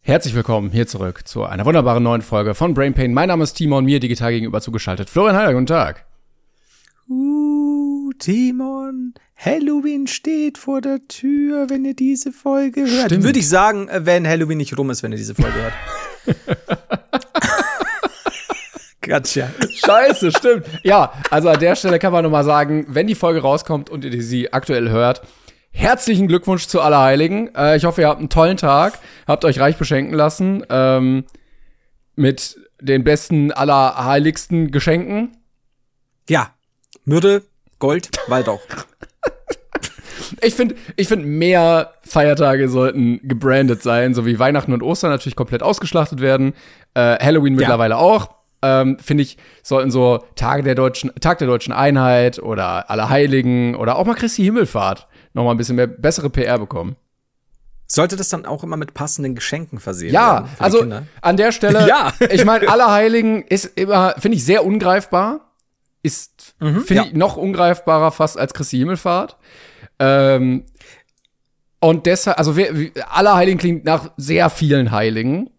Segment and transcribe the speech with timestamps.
[0.00, 3.12] Herzlich willkommen hier zurück zu einer wunderbaren neuen Folge von Brain Pain.
[3.12, 5.10] Mein Name ist Timon, mir digital gegenüber zugeschaltet.
[5.10, 6.06] Florian Heiler, guten Tag.
[7.10, 13.06] Uh, Timon, Halloween steht vor der Tür, wenn ihr diese Folge hört.
[13.06, 13.24] Stimmt.
[13.24, 15.74] Würde ich sagen, äh, wenn Halloween nicht rum ist, wenn ihr diese Folge hört.
[19.02, 19.50] gotcha.
[19.74, 20.64] Scheiße, stimmt.
[20.84, 24.06] Ja, also an der Stelle kann man nur mal sagen, wenn die Folge rauskommt und
[24.06, 25.20] ihr sie aktuell hört,
[25.70, 27.54] herzlichen Glückwunsch zu Allerheiligen.
[27.54, 31.24] Äh, ich hoffe, ihr habt einen tollen Tag, habt euch reich beschenken lassen ähm,
[32.16, 35.36] mit den besten allerheiligsten Geschenken.
[36.28, 36.50] Ja,
[37.04, 37.42] Myrte,
[37.78, 38.60] Gold, Waldauch.
[40.42, 45.36] Ich finde, ich finde, mehr Feiertage sollten gebrandet sein, so wie Weihnachten und Ostern natürlich
[45.36, 46.52] komplett ausgeschlachtet werden.
[46.94, 48.34] Äh, Halloween mittlerweile auch.
[48.60, 53.96] Ähm, finde ich, sollten so Tage der deutschen, Tag der deutschen Einheit oder Allerheiligen oder
[53.96, 56.96] auch mal Christi Himmelfahrt noch mal ein bisschen mehr bessere PR bekommen.
[57.86, 60.48] Sollte das dann auch immer mit passenden Geschenken versehen Ja, werden?
[60.58, 60.86] die also
[61.22, 62.12] an der Stelle, Ja.
[62.30, 65.40] ich meine, Allerheiligen ist immer, finde ich, sehr ungreifbar.
[66.02, 67.04] Ist, finde ja.
[67.04, 69.36] ich, noch ungreifbarer fast als Christi Himmelfahrt.
[69.98, 70.64] Ähm,
[71.80, 72.54] und deshalb, also
[73.08, 75.50] Allerheiligen klingt nach sehr vielen Heiligen.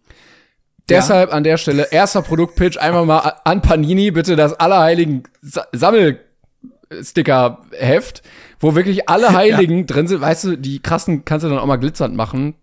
[0.88, 8.24] Deshalb an der Stelle erster Produktpitch einmal mal an Panini bitte das Allerheiligen Sa Sammelsticker-Heft,
[8.60, 10.22] wo wirklich alle Heiligen drin sind.
[10.22, 12.56] Weißt du, die krassen kannst du dann auch mal glitzernd machen.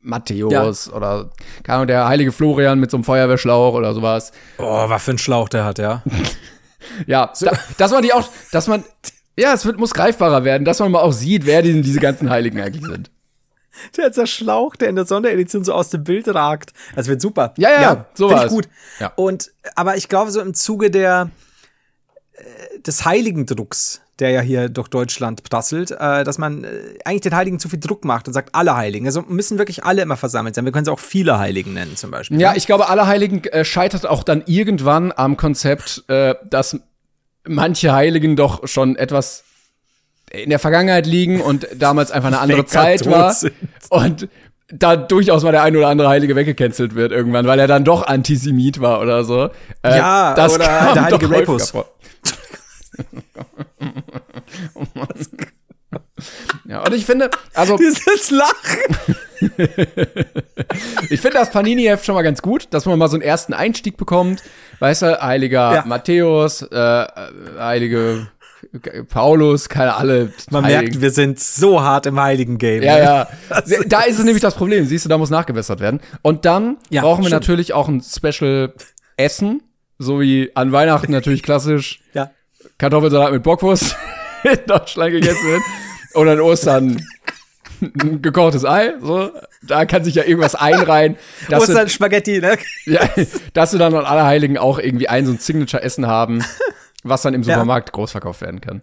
[0.00, 1.30] Matthäus oder
[1.62, 4.32] keine Ahnung, der heilige Florian mit so einem Feuerwehrschlauch oder sowas.
[4.58, 6.02] Oh, was für ein Schlauch der hat, ja.
[7.06, 8.84] Ja, da, dass man die auch, dass man,
[9.38, 12.28] ja, es wird, muss greifbarer werden, dass man mal auch sieht, wer diese, diese ganzen
[12.28, 13.10] Heiligen eigentlich sind.
[13.96, 16.72] Der hat der Schlauch, der in der Sonderedition so aus dem Bild ragt.
[16.94, 17.54] Das wird super.
[17.56, 18.44] Ja, ja, so sowas.
[18.44, 18.68] ich gut.
[19.00, 19.12] Ja.
[19.16, 21.30] Und aber ich glaube so im Zuge der
[22.86, 26.68] des Heiligendrucks, der ja hier durch Deutschland prasselt, äh, dass man äh,
[27.04, 29.06] eigentlich den Heiligen zu viel Druck macht und sagt alle Heiligen.
[29.06, 30.64] Also müssen wirklich alle immer versammelt sein.
[30.64, 32.40] Wir können sie auch viele Heiligen nennen zum Beispiel.
[32.40, 36.78] Ja, ich glaube, Allerheiligen äh, scheitert auch dann irgendwann am Konzept, äh, dass
[37.46, 39.44] manche Heiligen doch schon etwas
[40.30, 43.54] in der Vergangenheit liegen und damals einfach eine andere Zeit war sind.
[43.90, 44.28] und
[44.68, 48.06] da durchaus mal der ein oder andere Heilige weggecancelt wird irgendwann, weil er dann doch
[48.06, 49.50] Antisemit war oder so.
[49.82, 51.72] Äh, Ja, oder kam der heilige Rapus.
[54.74, 55.08] Oh Mann.
[56.66, 58.96] Ja, und ich finde, also Dieses Lachen.
[61.10, 63.96] ich finde das Panini-Heft schon mal ganz gut, dass man mal so einen ersten Einstieg
[63.96, 64.42] bekommt.
[64.80, 65.84] Weißt du, heiliger Ja.
[65.86, 67.06] Matthäus, äh,
[67.58, 68.28] heilige
[69.08, 70.32] Paulus, keine alle.
[70.50, 70.82] Man Heiligen.
[70.84, 72.82] merkt, wir sind so hart im Heiligen Game.
[72.82, 73.02] Ja, ne?
[73.02, 73.28] ja.
[73.86, 74.86] Da ist es nämlich das Problem.
[74.86, 76.00] Siehst du, da muss nachgebessert werden.
[76.22, 77.42] Und dann Ja, brauchen wir stimmt.
[77.42, 78.72] natürlich auch ein Special
[79.16, 79.62] Essen.
[79.98, 82.30] So wie an Weihnachten natürlich klassisch Ja.
[82.78, 83.96] Kartoffelsalat mit Bockwurst
[84.44, 85.62] in Deutschland gegessen wird.
[86.14, 87.04] Und an Ostern
[87.80, 88.94] ein gekochtes Ei.
[89.00, 89.30] So.
[89.62, 91.16] Da kann sich ja irgendwas einreihen.
[91.48, 92.56] dass du- Ostern Spaghetti, ne?
[92.86, 93.00] ja,
[93.52, 96.44] dass du dann an Allerheiligen auch irgendwie ein so ein Signature-Essen haben,
[97.02, 97.54] was dann im Ja.
[97.54, 98.82] Supermarkt groß verkauft werden kann.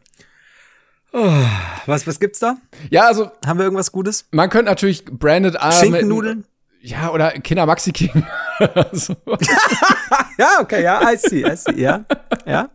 [1.88, 2.56] Was, was gibt's da?
[2.90, 4.26] Ja, also Haben wir irgendwas Gutes?
[4.32, 6.46] man könnte natürlich branded Arme- Schinkennudeln?
[6.82, 8.26] Ja, oder Kinder Maxi King.
[10.38, 12.06] Ja, okay, ja, I see, I see, ja.
[12.46, 12.70] Ja,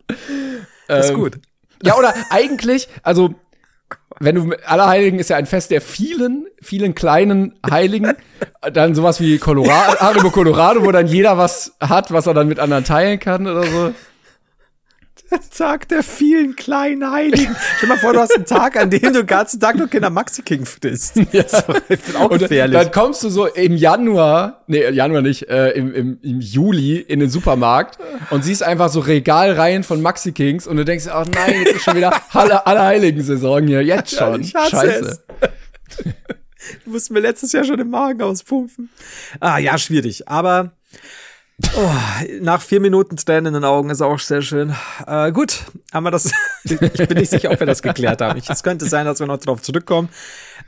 [0.88, 1.38] ist Ähm, gut.
[1.82, 3.34] Ja, oder eigentlich, also
[4.18, 8.14] wenn du Allerheiligen ist ja ein Fest der vielen, vielen kleinen Heiligen,
[8.72, 12.84] dann sowas wie Colorado, Colorado, wo dann jeder was hat, was er dann mit anderen
[12.84, 13.92] teilen kann oder so.
[15.56, 17.56] Tag der vielen kleinen Heiligen.
[17.76, 19.88] Stell dir mal vor, du hast einen Tag, an dem du den ganzen Tag nur
[19.88, 21.16] Kinder Maxi King frisst.
[21.32, 21.42] Ja.
[21.42, 22.78] Das ist auch gefährlich.
[22.78, 27.20] dann kommst du so im Januar, nee, Januar nicht, äh, im, im, im Juli in
[27.20, 27.98] den Supermarkt
[28.30, 31.84] und siehst einfach so Regalreihen von Maxi Kings und du denkst, ach nein, jetzt ist
[31.84, 34.42] schon wieder Aller, Allerheiligen-Saison hier, jetzt schon.
[34.42, 35.24] hasse Scheiße.
[36.84, 38.88] Du musst mir letztes Jahr schon den Magen auspumpen.
[39.38, 40.28] Ah, ja, schwierig.
[40.28, 40.72] Aber
[41.76, 41.90] oh,
[42.40, 44.74] nach vier Minuten Tränen in den Augen ist auch sehr schön.
[45.06, 46.30] Äh, gut, haben wir das.
[46.64, 48.38] ich bin nicht sicher, ob wir das geklärt haben.
[48.38, 50.08] Ich, es könnte sein, dass wir noch drauf zurückkommen.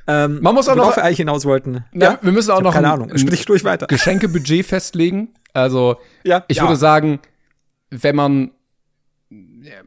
[0.06, 1.84] Ähm, Man muss auch noch- wir eigentlich hinaus wollten.
[1.92, 3.18] Na, wir müssen auch noch keine ein- Ahnung.
[3.18, 3.86] Sprich durch weiter.
[3.86, 5.34] Geschenkebudget festlegen.
[5.52, 6.62] Also, Ja, ich ja.
[6.64, 7.20] würde sagen,
[7.90, 8.50] wenn man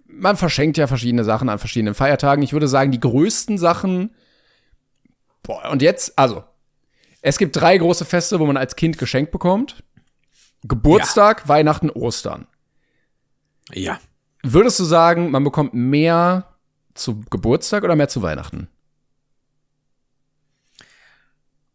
[0.05, 2.43] man verschenkt ja verschiedene Sachen an verschiedenen Feiertagen.
[2.43, 4.11] Ich würde sagen, die größten Sachen
[5.41, 6.43] Boah, und jetzt, also
[7.23, 9.83] Es gibt drei große Feste, wo man als Kind geschenkt bekommt.
[10.63, 12.47] Geburtstag, Weihnachten, Ostern.
[13.73, 13.99] Ja.
[14.43, 16.45] Würdest du sagen, man bekommt mehr
[16.93, 18.67] zu Geburtstag oder mehr zu Weihnachten?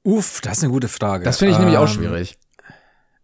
[0.03, 1.25] Uff, das ist eine gute Frage.
[1.25, 2.39] Das finde ich nämlich auch Ähm, schwierig.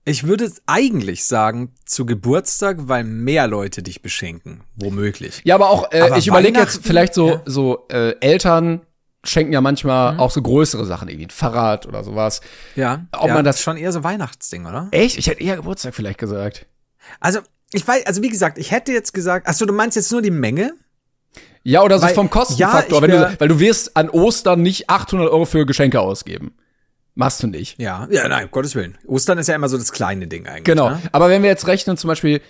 [0.04, 4.64] Ich würde eigentlich sagen, zu Geburtstag, weil mehr Leute dich beschenken.
[4.74, 5.42] Womöglich.
[5.44, 7.42] Ja, aber auch, äh, aber ich überlege jetzt vielleicht so, ja.
[7.46, 8.80] so äh, Eltern
[9.24, 9.64] schenken ja Mhm.
[9.64, 12.40] manchmal auch so größere Sachen, irgendwie ein Fahrrad oder sowas.
[12.76, 13.06] Ja.
[13.12, 14.88] Ob ja, man das- schon eher so Weihnachtsding, oder?
[14.90, 15.16] Echt?
[15.18, 16.66] Ich hätte eher Geburtstag vielleicht gesagt.
[17.20, 17.40] Also,
[17.72, 20.22] ich weiß, also wie gesagt, ich hätte jetzt gesagt, ach so, du meinst jetzt nur
[20.22, 20.74] die Menge?
[21.64, 24.90] Ja, oder so Weil- vom Kostenfaktor, ja, wär- du, weil du wirst an Ostern nicht
[24.90, 26.54] 800 Euro für Geschenke ausgeben.
[27.14, 27.78] Machst du nicht.
[27.78, 28.08] Ja.
[28.10, 28.98] Ja, nein, um Gottes Willen.
[29.06, 30.64] Ostern ist ja immer so das kleine Ding eigentlich.
[30.64, 30.90] Genau.
[30.90, 31.02] Ne?
[31.12, 32.40] Aber wenn wir jetzt rechnen, zum Beispiel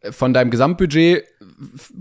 [0.00, 1.24] äh, von deinem Gesamtbudget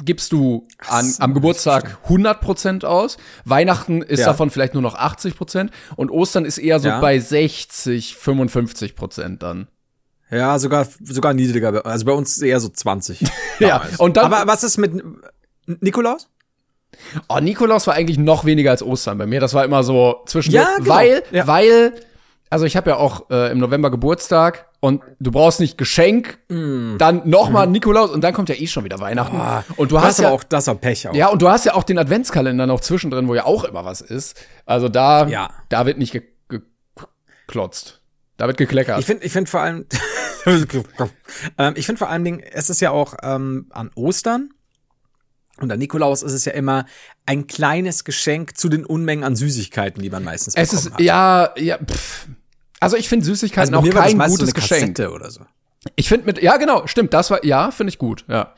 [0.04, 3.18] gibst du an, so, am Geburtstag 100% aus.
[3.46, 4.28] Weihnachten ist Ja.
[4.28, 7.00] davon vielleicht nur noch 80% und Ostern ist eher so Ja.
[7.00, 9.68] bei 60, 55% dann.
[10.32, 11.86] Ja, sogar, sogar niedriger.
[11.86, 13.22] Also bei uns eher so 20.
[13.60, 15.04] Ja, und dann- Aber was ist mit
[15.82, 16.28] Nikolaus?
[17.28, 19.40] Oh, Nikolaus war eigentlich noch weniger als Ostern bei mir.
[19.40, 20.90] Das war immer so zwischen, Ja, genau.
[20.90, 21.48] weil, Ja.
[21.48, 21.94] weil,
[22.50, 26.98] also ich habe ja auch äh, im November Geburtstag und du brauchst nicht Geschenk, Mm.
[26.98, 29.40] dann noch mal Nikolaus und dann kommt ja eh schon wieder Weihnachten.
[29.78, 31.16] und du Das hast ja auch, das auch Pech auch.
[31.16, 34.02] Ja, und du hast ja auch den Adventskalender noch zwischendrin, wo ja auch immer was
[34.02, 34.36] ist.
[34.66, 35.50] Also da, Ja.
[35.70, 36.24] da wird nicht ge
[37.48, 38.02] geklotzt.
[38.36, 39.00] Da wird gekleckert.
[39.00, 39.86] Ich finde, ich finde vor allem,
[41.58, 44.50] ähm, ich finde vor allen Dingen, es ist ja auch ähm, an Ostern
[45.60, 46.86] und an Nikolaus ist es ja immer
[47.26, 51.00] ein kleines Geschenk zu den Unmengen an Süßigkeiten, die man meistens es bekommen ist, hat.
[51.02, 52.28] ja, ja, pff.
[52.80, 55.00] Also ich finde Süßigkeiten bei auch kein so gutes eine Geschenk.
[55.00, 55.42] Oder so.
[55.96, 58.54] Ich finde mit, ja genau, stimmt, das war, ja, finde ich gut, ja.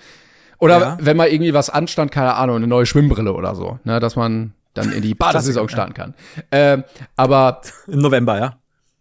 [0.59, 0.97] Oder Ja.
[1.01, 4.53] wenn mal irgendwie was anstand, keine Ahnung, eine neue Schwimmbrille oder so, ne, dass man
[4.73, 6.13] dann in die Badesaison starten kann.
[6.51, 6.83] Ähm,
[7.15, 8.57] aber Im November, ja.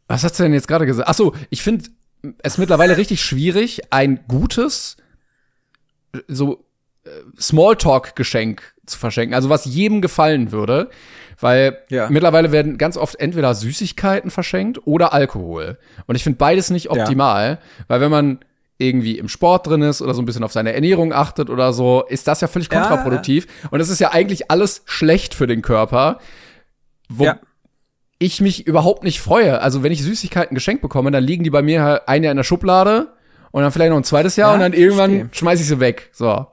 [0.09, 1.09] Was hast du denn jetzt gerade gesagt?
[1.09, 1.89] Ach so, ich finde
[2.43, 4.97] es mittlerweile richtig schwierig, ein gutes
[6.29, 6.65] so
[7.05, 7.11] äh,
[7.41, 10.91] Smalltalk-Geschenk zu verschenken, also was jedem gefallen würde,
[11.41, 12.09] weil Ja.
[12.11, 15.79] mittlerweile werden ganz oft entweder Süßigkeiten verschenkt oder Alkohol.
[16.07, 17.59] Und ich finde beides nicht optimal,
[17.89, 18.39] weil wenn man
[18.79, 22.05] irgendwie im Sport drin ist oder so ein bisschen auf seine Ernährung achtet oder so,
[22.09, 22.81] ist das ja völlig Ja.
[22.81, 23.47] kontraproduktiv.
[23.71, 26.19] Und es ist ja eigentlich alles schlecht für den Körper.
[27.09, 27.39] Wo, Ja.
[28.19, 29.61] ich mich überhaupt nicht freue.
[29.61, 32.37] Also wenn ich Süßigkeiten geschenkt bekomme, dann liegen die bei mir halt ein Jahr in
[32.37, 33.13] der Schublade
[33.53, 35.39] und dann vielleicht noch ein zweites Jahr Ja, und dann irgendwann verstehe.
[35.39, 36.11] schmeiß ich sie weg.
[36.13, 36.47] So.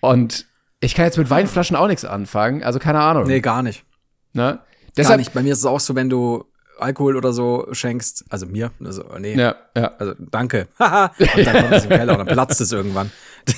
[0.00, 0.44] Und
[0.80, 2.62] ich kann jetzt mit Weinflaschen auch nichts anfangen.
[2.62, 3.26] Also keine Ahnung.
[3.26, 3.84] Nee, gar nicht.
[4.32, 4.42] Ne?
[4.42, 4.60] Gar
[4.96, 5.32] Deshalb, nicht.
[5.34, 6.44] Bei mir ist es auch so, wenn du
[6.78, 9.92] Alkohol oder so schenkst, also mir, also nee, Ja, ja.
[9.98, 10.68] also danke.
[10.78, 11.12] Haha.
[11.18, 13.10] und dann kommt es im Keller und dann platzt es irgendwann.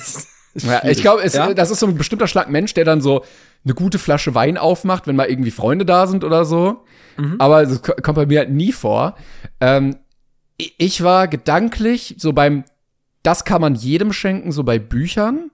[0.57, 1.53] Ja ich glaube, Ja?
[1.53, 3.25] das ist so ein bestimmter Schlag Mensch, der dann so
[3.65, 6.85] eine gute Flasche Wein aufmacht, wenn mal irgendwie Freunde da sind oder so.
[7.17, 7.35] Mhm.
[7.39, 9.15] Aber das ko- kommt bei mir halt nie vor.
[9.59, 9.97] Ähm,
[10.57, 12.63] ich war gedanklich so beim,
[13.21, 15.51] das kann man jedem schenken, so bei Büchern.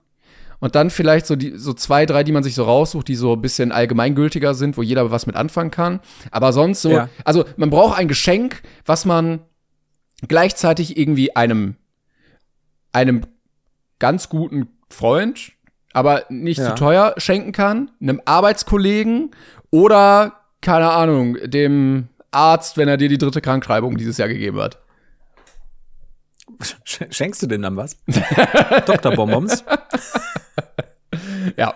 [0.62, 3.32] Und dann vielleicht so die, so zwei, drei, die man sich so raussucht, die so
[3.32, 5.98] ein bisschen allgemeingültiger sind, wo jeder was mit anfangen kann.
[6.30, 7.08] Aber sonst so, Ja.
[7.24, 9.40] also man braucht ein Geschenk, was man
[10.28, 11.74] gleichzeitig irgendwie einem,
[12.92, 13.22] einem
[13.98, 15.50] ganz guten Freund,
[15.92, 16.68] aber nicht Ja.
[16.68, 19.32] zu teuer schenken kann, einem Arbeitskollegen
[19.70, 24.78] oder, keine Ahnung, dem Arzt, wenn er dir die dritte Krankschreibung dieses Jahr gegeben hat.
[26.84, 27.96] Sch- Schenkst du denn dann was?
[28.86, 29.14] Dr.
[29.14, 29.64] Bonbons?
[31.56, 31.74] Ja.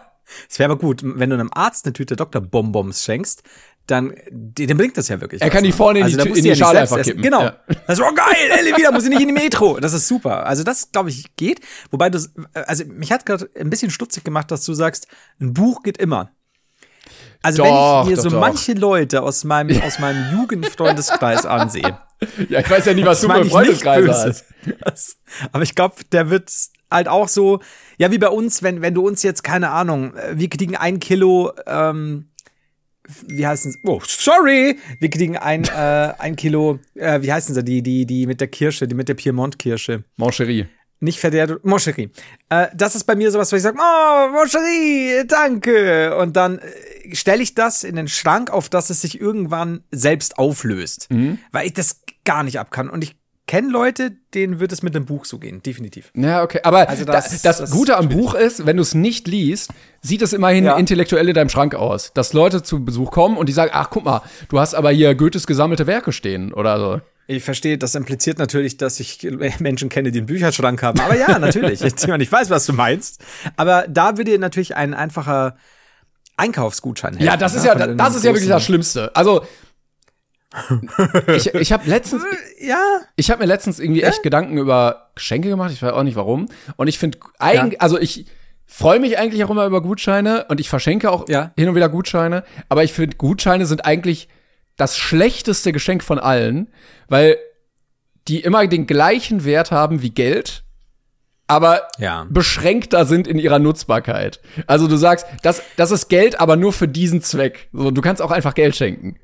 [0.49, 2.43] Es wäre aber gut, wenn du einem Arzt eine Tüte Dr.
[2.43, 3.43] Bonbons schenkst,
[3.87, 5.41] dann dem bringt das ja wirklich.
[5.41, 5.77] Er was, kann die ne?
[5.77, 7.11] vorne in die musst in die nicht Schale einfach essen.
[7.11, 7.23] kippen.
[7.23, 7.43] Genau.
[7.43, 7.57] Ja.
[7.87, 9.79] Das ist oh geil, Elle wieder, muss ich nicht in die Metro.
[9.79, 10.45] Das ist super.
[10.45, 11.61] Also das, glaube ich, geht.
[11.93, 12.19] Wobei du,
[12.55, 15.07] also mich hat gerade ein bisschen stutzig gemacht, dass du sagst,
[15.41, 16.31] ein Buch geht immer.
[17.47, 18.41] Also wenn Doch, ich mir doch, so doch.
[18.41, 21.97] manche Leute aus meinem, aus meinem Jugendfreundeskreis ansehe,
[22.49, 24.35] Ja, ich weiß ja nie, was du für nicht böse.
[24.85, 25.17] hast.
[25.53, 26.51] Aber ich glaube, der wird
[26.91, 27.61] halt auch so,
[27.99, 30.99] ja, wie bei uns, wenn, wenn du uns jetzt, keine Ahnung, äh, wir kriegen ein
[30.99, 32.31] Kilo, ähm,
[33.29, 33.79] wie heißen sie?
[33.85, 34.79] Oh, sorry!
[34.99, 38.49] Wir kriegen ein, äh, ein Kilo, äh, wie heißen sie, die, die, die mit der
[38.49, 40.03] Kirsche, die mit der Piemont-Kirsche.
[40.17, 40.67] Moncherie.
[40.99, 42.11] Nicht verderbt, Moscherie.
[42.49, 46.17] Äh, das ist bei mir sowas, wo ich sage, oh, Moscherie, danke.
[46.17, 46.63] Und dann äh,
[47.15, 51.09] stelle ich das in den Schrank, auf dass es sich irgendwann selbst auflöst.
[51.53, 52.89] Weil ich das gar nicht ab kann.
[52.91, 56.11] Und ich kenne Leute, denen wird es mit einem Buch so gehen, definitiv.
[56.17, 56.59] Ja, okay.
[56.65, 59.71] Aber Also das, das- das, Gute am Buch ist, wenn du es nicht liest,
[60.03, 60.77] sieht es immerhin Ja.
[60.77, 62.11] intellektuell in deinem Schrank aus.
[62.13, 65.15] Dass Leute zu Besuch kommen und die sagen, ach, guck mal, du hast aber hier
[65.15, 67.01] Goethes gesammelte Werke stehen oder so.
[67.29, 69.21] Ich verstehe, das impliziert natürlich, dass ich
[69.61, 70.99] Menschen kenne, die einen Bücherschrank haben.
[70.99, 71.81] Aber ja, natürlich.
[71.85, 73.25] Ich, meine, ich weiß, was du meinst.
[73.57, 75.57] Aber da würde natürlich ein einfacher
[76.37, 77.27] Einkaufsgutschein helfen.
[77.27, 79.15] Ja, das ist ne, ja, von das irgendeinem ist ja wirklich das Schlimmste.
[79.17, 79.43] Also,
[81.37, 82.23] ich, ich habe letztens,
[82.61, 82.79] Ja.
[83.17, 85.71] ich habe mir letztens irgendwie echt Gedanken über Geschenke gemacht.
[85.73, 86.47] Ich weiß auch nicht warum.
[86.77, 87.81] Und ich finde eigentlich, Ja.
[87.81, 88.27] also ich
[88.67, 91.53] freue mich eigentlich auch immer über Gutscheine und ich verschenke auch Ja.
[91.57, 92.45] hin und wieder Gutscheine.
[92.69, 94.29] Aber ich finde, Gutscheine sind eigentlich
[94.77, 96.69] das schlechteste Geschenk von allen,
[97.09, 97.37] weil
[98.29, 100.65] die immer den gleichen Wert haben wie Geld,
[101.47, 102.27] aber Ja.
[102.29, 104.41] beschränkter sind in ihrer Nutzbarkeit.
[104.67, 107.69] Also du sagst, das, das ist Geld, aber nur für diesen Zweck.
[107.73, 109.19] So, du kannst auch einfach Geld schenken.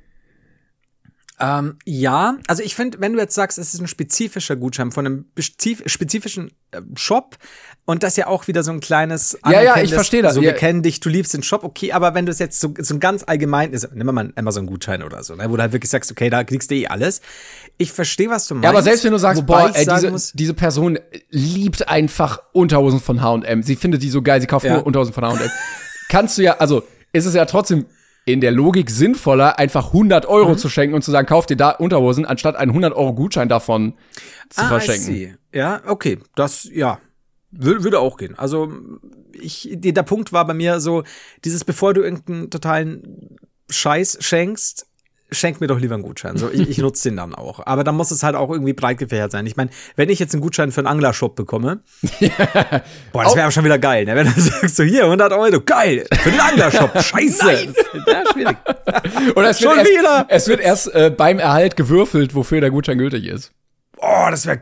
[1.41, 5.07] Ähm, ja, also ich finde, wenn du jetzt sagst, es ist ein spezifischer Gutschein von
[5.07, 7.37] einem spezif spezifischen äh, Shop
[7.85, 10.35] und das ja auch wieder so ein kleines Ja, ja, ich verstehe das.
[10.35, 10.51] So, Ja.
[10.51, 12.95] wir kennen dich, du liebst den Shop, okay, aber wenn du es jetzt so, so
[12.95, 15.91] ein ganz allgemein ist, nimm mal einen Amazon-Gutschein oder so, ne, wo du halt wirklich
[15.91, 17.21] sagst, okay, da kriegst du eh alles.
[17.79, 18.65] Ich verstehe, was du meinst.
[18.65, 20.99] Ja, aber selbst wenn du sagst, boah, ey, diese, muss, diese Person
[21.31, 23.62] liebt einfach Unterhosen von H&M.
[23.62, 24.75] Sie findet die so geil, sie kauft Ja.
[24.75, 25.51] nur Unterhosen von H&M.
[26.09, 27.87] Kannst du ja, also ist es ja trotzdem
[28.25, 30.31] in der Logik sinnvoller, einfach 100 Mhm.
[30.31, 33.49] Euro zu schenken und zu sagen, kauf dir da Unterhosen, anstatt einen 100 Euro Gutschein
[33.49, 33.95] davon
[34.49, 35.37] zu ah, verschenken.
[35.53, 37.01] Ja, okay, das, ja,
[37.53, 38.39] Wür würde auch gehen.
[38.39, 38.73] Also,
[39.33, 41.05] ich, der Punkt war bei mir so,
[41.45, 43.37] dieses, bevor du irgendeinen totalen
[43.71, 44.87] Scheiß schenkst,
[45.33, 46.37] schenk mir doch lieber einen Gutschein.
[46.37, 47.67] So, ich, ich nutze den dann auch.
[47.67, 49.47] Aber dann muss es halt auch irgendwie breit gefächert sein.
[49.47, 51.81] Ich meine, wenn ich jetzt einen Gutschein für einen Anglershop bekomme,
[53.13, 54.15] boah, das wäre aber schon wieder geil, ne?
[54.15, 57.53] Wenn du sagst, so hier, 100 Euro, geil, für den Anglershop, scheiße.
[58.07, 58.57] ja, schwierig.
[59.35, 60.27] Oder es Schon wird erst, wieder?
[60.29, 63.53] Es wird erst äh, beim Erhalt gewürfelt, wofür der Gutschein gültig ist.
[64.14, 64.61] Oh, das wäre,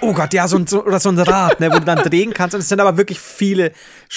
[0.00, 2.32] oh Gott, ja, so ein, so, oder so ein Rad, ne, wo du dann drehen
[2.32, 2.54] kannst.
[2.54, 3.72] Und es sind aber wirklich viele,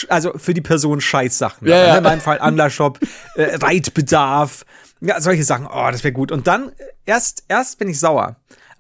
[0.10, 1.67] also für die Person Scheißsachen.
[1.67, 1.91] Ja, dabei, ja.
[1.93, 1.98] ne?
[1.98, 3.00] In meinem Fall Anglershop,
[3.36, 4.65] äh, Reitbedarf,
[5.01, 5.67] ja, solche Sachen.
[5.67, 6.31] Oh, das wäre gut.
[6.31, 6.74] Und dann, äh,
[7.05, 8.36] erst, erst bin ich sauer.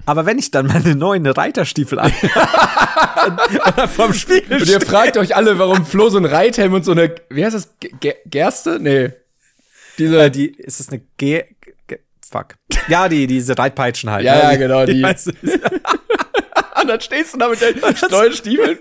[0.05, 2.13] Aber wenn ich dann meine neuen Reiterstiefel an
[3.73, 6.91] oder vom Spiegel Und ihr fragt euch alle, warum Flo so ein Reithelm und so
[6.91, 8.79] eine, wie heißt das, Ge- Gerste?
[8.79, 9.11] Nee.
[9.97, 11.45] Diese, äh, die, ist das eine G, G
[12.31, 12.55] Fuck.
[12.87, 14.25] Ja, die, diese Reitpeitschen halt.
[14.25, 14.41] Ja, ne?
[14.43, 15.03] ja, genau, die.
[15.03, 15.33] heißt-
[16.81, 17.79] und dann stehst du da mit deinen
[18.11, 18.79] neuen Stiefeln.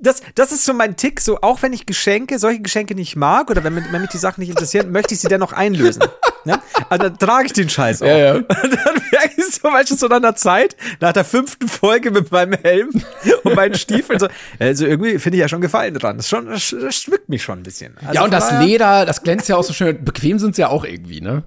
[0.00, 3.50] Das, das ist so mein Tick, so auch wenn ich Geschenke, solche Geschenke nicht mag
[3.50, 6.02] oder wenn, mich- wenn mich die Sachen nicht interessieren, möchte ich sie dennoch einlösen.
[6.44, 6.58] Ne?
[6.88, 8.06] Also dann trage ich den Scheiß auch.
[8.06, 8.32] Ja, ja.
[8.36, 12.30] Und dann merke ich so, du, so nach einer Zeit, nach der fünften Folge mit
[12.32, 12.90] meinem Helm
[13.44, 14.28] und meinen Stiefeln, so,
[14.58, 16.16] also irgendwie finde ich ja schon Gefallen dran.
[16.16, 16.62] Das, schon, das,
[16.94, 17.96] schmückt mich schon ein bisschen.
[17.98, 20.02] Also Ja, und das Leder, das glänzt ja auch so schön.
[20.04, 21.42] Bequem sind sie ja auch irgendwie, ne?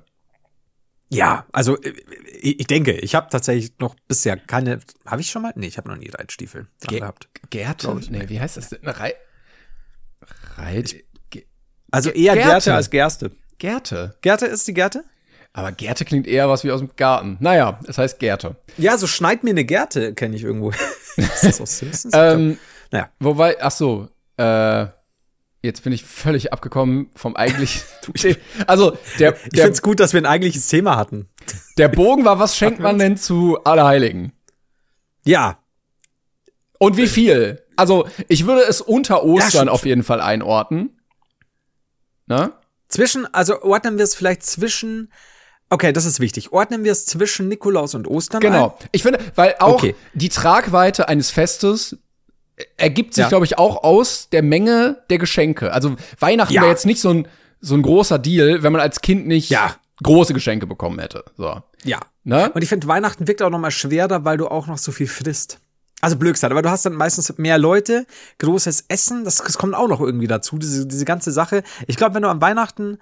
[1.13, 1.93] Ja, also äh,
[2.41, 5.53] ich, ich denke, ich habe tatsächlich noch bisher keine, habe ich schon mal?
[5.55, 7.29] Nee, ich habe noch nie Reitstiefel Ge- gehabt.
[7.49, 7.99] Gerte?
[8.09, 8.79] Nee, wie heißt das denn?
[8.87, 9.13] Rei
[10.57, 10.95] Reit
[11.91, 12.49] Also eher Gerte.
[12.49, 13.31] Gerte als Gerste.
[13.57, 14.15] Gerte.
[14.21, 15.03] Gerte ist die Gerte?
[15.53, 17.37] Aber Gerte klingt eher was wie aus dem Garten.
[17.39, 18.55] Naja, es heißt Gerte.
[18.77, 20.71] Ja, so schneid mir eine Gerte, kenne ich irgendwo.
[21.17, 22.13] ist das aus Simpsons?
[22.17, 22.57] Ähm,
[22.91, 23.09] naja.
[23.19, 24.87] wobei, ach so, äh,
[25.63, 27.81] jetzt bin ich völlig abgekommen vom eigentlichen.
[28.67, 31.27] also, der, Ich der, find's gut, dass wir ein eigentliches Thema hatten.
[31.77, 34.33] der Bogen war, was schenkt man denn zu Allerheiligen?
[35.25, 35.57] Ja,
[36.79, 37.63] Und wie viel?
[37.77, 39.69] Also, ich würde es unter Ostern stimmt.
[39.69, 40.99] auf jeden Fall einordnen.
[42.27, 42.53] Ne?
[42.87, 45.11] zwischen, also ordnen wir es vielleicht zwischen,
[45.71, 48.77] okay, das ist wichtig, ordnen wir es zwischen Nikolaus und Ostern Genau.
[48.79, 48.87] ein?
[48.91, 49.95] Ich finde, weil auch Okay.
[50.13, 51.97] die Tragweite eines Festes
[52.77, 53.29] ergibt sich, Ja.
[53.29, 55.71] glaube ich, auch aus der Menge der Geschenke.
[55.73, 56.61] Also Weihnachten Ja.
[56.61, 57.27] wäre jetzt nicht so ein,
[57.59, 59.75] so ein großer Deal, wenn man als Kind nicht Ja.
[60.03, 61.23] große Geschenke bekommen hätte.
[61.37, 61.61] So.
[61.83, 61.99] Ja.
[62.23, 62.51] Ne?
[62.53, 65.07] Und ich finde, Weihnachten wirkt auch noch mal schwerer, weil du auch noch so viel
[65.07, 65.59] frisst.
[66.01, 68.05] Also blöd gesagt, aber du hast dann meistens mehr Leute,
[68.39, 71.63] großes Essen, das, das kommt auch noch irgendwie dazu, diese, diese ganze Sache.
[71.87, 72.97] Ich glaube, wenn du am Weihnachten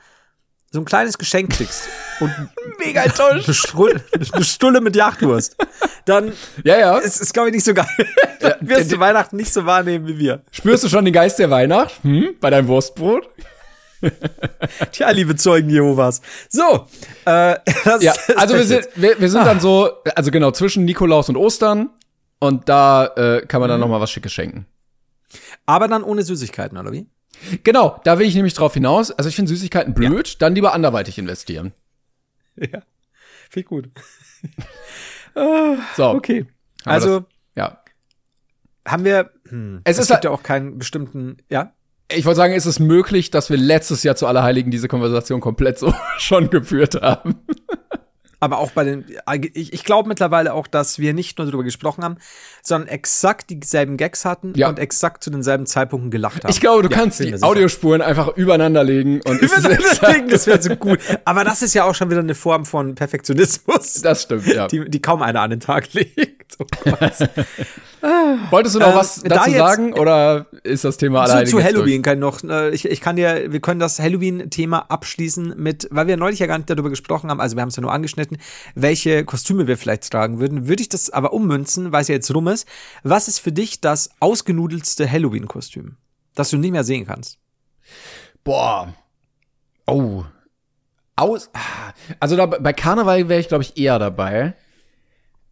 [0.72, 1.90] so ein kleines Geschenk kriegst
[2.22, 2.32] und
[2.80, 3.46] Mega enttäuscht.
[3.46, 5.58] eine, Stulle, eine Stulle mit Jagdwurst,
[6.06, 6.32] dann
[6.64, 6.98] Ja, ja.
[6.98, 7.88] ist es, glaube ich, nicht so geil.
[8.40, 10.42] Dann wirst du Weihnachten nicht so wahrnehmen wie wir.
[10.52, 12.04] Spürst du schon den Geist der Weihnacht?
[12.04, 12.36] Hm?
[12.40, 13.30] Bei deinem Wurstbrot?
[14.92, 16.22] Tja, liebe Zeugen Jehovas.
[16.50, 16.88] So,
[17.26, 20.86] äh, das Ja, ist also wir sind, wir, wir sind dann so, also genau, zwischen
[20.86, 21.90] Nikolaus und Ostern.
[22.40, 24.66] Und da äh, kann man dann noch mal was Schickes schenken.
[25.68, 27.06] Aber dann ohne Süßigkeiten, oder wie?
[27.64, 29.12] Genau, da will ich nämlich drauf hinaus.
[29.12, 31.74] Also ich finde Süßigkeiten blöd, dann lieber anderweitig investieren.
[32.58, 32.82] Ja.
[33.50, 33.90] Finde ich gut.
[35.96, 36.42] So, Okay.
[36.42, 37.82] Haben wir Also ja.
[38.88, 39.32] haben wir.
[39.50, 41.38] Hm, Es es ist gibt halt- ja auch keinen bestimmten.
[41.50, 41.74] Ja.
[42.12, 45.80] Ich wollte sagen, ist es möglich, dass wir letztes Jahr zu Allerheiligen diese Konversation komplett
[45.80, 47.36] so schon geführt haben.
[48.44, 49.06] Aber auch bei den.
[49.54, 52.18] Ich, ich glaube mittlerweile auch, dass wir nicht nur darüber gesprochen haben,
[52.64, 54.68] sondern exakt dieselben Gags hatten Ja.
[54.68, 56.52] und exakt zu denselben Zeitpunkten gelacht haben.
[56.52, 57.42] Ich glaube, du Ja, kannst die.
[57.42, 61.00] Audiosspuren einfach übereinander legen und ist Deswegen, das wäre so gut.
[61.24, 64.68] Aber das ist ja auch schon wieder eine Form von Perfektionismus, Das stimmt, ja.
[64.68, 66.41] die, die kaum einer an den Tag legt.
[68.04, 68.08] Oh
[68.50, 71.46] Wolltest du noch ähm, was dazu da sagen oder ist das Thema alleine?
[71.46, 75.54] Zu, zu Halloween kann noch, äh, ich, ich kann dir, wir können das Halloween-Thema abschließen
[75.56, 77.82] mit, weil wir neulich ja gar nicht darüber gesprochen haben, also wir haben es ja
[77.82, 78.40] nur angeschnitten,
[78.74, 80.68] welche Kostüme wir vielleicht tragen würden.
[80.68, 82.68] Würde ich das aber ummünzen, weil es ja jetzt rum ist.
[83.04, 85.98] Was ist für dich das ausgenudelste Halloween-Kostüm,
[86.34, 87.38] das du nicht mehr sehen kannst?
[88.44, 88.96] Boah.
[89.86, 90.24] Oh.
[91.16, 91.52] Aus.
[91.54, 91.94] Ah.
[92.20, 94.56] Also da, bei Karneval wäre ich, glaube ich, eher dabei.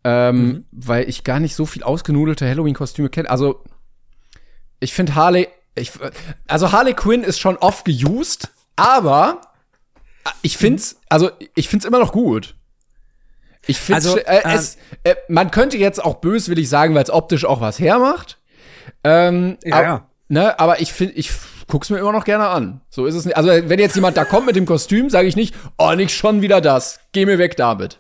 [0.04, 0.66] Ähm, mhm.
[0.72, 3.30] Weil ich gar nicht so viel ausgenudelte Halloween-Kostüme kenne.
[3.30, 3.64] Also,
[4.80, 5.92] ich finde Harley, ich,
[6.48, 9.42] also Harley Quinn ist schon oft geused, aber
[10.42, 12.56] ich find's, also ich find's immer noch gut.
[13.68, 17.10] Ich finde, also, äh, äh, es, äh, man könnte jetzt auch böswillig sagen, weil es
[17.10, 18.40] optisch auch was hermacht.
[19.04, 20.08] Ähm, ja, ab, ja.
[20.30, 21.32] Ne, aber ich finde, ich
[21.68, 22.82] guck's mir immer noch gerne an.
[22.90, 23.38] So ist es nicht.
[23.38, 26.42] Also wenn jetzt jemand da kommt mit dem Kostüm, sage ich nicht, oh, nicht schon
[26.42, 27.00] wieder das.
[27.12, 28.00] Geh mir weg damit.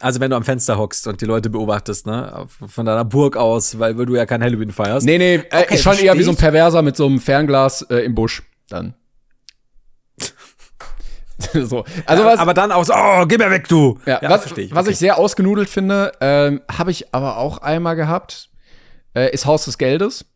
[0.00, 3.78] Also wenn du am Fenster hockst und die Leute beobachtest, ne, von deiner Burg aus,
[3.80, 5.04] weil, du ja kein Halloween feierst.
[5.04, 8.04] Nee, nee, äh, okay, schon eher wie so ein Perverser mit so einem Fernglas äh,
[8.04, 8.94] im Busch dann.
[11.52, 11.84] so.
[12.06, 13.98] Also was, aber dann auch so, oh, geh mir weg, du.
[14.06, 14.74] Ja, ja was, verstehe ich.
[14.74, 14.92] Was okay.
[14.92, 18.50] ich sehr ausgenudelt finde, ähm, habe ich aber auch einmal gehabt,
[19.14, 20.26] äh, ist Haus des Geldes.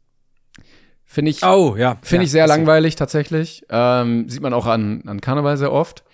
[1.04, 3.64] Finde ich, oh, ja, finde ja, ich sehr langweilig tatsächlich.
[3.68, 6.04] Ähm, sieht man auch an, an Karneval sehr oft.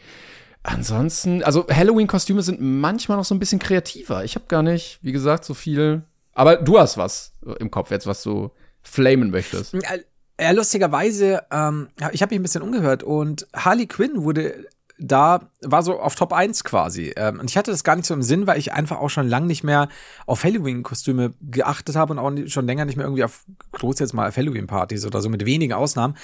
[0.68, 4.24] Ansonsten, also Halloween-Kostüme sind manchmal noch so ein bisschen kreativer.
[4.24, 6.02] Ich habe gar nicht, wie gesagt, so viel.
[6.34, 8.50] Aber du hast was im Kopf jetzt, was du
[8.82, 9.74] flamen möchtest.
[10.40, 14.66] Ja, lustigerweise, ähm, ich habe mich ein bisschen umgehört und Harley Quinn wurde
[14.98, 17.14] da, war so auf Top 1 quasi.
[17.16, 19.26] Ähm, und ich hatte das gar nicht so im Sinn, weil ich einfach auch schon
[19.26, 19.88] lange nicht mehr
[20.26, 24.28] auf Halloween-Kostüme geachtet habe und auch schon länger nicht mehr irgendwie auf groß jetzt mal
[24.28, 26.16] auf Halloween-Partys oder so mit wenigen Ausnahmen.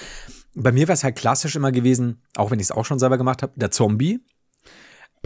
[0.53, 3.17] Bei mir wäre es halt klassisch immer gewesen, auch wenn ich es auch schon selber
[3.17, 4.21] gemacht habe, der Zombie.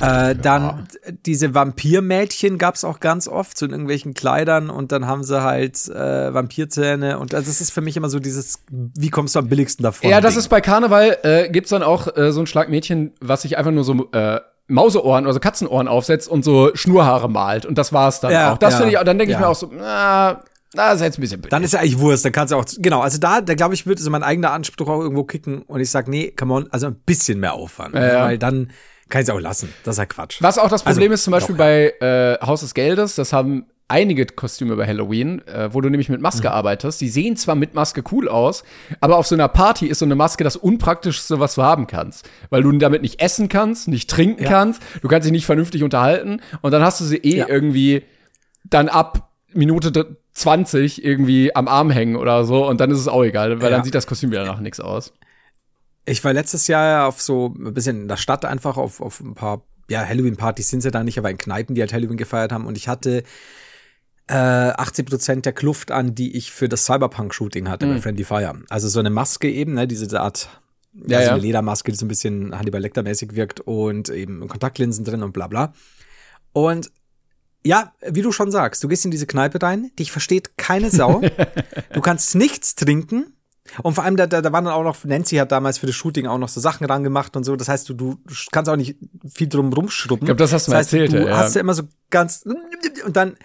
[0.02, 1.12] Äh, dann ja.
[1.26, 5.42] diese Vampirmädchen gab es auch ganz oft, so in irgendwelchen Kleidern und dann haben sie
[5.44, 9.40] halt äh, Vampirzähne und also das ist für mich immer so dieses, wie kommst du
[9.40, 10.10] am billigsten davon?
[10.10, 10.40] Ja, das Ding.
[10.40, 13.84] ist bei Karneval, äh, gibt's dann auch äh, so ein Schlagmädchen, was sich einfach nur
[13.84, 18.54] so äh, Mauseohren, also Katzenohren aufsetzt und so Schnurhaare malt und das war's dann ja,
[18.54, 18.58] auch.
[18.58, 20.42] Das ja, finde ich, dann denke ich mir auch so, na,
[20.74, 21.52] na, ist jetzt ein bisschen blöd.
[21.52, 23.88] Dann ist ja eigentlich Wurst, dann kannst du auch, genau, also da, da glaube ich,
[23.88, 26.88] würde so mein eigener Anspruch auch irgendwo kicken und ich sag, nee, come on, also
[26.88, 28.70] ein bisschen mehr Aufwand, weil dann
[29.10, 29.74] kann ich es auch lassen.
[29.84, 30.38] Das ist ja Quatsch.
[30.42, 33.34] Was auch das Problem also, ist, zum Beispiel doch, bei äh, Haus des Geldes, das
[33.34, 36.54] haben einige Kostüme bei Halloween, äh, wo du nämlich mit Maske mhm.
[36.54, 37.02] arbeitest.
[37.02, 38.64] Die sehen zwar mit Maske cool aus,
[39.02, 42.30] aber auf so einer Party ist so eine Maske das unpraktischste, was du haben kannst.
[42.50, 44.50] Weil du damit nicht essen kannst, nicht trinken ja.
[44.50, 47.50] kannst, du kannst dich nicht vernünftig unterhalten und dann hast du sie eh ja.
[47.50, 48.04] irgendwie
[48.64, 53.24] dann ab Minute 20 irgendwie am Arm hängen oder so und dann ist es auch
[53.24, 53.78] egal, weil ja.
[53.78, 55.14] dann sieht das Kostüm wieder nach nichts aus.
[56.10, 59.36] Ich war letztes Jahr auf so ein bisschen in der Stadt einfach auf, auf ein
[59.36, 62.66] paar, ja, Halloween-Partys sind sie da nicht, aber in Kneipen, die halt Halloween gefeiert haben.
[62.66, 63.24] Und ich hatte
[64.28, 67.96] äh, 80 Prozent der Kluft an, die ich für das Cyberpunk-Shooting hatte mhm.
[67.96, 68.60] bei Friendly Fire.
[68.70, 70.50] Also so eine Maske eben, ne, diese Art,
[70.94, 75.06] ja, ja, so eine Ledermaske, die so ein bisschen Hannibal Lecter-mäßig wirkt und eben Kontaktlinsen
[75.06, 75.74] drin und bla bla.
[76.54, 76.92] Und
[77.64, 81.22] ja, wie du schon sagst, du gehst in diese Kneipe rein, dich versteht keine Sau.
[81.94, 83.34] du kannst nichts trinken.
[83.84, 85.96] Und vor allem, da, da, da waren dann auch noch, Nancy hat damals für das
[85.96, 87.56] Shooting auch noch so Sachen ran gemacht und so.
[87.56, 88.18] Das heißt, du, du
[88.52, 88.98] kannst auch nicht
[89.32, 90.26] viel drum rumschrubben.
[90.26, 91.14] Ich glaube, das hast du das heißt, erzählt.
[91.14, 91.38] Du ja.
[91.38, 92.44] hast ja immer so ganz,
[93.06, 93.38] und dann,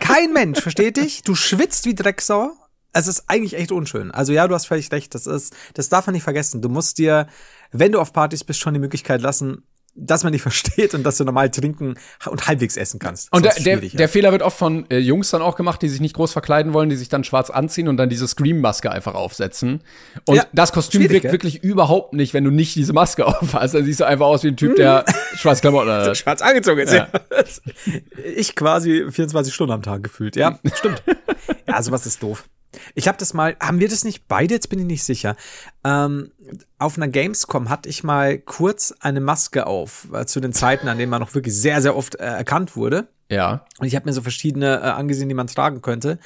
[0.00, 1.22] kein Mensch versteht dich.
[1.22, 2.52] Du schwitzt wie Drecksau.
[2.92, 4.10] Es ist eigentlich echt unschön.
[4.10, 5.14] Also ja, du hast völlig recht.
[5.14, 6.60] Das ist, das darf man nicht vergessen.
[6.60, 7.28] Du musst dir,
[7.70, 9.62] wenn du auf Partys bist, schon die Möglichkeit lassen,
[9.94, 11.94] dass man nicht versteht und dass du normal trinken
[12.28, 13.32] und halbwegs essen kannst.
[13.32, 16.00] Und der, der, der, Fehler wird oft von äh, Jungs dann auch gemacht, die sich
[16.00, 19.82] nicht groß verkleiden wollen, die sich dann schwarz anziehen und dann diese Scream-Maske einfach aufsetzen.
[20.26, 21.32] Und ja, das Kostüm wirkt ja?
[21.32, 23.74] wirklich überhaupt nicht, wenn du nicht diese Maske aufhast.
[23.74, 25.04] Dann siehst du einfach aus wie ein Typ, der
[25.36, 26.16] schwarz Klamotten hat.
[26.16, 26.92] Schwarz angezogen ist.
[26.92, 27.08] Ja.
[28.34, 30.36] Ich quasi 24 Stunden am Tag gefühlt.
[30.36, 31.02] Ja, stimmt.
[31.70, 32.44] Ja, sowas ist doof.
[32.94, 34.54] Ich habe das mal, haben wir das nicht beide?
[34.54, 35.36] Jetzt bin ich nicht sicher.
[35.84, 36.30] Ähm,
[36.78, 40.98] auf einer Gamescom hatte ich mal kurz eine Maske auf, äh, zu den Zeiten, an
[40.98, 43.08] denen man noch wirklich sehr, sehr oft äh, erkannt wurde.
[43.28, 43.64] Ja.
[43.78, 46.18] Und ich habe mir so verschiedene äh, angesehen, die man tragen könnte.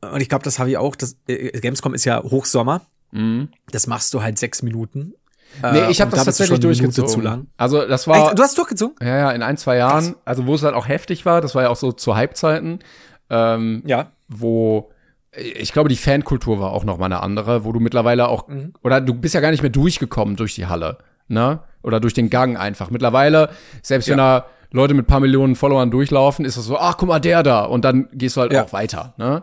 [0.00, 0.96] Und ich glaube, das habe ich auch.
[0.96, 2.82] Das, äh, Gamescom ist ja Hochsommer.
[3.12, 3.48] Mhm.
[3.70, 5.14] Das machst du halt sechs Minuten.
[5.62, 7.08] Nee, ich habe das tatsächlich durchgezogen.
[7.08, 7.46] Zu lang.
[7.56, 8.28] Also das war.
[8.28, 8.38] Echt?
[8.38, 8.96] Du hast durchgezogen?
[9.00, 10.16] Ja, ja, in ein, zwei Jahren.
[10.24, 12.80] Also wo es halt auch heftig war, das war ja auch so zu Hypezeiten.
[13.30, 14.12] Ähm, ja.
[14.28, 14.90] Wo
[15.36, 18.72] ich glaube, die Fankultur war auch noch mal eine andere, wo du mittlerweile auch, mhm.
[18.82, 21.60] oder du bist ja gar nicht mehr durchgekommen durch die Halle, ne?
[21.82, 22.90] Oder durch den Gang einfach.
[22.90, 23.50] Mittlerweile,
[23.82, 24.12] selbst ja.
[24.12, 27.42] wenn da Leute mit paar Millionen Followern durchlaufen, ist das so, ach, guck mal, der
[27.42, 27.64] da.
[27.64, 28.64] Und dann gehst du halt ja.
[28.64, 29.42] auch weiter, ne?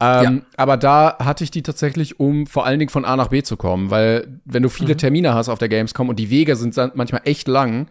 [0.00, 0.42] Ähm, ja.
[0.56, 3.56] Aber da hatte ich die tatsächlich, um vor allen Dingen von A nach B zu
[3.56, 4.98] kommen, weil wenn du viele mhm.
[4.98, 7.88] Termine hast auf der Gamescom und die Wege sind manchmal echt lang,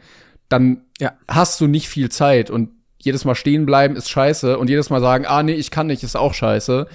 [0.50, 0.82] dann
[1.28, 2.70] hast du nicht viel Zeit und
[3.06, 6.04] jedes Mal stehen bleiben ist scheiße und jedes Mal sagen, ah nee, ich kann nicht,
[6.04, 6.88] ist auch scheiße.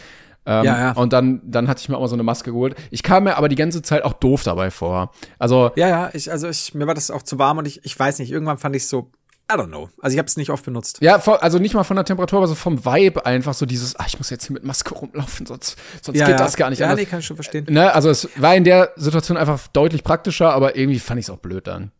[0.46, 0.92] Ähm, Ja, ja.
[0.92, 2.74] Und dann, dann hatte ich mir auch mal so eine Maske geholt.
[2.90, 5.12] Ich kam mir aber die ganze Zeit auch doof dabei vor.
[5.38, 7.98] Also, Ja, ja, ich, also ich, mir war das auch zu warm und ich, ich
[7.98, 9.10] weiß nicht, irgendwann fand ich so,
[9.50, 9.88] I don't know.
[10.02, 10.98] Also ich habe es nicht oft benutzt.
[11.00, 14.04] ja, also nicht mal von der Temperatur, aber so vom Vibe einfach so dieses, ah,
[14.06, 16.86] ich muss jetzt hier mit Maske rumlaufen, sonst, sonst ja, geht das gar nicht Ja,
[16.86, 17.00] anders.
[17.00, 17.66] nee, kann ich schon verstehen.
[17.70, 21.30] Ne, also es war in der Situation einfach deutlich praktischer, aber irgendwie fand ich es
[21.30, 21.92] auch blöd dann.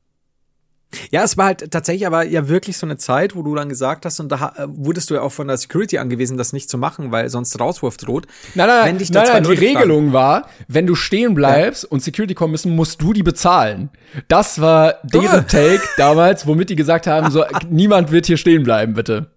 [1.10, 4.06] Ja, es war halt tatsächlich aber ja wirklich so eine Zeit, wo du dann gesagt
[4.06, 6.78] hast, und da äh, wurdest du ja auch von der Security angewiesen, das nicht zu
[6.78, 8.26] machen, weil sonst Rauswurf droht.
[8.54, 11.84] Nein, nein, Wenn dich nein, nein die Leute fragen- Regelung war, wenn du stehen bleibst
[11.84, 13.90] und Security kommen müssen, musst du die bezahlen.
[14.28, 15.46] Das war deren.
[15.48, 19.30] Take damals, womit die gesagt haben, so, niemand wird hier stehen bleiben, bitte.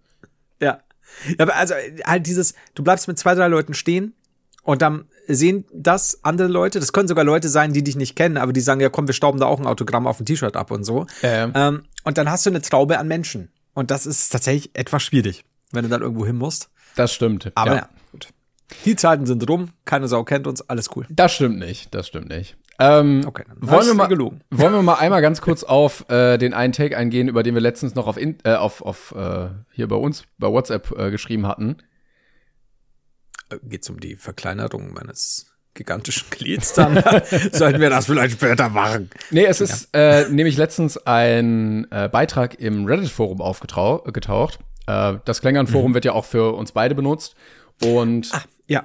[0.61, 0.79] Ja.
[1.27, 1.73] ja aber also
[2.05, 4.13] halt dieses, du bleibst mit zwei, drei Leuten stehen
[4.63, 8.38] und dann sehen das andere Leute, das können sogar Leute sein, die dich nicht kennen,
[8.38, 10.71] aber die sagen, ja komm, wir stauben da auch ein Autogramm auf ein T-Shirt ab
[10.71, 11.05] und so.
[11.23, 11.51] Ähm.
[11.55, 13.51] Ähm, und dann hast du eine Traube an Menschen.
[13.73, 16.69] Und das ist tatsächlich etwas schwierig, wenn du dann irgendwo hin musst.
[16.95, 17.51] Das stimmt.
[17.55, 17.89] Aber ja, ja.
[18.12, 18.27] gut.
[18.86, 21.05] Die Zeiten sind rum, keine Sau kennt uns, alles cool.
[21.10, 22.57] Das stimmt nicht, das stimmt nicht.
[22.79, 24.41] Ähm, Okay, dann wollen, wir mal, gelogen.
[24.49, 27.62] wollen wir mal einmal ganz kurz auf äh, den einen Take eingehen, über den wir
[27.62, 31.47] letztens noch auf, in, äh, auf, auf äh, hier bei uns bei WhatsApp äh, geschrieben
[31.47, 31.77] hatten.
[33.51, 37.01] Äh, Geht's um die Verkleinerung meines gigantischen Glieds, dann
[37.51, 39.09] sollten wir das vielleicht später machen.
[39.29, 44.59] Nee, es ist äh, nämlich letztens ein äh, Beitrag im Reddit-Forum aufgetaucht.
[44.87, 47.35] Äh, das Klängern-Forum wird ja auch für uns beide benutzt.
[47.81, 48.31] Und
[48.67, 48.83] Ja.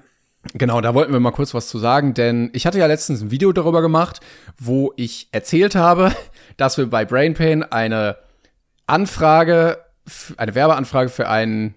[0.55, 3.31] Genau, da wollten wir mal kurz was zu sagen, denn ich hatte ja letztens ein
[3.33, 4.21] Video darüber gemacht,
[4.59, 6.13] wo ich erzählt habe,
[6.57, 8.17] dass wir bei BrainPain eine
[8.87, 9.79] Anfrage,
[10.37, 11.75] eine Werbeanfrage für einen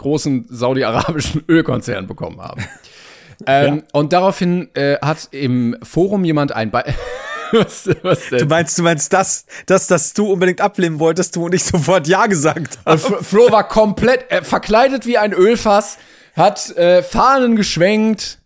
[0.00, 2.64] großen saudi-arabischen Ölkonzern bekommen haben.
[3.46, 6.84] ähm, Und daraufhin äh, hat im Forum jemand ein Be
[7.52, 8.28] was, was?
[8.30, 12.06] Du meinst, du meinst das, das, dass du unbedingt ablehnen wolltest, du und ich sofort
[12.06, 13.06] Ja gesagt hast.
[13.06, 15.98] Flo Flo war komplett äh, verkleidet wie ein Ölfass,
[16.36, 18.39] hat äh, Fahnen geschwenkt,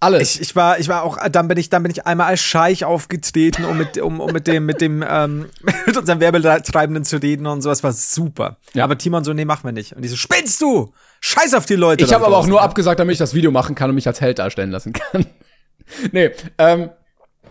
[0.00, 0.36] alles.
[0.36, 2.84] Ich, ich war, ich war auch, dann bin ich, dann bin ich einmal als Scheich
[2.84, 5.46] aufgetreten, um mit, um, um mit dem, mit dem, ähm,
[5.86, 8.58] mit unserem Werbetreibenden zu reden und sowas war super.
[8.74, 8.84] Ja.
[8.84, 9.94] Aber Timon so, nee, machen wir nicht.
[9.94, 10.92] Und die so, spinnst du?
[11.20, 12.04] Scheiß auf die Leute.
[12.04, 14.20] Ich habe aber auch nur abgesagt, damit ich das Video machen kann und mich als
[14.20, 15.26] Held darstellen lassen kann.
[16.12, 16.90] nee, ähm,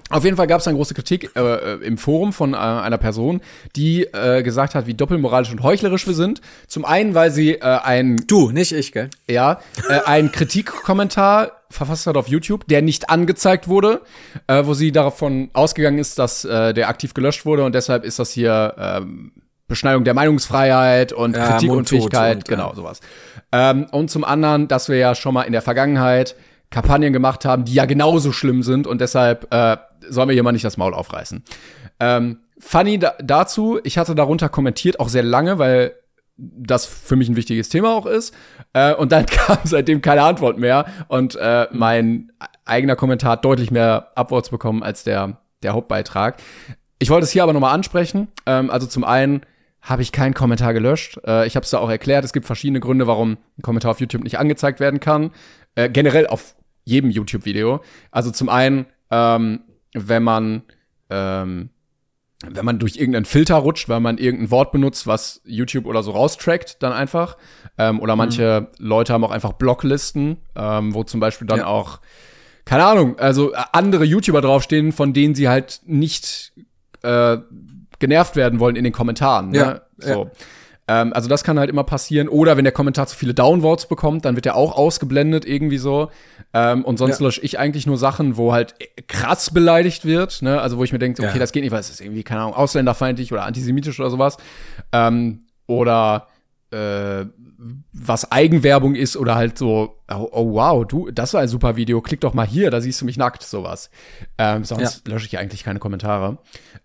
[0.09, 2.99] auf jeden Fall gab es eine große Kritik äh, äh, im Forum von äh, einer
[2.99, 3.41] Person,
[3.75, 6.41] die äh, gesagt hat, wie doppelmoralisch und heuchlerisch wir sind.
[6.67, 9.09] Zum einen, weil sie äh, ein Du, nicht ich, gell?
[9.27, 14.01] ja, äh, einen Kritikkommentar verfasst hat auf YouTube, der nicht angezeigt wurde,
[14.45, 18.19] äh, wo sie davon ausgegangen ist, dass äh, der aktiv gelöscht wurde und deshalb ist
[18.19, 19.31] das hier ähm,
[19.67, 22.99] Beschneidung der Meinungsfreiheit und Ja, Mundtot und, genau sowas.
[23.51, 26.35] Ähm, und zum anderen, dass wir ja schon mal in der Vergangenheit
[26.69, 29.77] Kampagnen gemacht haben, die ja genauso schlimm sind und deshalb äh,
[30.09, 31.43] sollen wir hier mal nicht das Maul aufreißen.
[31.99, 35.93] Ähm, funny da dazu, ich hatte darunter kommentiert, auch sehr lange, weil
[36.37, 38.33] das für mich ein wichtiges Thema auch ist.
[38.73, 40.85] Äh, und dann kam seitdem keine Antwort mehr.
[41.07, 42.31] Und äh, mein
[42.65, 46.41] eigener Kommentar hat deutlich mehr Upvotes bekommen als der, der Hauptbeitrag.
[46.99, 48.27] Ich wollte es hier aber nochmal ansprechen.
[48.45, 49.41] Ähm, also zum einen
[49.81, 51.19] habe ich keinen Kommentar gelöscht.
[51.25, 52.25] Äh, ich habe es da auch erklärt.
[52.25, 55.31] Es gibt verschiedene Gründe, warum ein Kommentar auf YouTube nicht angezeigt werden kann.
[55.75, 57.81] Äh, generell auf jedem YouTube-Video.
[58.11, 59.61] Also zum einen, ähm,
[59.93, 60.63] wenn man
[61.09, 61.69] ähm,
[62.47, 66.11] wenn man durch irgendeinen Filter rutscht, weil man irgendein Wort benutzt, was YouTube oder so
[66.11, 67.37] raustrackt, dann einfach.
[67.77, 71.67] Ähm, oder manche Leute haben auch einfach Blocklisten, ähm, wo zum Beispiel dann Ja.
[71.67, 72.01] auch,
[72.65, 76.53] keine Ahnung, also äh, andere YouTuber draufstehen, von denen sie halt nicht
[77.03, 77.37] äh,
[77.99, 79.49] genervt werden wollen in den Kommentaren.
[79.49, 79.57] Ne?
[79.57, 80.29] Ja, so.
[80.87, 82.27] Ähm, also das kann halt immer passieren.
[82.29, 86.09] Oder wenn der Kommentar zu viele Downvotes bekommt, dann wird er auch ausgeblendet irgendwie so.
[86.53, 87.25] Ähm, und sonst Ja.
[87.25, 88.75] lösche ich eigentlich nur Sachen, wo halt
[89.07, 90.41] krass beleidigt wird.
[90.41, 90.61] Ne?
[90.61, 91.39] Also wo ich mir denke, okay, Ja.
[91.39, 94.37] das geht nicht, weil es ist irgendwie, keine Ahnung, ausländerfeindlich oder antisemitisch oder sowas.
[94.91, 96.27] Ähm, oder
[96.71, 97.25] äh,
[97.93, 102.01] was Eigenwerbung ist oder halt so, oh, oh wow, du, das war ein super Video,
[102.01, 103.89] klick doch mal hier, da siehst du mich nackt, sowas.
[104.37, 106.37] Ähm, sonst lösche ich eigentlich keine Kommentare.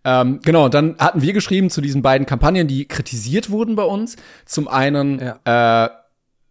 [0.05, 4.17] Ähm, genau, dann hatten wir geschrieben zu diesen beiden Kampagnen, die kritisiert wurden bei uns.
[4.47, 5.89] Zum einen äh,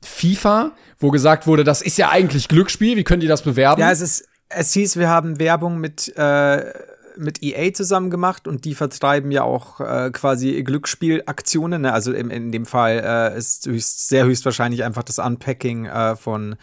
[0.03, 3.81] FIFA, wo gesagt wurde, das ist ja eigentlich Glücksspiel, wie können die das bewerben?
[3.81, 6.71] Ja, es ist, es hieß, wir haben Werbung mit, äh,
[7.19, 11.83] mit EA zusammen gemacht und die vertreiben ja auch äh, quasi Glücksspielaktionen.
[11.83, 11.93] Ne?
[11.93, 16.55] Also im, in dem Fall äh, ist höchst, sehr höchstwahrscheinlich einfach das Unpacking äh, von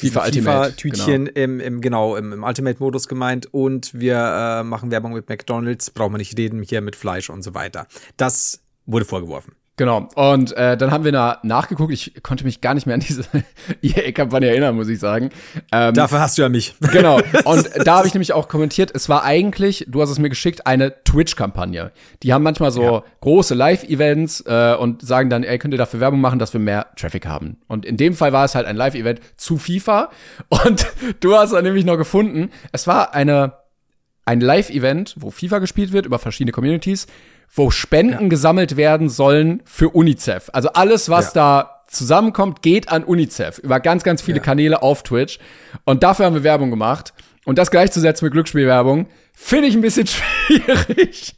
[0.00, 3.52] diesen FIFA Ultimate, FIFA-Tütchen im, im, genau, im, im Ultimate-Modus gemeint.
[3.52, 7.42] Und wir äh, machen Werbung mit McDonalds, brauchen wir nicht reden, hier mit Fleisch und
[7.42, 7.86] so weiter.
[8.16, 9.54] Das wurde vorgeworfen.
[9.76, 10.08] Genau.
[10.14, 11.92] Und äh, dann haben wir da nachgeguckt.
[11.92, 13.24] Ich konnte mich gar nicht mehr an diese
[13.82, 15.30] EA-Kampagne erinnern, muss ich sagen.
[15.72, 16.74] Ähm, Dafür hast du ja mich.
[16.92, 17.20] Genau.
[17.44, 20.66] Und da habe ich nämlich auch kommentiert, es war eigentlich, du hast es mir geschickt,
[20.66, 21.90] eine Twitch-Kampagne.
[22.22, 23.04] Die haben manchmal so ja.
[23.20, 26.86] große Live-Events äh, und sagen dann, ey, könnt ihr dafür Werbung machen, dass wir mehr
[26.96, 27.56] Traffic haben.
[27.66, 30.10] Und in dem Fall war es halt ein Live-Event zu FIFA.
[30.48, 30.86] Und
[31.18, 33.54] du hast dann nämlich noch gefunden, es war eine
[34.26, 37.06] ein Live-Event, wo FIFA gespielt wird über verschiedene Communities
[37.54, 38.28] wo Spenden ja.
[38.28, 40.50] gesammelt werden sollen für UNICEF.
[40.52, 41.32] Also alles, was ja.
[41.34, 44.42] da zusammenkommt, geht an UNICEF über ganz, ganz viele ja.
[44.42, 45.38] Kanäle auf Twitch.
[45.84, 47.14] Und dafür haben wir Werbung gemacht.
[47.44, 50.06] Und das gleichzusetzen mit Glücksspielwerbung, finde ich ein bisschen
[50.46, 51.36] schwierig.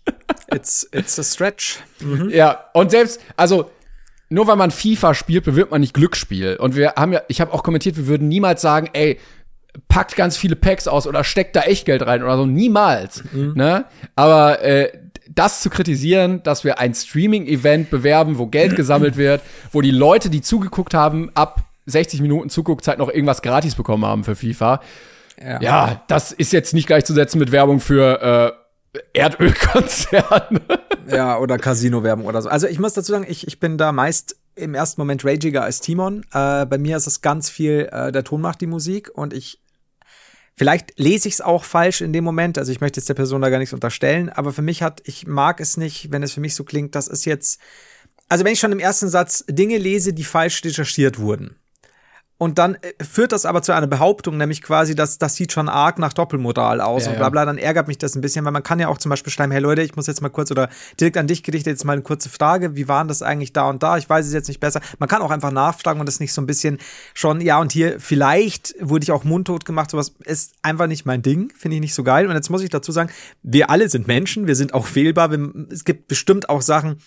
[0.53, 1.79] It's, it's a stretch.
[2.01, 2.31] Mhm.
[2.31, 3.71] Ja, und selbst, also,
[4.29, 6.57] nur weil man FIFA spielt, bewirbt man nicht Glücksspiel.
[6.57, 9.19] Und wir haben ja, ich habe auch kommentiert, wir würden niemals sagen, ey,
[9.89, 12.47] packt ganz viele Packs aus oder steckt da Echtgeld rein oder so.
[12.47, 13.23] Niemals.
[13.33, 13.53] Mhm.
[13.55, 13.85] Ne?
[14.15, 14.91] Aber äh,
[15.29, 20.31] das zu kritisieren, dass wir ein Streaming-Event bewerben, wo Geld gesammelt wird, wo die Leute,
[20.31, 24.81] die zugeguckt haben, ab 60 Minuten Zuguckzeit noch irgendwas gratis bekommen haben für FIFA.
[25.41, 28.57] Ja, ja das ist jetzt nicht gleichzusetzen mit Werbung für
[28.93, 30.61] äh, Erdölkonzerne.
[31.09, 32.49] Ja, oder Casino-Werbung oder so.
[32.49, 35.81] Also ich muss dazu sagen, ich, ich bin da meist im ersten Moment ragiger als
[35.81, 36.25] Timon.
[36.33, 39.61] Äh, bei mir ist es ganz viel, äh, der Ton macht die Musik und ich
[40.59, 43.43] Vielleicht lese ich es auch falsch in dem Moment, also ich möchte jetzt der Person
[43.43, 46.41] da gar nichts unterstellen, aber für mich hat, ich mag es nicht, wenn es für
[46.41, 47.61] mich so klingt, das ist jetzt,
[48.31, 51.57] also wenn ich schon im ersten Satz Dinge lese, die falsch recherchiert wurden,
[52.39, 55.69] und dann äh, führt das aber zu einer Behauptung, nämlich quasi, dass das sieht schon
[55.69, 57.47] arg nach Doppelmoral aus ja, und bla bla.
[57.47, 59.61] Dann ärgert mich das ein bisschen, weil man kann ja auch zum Beispiel schreiben, hey
[59.61, 60.69] Leute, ich muss jetzt mal kurz oder
[61.01, 63.83] direkt an dich gerichtet jetzt mal eine kurze Frage, wie waren das eigentlich da und
[63.83, 63.97] da?
[63.97, 64.81] Ich weiß es jetzt nicht besser.
[64.99, 66.79] Man kann auch einfach nachfragen und das nicht so ein bisschen
[67.15, 71.23] schon, ja und hier vielleicht wurde ich auch mundtot gemacht, sowas ist einfach nicht mein
[71.23, 72.27] Ding, finde ich nicht so geil.
[72.27, 73.11] Und jetzt muss ich dazu sagen,
[73.43, 75.31] wir alle sind Menschen, wir sind auch fehlbar.
[75.31, 76.99] Wir, es gibt bestimmt auch Sachen,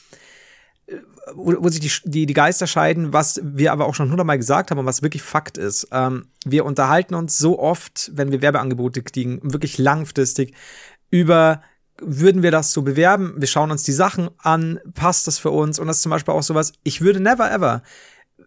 [1.34, 4.72] wo, wo sich die, die, die Geister scheiden, was wir aber auch schon hundertmal gesagt
[4.72, 5.88] haben und was wirklich Fakt ist.
[5.92, 10.54] Ähm, wir unterhalten uns so oft, wenn wir Werbeangebote kriegen, wirklich langfristig
[11.12, 11.62] über
[12.02, 13.34] würden wir das so bewerben?
[13.38, 15.80] Wir schauen uns die Sachen an, passt das für uns?
[15.80, 17.84] Und das ist zum Beispiel auch sowas, ich würde never ever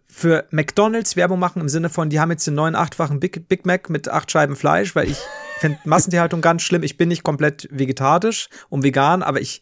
[0.07, 3.65] für McDonalds Werbung machen im Sinne von, die haben jetzt den neuen achtfachen Big, Big
[3.65, 5.17] Mac mit acht Scheiben Fleisch, weil ich
[5.59, 6.83] finde Massentierhaltung ganz schlimm.
[6.83, 9.61] Ich bin nicht komplett vegetarisch und vegan, aber ich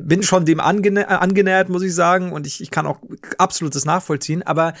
[0.00, 2.98] bin schon dem angenä angenähert, muss ich sagen, und ich, ich kann auch
[3.38, 4.74] absolutes nachvollziehen, aber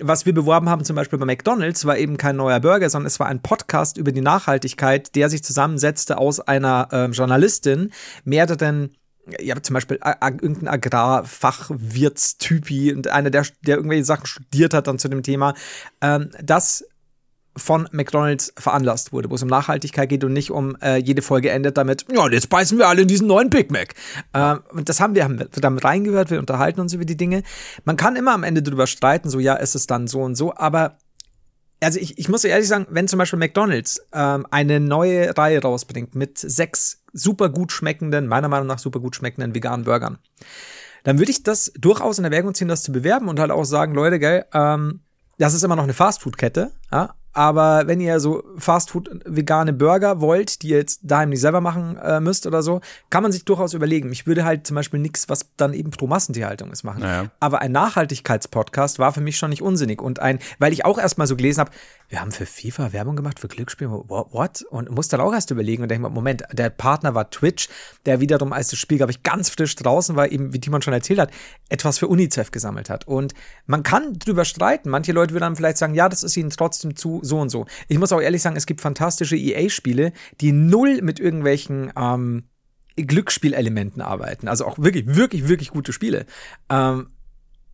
[0.00, 3.20] was wir beworben haben, zum Beispiel bei McDonalds, war eben kein neuer Burger, sondern es
[3.20, 7.90] war ein Podcast über die Nachhaltigkeit, der sich zusammensetzte aus einer äh, Journalistin,
[8.24, 8.94] mehreren
[9.38, 15.08] ja, zum Beispiel irgendein Agrarfachwirtstypi und einer, der, der irgendwelche Sachen studiert hat dann zu
[15.08, 15.54] dem Thema,
[16.00, 16.84] ähm, das
[17.56, 21.50] von McDonald's veranlasst wurde, wo es um Nachhaltigkeit geht und nicht um äh, jede Folge
[21.50, 23.94] endet damit, ja, jetzt beißen wir alle in diesen neuen Big Mac.
[24.32, 27.42] Äh, und das haben wir, haben wir damit reingehört, wir unterhalten uns über die Dinge.
[27.84, 30.54] Man kann immer am Ende darüber streiten, so ja, ist es dann so und so,
[30.54, 30.98] aber
[31.82, 36.14] also ich, ich muss ehrlich sagen, wenn zum Beispiel McDonald's ähm, eine neue Reihe rausbringt
[36.14, 40.18] mit sechs super gut schmeckenden, meiner Meinung nach super gut schmeckenden veganen Burgern,
[41.04, 43.94] dann würde ich das durchaus in Erwägung ziehen, das zu bewerben und halt auch sagen,
[43.94, 45.00] Leute, gell, ähm,
[45.38, 50.62] das ist immer noch eine Fastfood-Kette, ja, aber wenn ihr so Fastfood vegane Burger wollt,
[50.62, 53.72] die ihr jetzt daheim nicht selber machen äh, müsst oder so, kann man sich durchaus
[53.74, 54.10] überlegen.
[54.10, 57.02] Ich würde halt zum Beispiel nichts, was dann eben pro Massentierhaltung ist, machen.
[57.02, 57.30] Naja.
[57.38, 60.02] Aber ein Nachhaltigkeitspodcast war für mich schon nicht unsinnig.
[60.02, 61.70] Und ein, weil ich auch erstmal so gelesen habe,
[62.10, 64.62] wir haben für FIFA Werbung gemacht, für Glücksspiel, what?
[64.68, 67.68] Und musste dann auch erst überlegen und denke mal, Moment, der Partner war Twitch,
[68.04, 70.92] der wiederum, als das Spiel, glaube ich, ganz frisch draußen war, eben, wie Timon schon
[70.92, 71.30] erzählt hat,
[71.68, 73.06] etwas für UNICEF gesammelt hat.
[73.06, 73.32] Und
[73.66, 74.90] man kann drüber streiten.
[74.90, 77.66] Manche Leute würden dann vielleicht sagen, ja, das ist ihnen trotzdem zu so und so.
[77.86, 82.42] Ich muss auch ehrlich sagen, es gibt fantastische EA-Spiele, die null mit irgendwelchen ähm,
[82.96, 84.48] Glücksspielelementen arbeiten.
[84.48, 86.26] Also auch wirklich, wirklich, wirklich gute Spiele.
[86.68, 87.06] Ähm,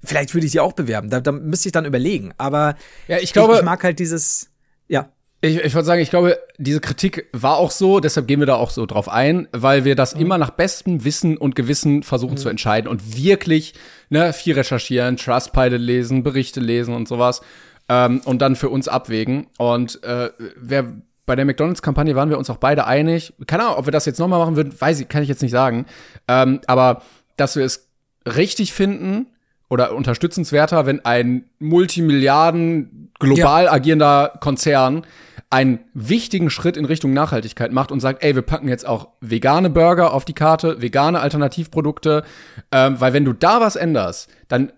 [0.07, 1.11] vielleicht würde ich die auch bewerben.
[1.11, 2.33] Da, da müsste ich dann überlegen.
[2.39, 2.77] Aber
[3.09, 4.51] ja, ich glaube, ich, ich mag halt dieses,
[4.89, 5.11] ja.
[5.43, 8.55] Ich, ich würde sagen, ich glaube, diese Kritik war auch so, deshalb gehen wir da
[8.55, 10.23] auch so drauf ein, weil wir das mhm.
[10.23, 12.39] immer nach bestem Wissen und Gewissen versuchen mhm.
[12.39, 13.75] zu entscheiden und wirklich
[14.09, 17.43] ne, viel recherchieren, Trustpilot lesen, Berichte lesen und sowas
[17.89, 19.49] ähm, und dann für uns abwägen.
[19.59, 20.93] Und äh, wer
[21.27, 23.35] bei der McDonalds-Kampagne waren wir uns auch beide einig.
[23.47, 25.51] Keine Ahnung, ob wir das jetzt nochmal machen würden, weiß ich, kann ich jetzt nicht
[25.51, 25.87] sagen.
[26.29, 27.03] Ähm, aber
[27.37, 27.89] dass wir es
[28.25, 29.27] richtig finden
[29.69, 33.73] oder unterstützenswerter, wenn ein Multimilliarden global ja.
[33.73, 35.05] agierender Konzern
[35.49, 39.71] einen wichtigen Schritt in Richtung Nachhaltigkeit macht und sagt, ey, wir packen jetzt auch vegane
[39.71, 42.25] Burger auf die Karte, vegane Alternativprodukte,
[42.73, 44.73] ähm, weil wenn du da was änderst, dann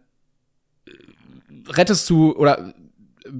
[1.69, 2.75] rettest du oder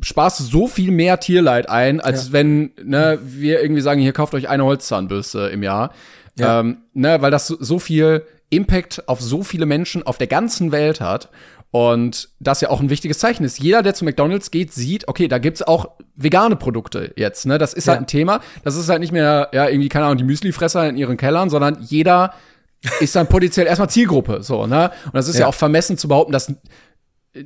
[0.03, 2.33] sparst du so viel mehr Tierleid ein, als ja.
[2.33, 5.93] wenn ne, wir irgendwie sagen, hier kauft euch eine Holzzahnbürste im Jahr.
[6.39, 6.61] Ja.
[6.61, 10.73] Ähm, ne, weil das so, so viel Impact auf so viele Menschen auf der ganzen
[10.73, 11.29] Welt hat.
[11.71, 13.59] Und das ja auch ein wichtiges Zeichen ist.
[13.59, 17.45] Jeder, der zu McDonalds geht, sieht, okay, da gibt's auch vegane Produkte jetzt.
[17.45, 17.59] Ne?
[17.59, 17.93] Das ist ja.
[17.93, 18.41] halt ein Thema.
[18.65, 21.77] Das ist halt nicht mehr, ja, irgendwie, keine Ahnung, die Müslifresser in ihren Kellern, sondern
[21.83, 22.33] jeder
[23.01, 24.43] ist dann potenziell erstmal Zielgruppe.
[24.43, 24.91] So, ne?
[25.05, 25.43] Und das ist ja.
[25.43, 26.55] ja auch vermessen zu behaupten, dass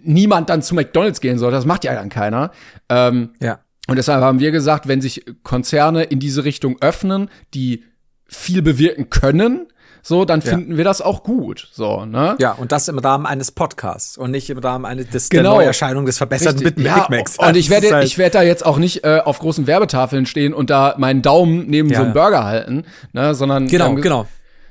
[0.04, 1.50] niemand dann zu McDonalds gehen soll.
[1.50, 2.52] Das macht ja dann keiner.
[2.88, 3.58] Ähm, ja.
[3.88, 7.84] Und deshalb haben wir gesagt, wenn sich Konzerne in diese Richtung öffnen, die
[8.32, 9.68] viel bewirken können,
[10.04, 10.78] so, dann finden ja.
[10.78, 11.68] wir das auch gut.
[11.72, 12.34] So, ne?
[12.40, 15.50] Ja, und das im Rahmen eines Podcasts und nicht im Rahmen eines des, genau.
[15.50, 17.38] der Neuerscheinung des verbesserten Bit ja, Big Macs.
[17.38, 20.54] Und ich werde halt ich werde da jetzt auch nicht äh, auf großen Werbetafeln stehen
[20.54, 24.26] und da meinen Daumen neben ja, so einem Burger halten, ne, sondern Genau, genau.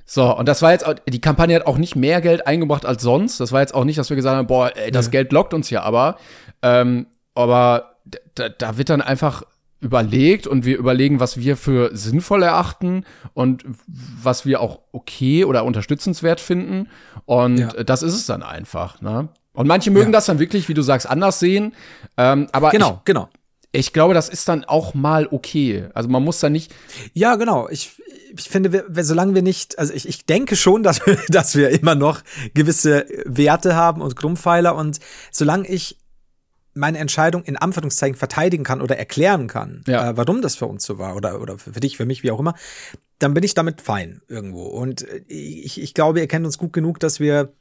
[0.06, 3.40] So, und das war jetzt, die Kampagne hat auch nicht mehr Geld eingebracht als sonst.
[3.40, 5.70] Das war jetzt auch nicht, dass wir gesagt haben, boah, ey, das Geld lockt uns
[5.70, 6.18] ja aber.
[6.62, 7.96] Ähm, aber
[8.36, 9.44] da, da wird dann einfach
[9.82, 15.66] überlegt und wir überlegen, was wir für sinnvoll erachten und was wir auch okay oder
[15.66, 16.88] unterstützenswert finden.
[17.26, 17.84] Und ja.
[17.84, 19.02] das ist es dann einfach.
[19.02, 19.30] Ne?
[19.54, 20.18] Und manche mögen ja.
[20.18, 21.74] das dann wirklich, wie du sagst, anders sehen.
[22.16, 23.30] Ähm, aber genau, ich, genau.
[23.74, 25.88] Ich glaube, das ist dann auch mal okay.
[25.94, 26.74] Also man muss da nicht.
[27.14, 27.68] Ja, genau.
[27.70, 27.92] Ich,
[28.38, 31.56] ich finde, wir, wir, solange wir nicht, also ich, ich denke schon, dass wir, dass
[31.56, 32.22] wir immer noch
[32.54, 35.00] gewisse Werte haben und Grundpfeiler und
[35.32, 35.98] solange ich
[36.74, 40.12] meine Entscheidung in Anführungszeichen verteidigen kann oder erklären kann, ja.
[40.12, 42.40] äh, warum das für uns so war oder, oder für dich, für mich, wie auch
[42.40, 42.56] immer,
[43.20, 44.64] dann bin ich damit fein irgendwo.
[44.64, 47.54] Und äh, ich, ich glaube, ihr kennt uns gut genug, dass wir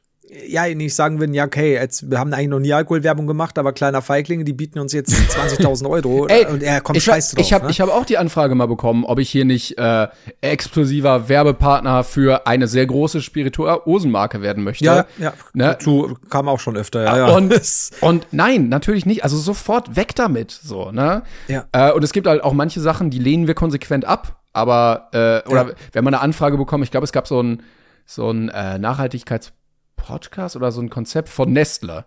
[0.47, 3.73] ja, nicht sagen würden, ja, okay, jetzt, wir haben eigentlich noch nie Alkoholwerbung gemacht, aber
[3.73, 7.45] kleiner Feiglinge, die bieten uns jetzt 20.000 Euro Ey, und er kommt ich, scheiß drauf.
[7.45, 7.71] Ich habe ne?
[7.71, 10.07] ich hab auch die Anfrage mal bekommen, ob ich hier nicht äh,
[10.39, 14.85] exklusiver Werbepartner für eine sehr große Spirituosenmarke werden möchte.
[14.85, 15.33] Ja, ja.
[15.53, 15.77] Ne?
[15.79, 17.17] Zu, kam auch schon öfter, ja.
[17.17, 17.35] ja.
[17.35, 17.53] Und,
[18.01, 19.23] und nein, natürlich nicht.
[19.23, 21.23] Also sofort weg damit, so, ne?
[21.47, 21.65] Ja.
[21.73, 24.37] Äh, und es gibt halt auch manche Sachen, die lehnen wir konsequent ab.
[24.53, 25.73] Aber, äh, oder ja.
[25.93, 27.63] wenn man eine Anfrage bekommen, ich glaube, es gab so ein,
[28.05, 29.53] so ein äh, Nachhaltigkeits
[30.01, 32.05] Podcast oder so ein Konzept von Nestle,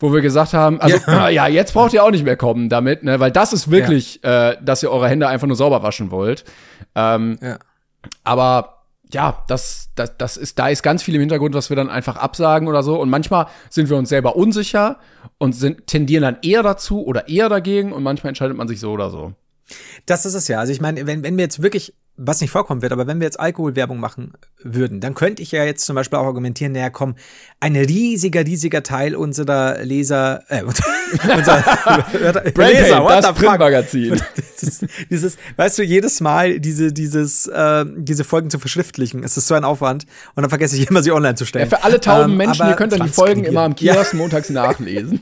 [0.00, 3.02] wo wir gesagt haben, also ja, ja jetzt braucht ihr auch nicht mehr kommen damit,
[3.02, 4.50] ne, weil das ist wirklich, ja.
[4.50, 6.44] äh, dass ihr eure Hände einfach nur sauber waschen wollt.
[6.94, 7.58] Ähm, ja.
[8.24, 11.90] Aber ja, das, das, das ist, da ist ganz viel im Hintergrund, was wir dann
[11.90, 12.98] einfach absagen oder so.
[12.98, 14.98] Und manchmal sind wir uns selber unsicher
[15.38, 18.92] und sind, tendieren dann eher dazu oder eher dagegen und manchmal entscheidet man sich so
[18.92, 19.34] oder so.
[20.06, 20.60] Das ist es ja.
[20.60, 23.24] Also ich meine, wenn, wenn wir jetzt wirklich was nicht vorkommen wird, aber wenn wir
[23.24, 27.14] jetzt Alkoholwerbung machen würden, dann könnte ich ja jetzt zum Beispiel auch argumentieren, naja, komm,
[27.58, 31.64] ein riesiger, riesiger Teil unserer Leser, äh, unser
[32.54, 34.20] Leser, what das Printmagazin.
[34.62, 39.48] Dieses, dieses, weißt du, jedes Mal diese, dieses, äh, diese Folgen zu verschriftlichen, es ist
[39.48, 41.68] so ein Aufwand und dann vergesse ich immer, sie online zu stellen.
[41.68, 44.18] Ja, für alle tauben ähm, Menschen, ihr könnt dann die Folgen immer am Kiosk ja.
[44.18, 45.20] montags nachlesen.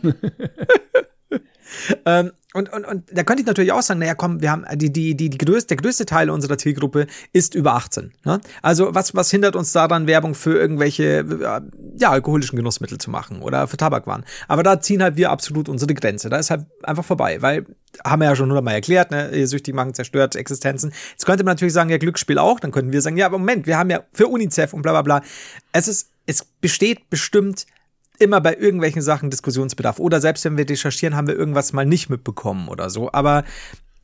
[2.06, 4.92] Ähm, und, und, und da könnte ich natürlich auch sagen, naja, komm, wir haben die,
[4.92, 8.12] die, die, die größte, der größte Teil unserer Zielgruppe ist über 18.
[8.24, 8.40] Ne?
[8.60, 11.24] Also was, was hindert uns daran, Werbung für irgendwelche
[11.96, 14.24] ja, alkoholischen Genussmittel zu machen oder für Tabakwaren?
[14.48, 16.28] Aber da ziehen halt wir absolut unsere Grenze.
[16.28, 17.66] Da ist halt einfach vorbei, weil
[18.04, 20.92] haben wir ja schon hundertmal erklärt, ne, süchtig machen zerstört Existenzen.
[21.12, 22.58] Jetzt könnte man natürlich sagen, ja, Glücksspiel auch.
[22.58, 25.02] Dann könnten wir sagen, ja, aber Moment, wir haben ja für UNICEF und bla bla
[25.02, 25.22] bla.
[25.72, 27.66] Es ist, es besteht bestimmt
[28.20, 29.98] immer bei irgendwelchen Sachen Diskussionsbedarf.
[29.98, 33.10] Oder selbst wenn wir recherchieren, haben wir irgendwas mal nicht mitbekommen oder so.
[33.12, 33.44] Aber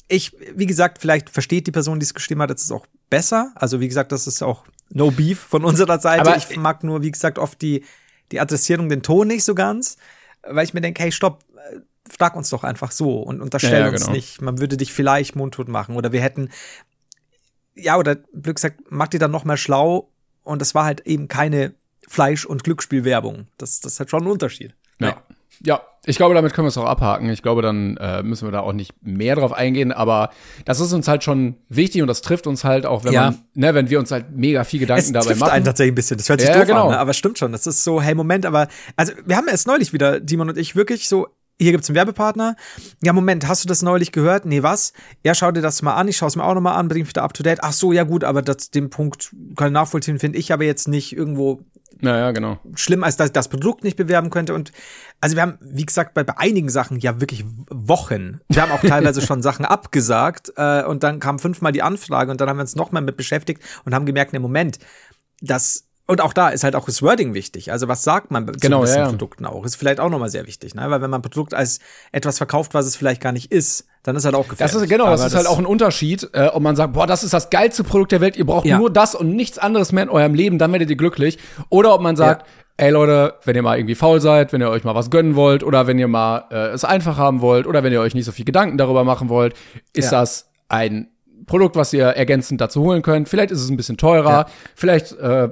[0.08, 3.52] ich, wie gesagt, vielleicht versteht die Person, die es geschrieben hat, das ist auch besser.
[3.54, 6.22] Also, wie gesagt, das ist auch no beef von unserer Seite.
[6.22, 7.84] Aber ich mag nur, wie gesagt, oft die,
[8.32, 9.96] die Adressierung, den Ton nicht so ganz,
[10.42, 13.86] weil ich mir denke, hey, stopp, äh, frag uns doch einfach so und unterstell ja,
[13.86, 14.12] ja, uns genau.
[14.12, 16.50] nicht, man würde dich vielleicht mundtot machen oder wir hätten,
[17.74, 20.10] ja, oder blöd gesagt, mach die dann noch mal schlau
[20.44, 21.74] und das war halt eben keine
[22.08, 23.46] Fleisch- und Glücksspielwerbung.
[23.58, 24.74] Das, das hat schon einen Unterschied.
[24.98, 25.22] Ja.
[25.62, 25.80] ja.
[26.06, 27.28] ich glaube, damit können wir es auch abhaken.
[27.30, 30.30] Ich glaube, dann äh, müssen wir da auch nicht mehr drauf eingehen, aber
[30.64, 33.30] das ist uns halt schon wichtig und das trifft uns halt auch, wenn ja.
[33.30, 35.50] man, ne, wenn wir uns halt mega viel Gedanken es dabei trifft machen.
[35.50, 36.16] einen tatsächlich ein bisschen.
[36.16, 36.84] Das hört sich ja, doof genau.
[36.84, 36.98] an, ne?
[36.98, 37.52] aber stimmt schon.
[37.52, 40.76] Das ist so, hey, Moment, aber also wir haben erst neulich wieder, Dimon und ich,
[40.76, 41.28] wirklich so
[41.60, 42.56] hier gibt's einen Werbepartner.
[43.02, 44.44] Ja, Moment, hast du das neulich gehört?
[44.44, 44.92] Nee, was?
[45.24, 46.08] Ja, schau dir das mal an.
[46.08, 47.60] Ich schaue es mir auch nochmal an, bring mich da up to date.
[47.62, 50.88] Ach so, ja gut, aber das, den Punkt kann ich nachvollziehen, finde ich aber jetzt
[50.88, 51.60] nicht irgendwo
[52.00, 52.58] naja, genau.
[52.74, 54.54] Schlimm, als dass ich das Produkt nicht bewerben könnte.
[54.54, 54.72] Und
[55.20, 58.40] also wir haben, wie gesagt, bei, bei einigen Sachen ja wirklich Wochen.
[58.48, 62.40] Wir haben auch teilweise schon Sachen abgesagt äh, und dann kam fünfmal die Anfrage und
[62.40, 64.78] dann haben wir uns nochmal mit beschäftigt und haben gemerkt, ne Moment,
[65.40, 67.72] das und auch da ist halt auch das Wording wichtig.
[67.72, 69.64] Also was sagt man genau, zu gewissen ja, Produkten auch?
[69.64, 70.82] Ist vielleicht auch nochmal sehr wichtig, ne?
[70.88, 71.80] Weil wenn man ein Produkt als
[72.12, 74.72] etwas verkauft, was es vielleicht gar nicht ist, dann ist halt auch gefährlich.
[74.72, 77.24] Das ist genau, das ist halt auch ein Unterschied, äh, ob man sagt, boah, das
[77.24, 78.78] ist das geilste Produkt der Welt, ihr braucht ja.
[78.78, 81.38] nur das und nichts anderes mehr in eurem Leben, dann werdet ihr glücklich.
[81.70, 82.86] Oder ob man sagt, ja.
[82.86, 85.64] ey Leute, wenn ihr mal irgendwie faul seid, wenn ihr euch mal was gönnen wollt
[85.64, 88.32] oder wenn ihr mal äh, es einfach haben wollt oder wenn ihr euch nicht so
[88.32, 89.54] viel Gedanken darüber machen wollt,
[89.92, 91.08] ist das ein
[91.46, 93.28] Produkt, was ihr ergänzend dazu holen könnt.
[93.28, 94.46] Vielleicht ist es ein bisschen teurer, ja.
[94.74, 95.48] vielleicht äh,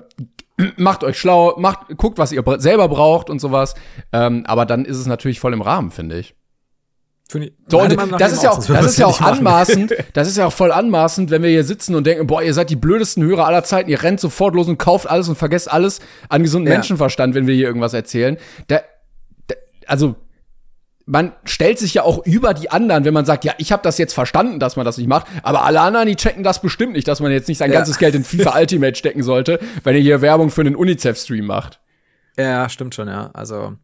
[0.77, 3.75] macht euch schlau, macht, guckt, was ihr selber braucht und sowas.
[4.13, 6.35] Ähm, aber dann ist es natürlich voll im Rahmen, finde ich.
[7.67, 10.53] So, und das ist ja auch, das ist ja auch anmaßend, das ist ja auch
[10.53, 13.65] voll anmaßend, wenn wir hier sitzen und denken, boah, ihr seid die blödesten Hörer aller
[13.65, 16.79] Zeiten, ihr rennt sofort los und kauft alles und vergesst alles an gesunden ja.
[16.79, 18.37] Menschenverstand, wenn wir hier irgendwas erzählen.
[18.69, 18.83] Da,
[19.49, 19.55] da,
[19.87, 20.17] also,
[21.07, 23.99] man stellt sich ja auch über die anderen, wenn man sagt, ja, ich habe das
[23.99, 27.07] jetzt verstanden, dass man das nicht macht, aber alle anderen, die checken das bestimmt nicht,
[27.07, 27.79] dass man jetzt nicht sein ja.
[27.79, 31.81] ganzes Geld in FIFA Ultimate stecken sollte, wenn ihr hier Werbung für einen UNICEF-Stream macht.
[32.37, 33.31] Ja, stimmt schon, ja.
[33.33, 33.75] Also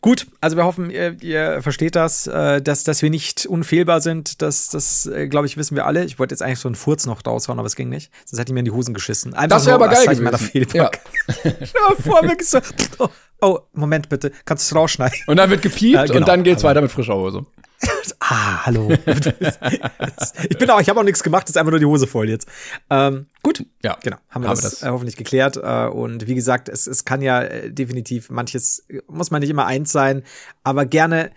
[0.00, 4.40] gut, also wir hoffen, ihr, ihr versteht das, äh, dass, dass wir nicht unfehlbar sind.
[4.40, 6.04] Das, das äh, glaube ich, wissen wir alle.
[6.04, 8.10] Ich wollte jetzt eigentlich so einen Furz noch raushauen, aber es ging nicht.
[8.24, 9.34] Sonst hätte ich mir in die Hosen geschissen.
[9.34, 10.66] Einfach das wäre aber geil gewesen.
[10.72, 10.90] Ja.
[11.28, 12.60] Stell dir vor, wirklich so.
[13.40, 15.18] Oh, Moment bitte, kannst du es rausschneiden?
[15.26, 17.46] Und dann wird gepiept äh, genau, und dann geht's weiter mit frischer Hose.
[18.20, 18.90] ah, hallo.
[18.90, 22.46] ich bin auch, ich habe auch nichts gemacht, ist einfach nur die Hose voll jetzt.
[22.90, 24.82] Ähm, gut, ja, genau, haben wir haben das, das.
[24.82, 25.56] Äh, hoffentlich geklärt.
[25.56, 29.66] Äh, und wie gesagt, es, es kann ja äh, definitiv manches muss man nicht immer
[29.66, 30.22] eins sein,
[30.62, 31.30] aber gerne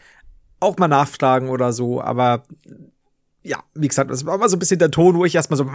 [0.60, 2.02] auch mal nachfragen oder so.
[2.02, 2.44] Aber
[3.44, 5.70] ja, wie gesagt, das war mal so ein bisschen der Ton, wo ich erstmal so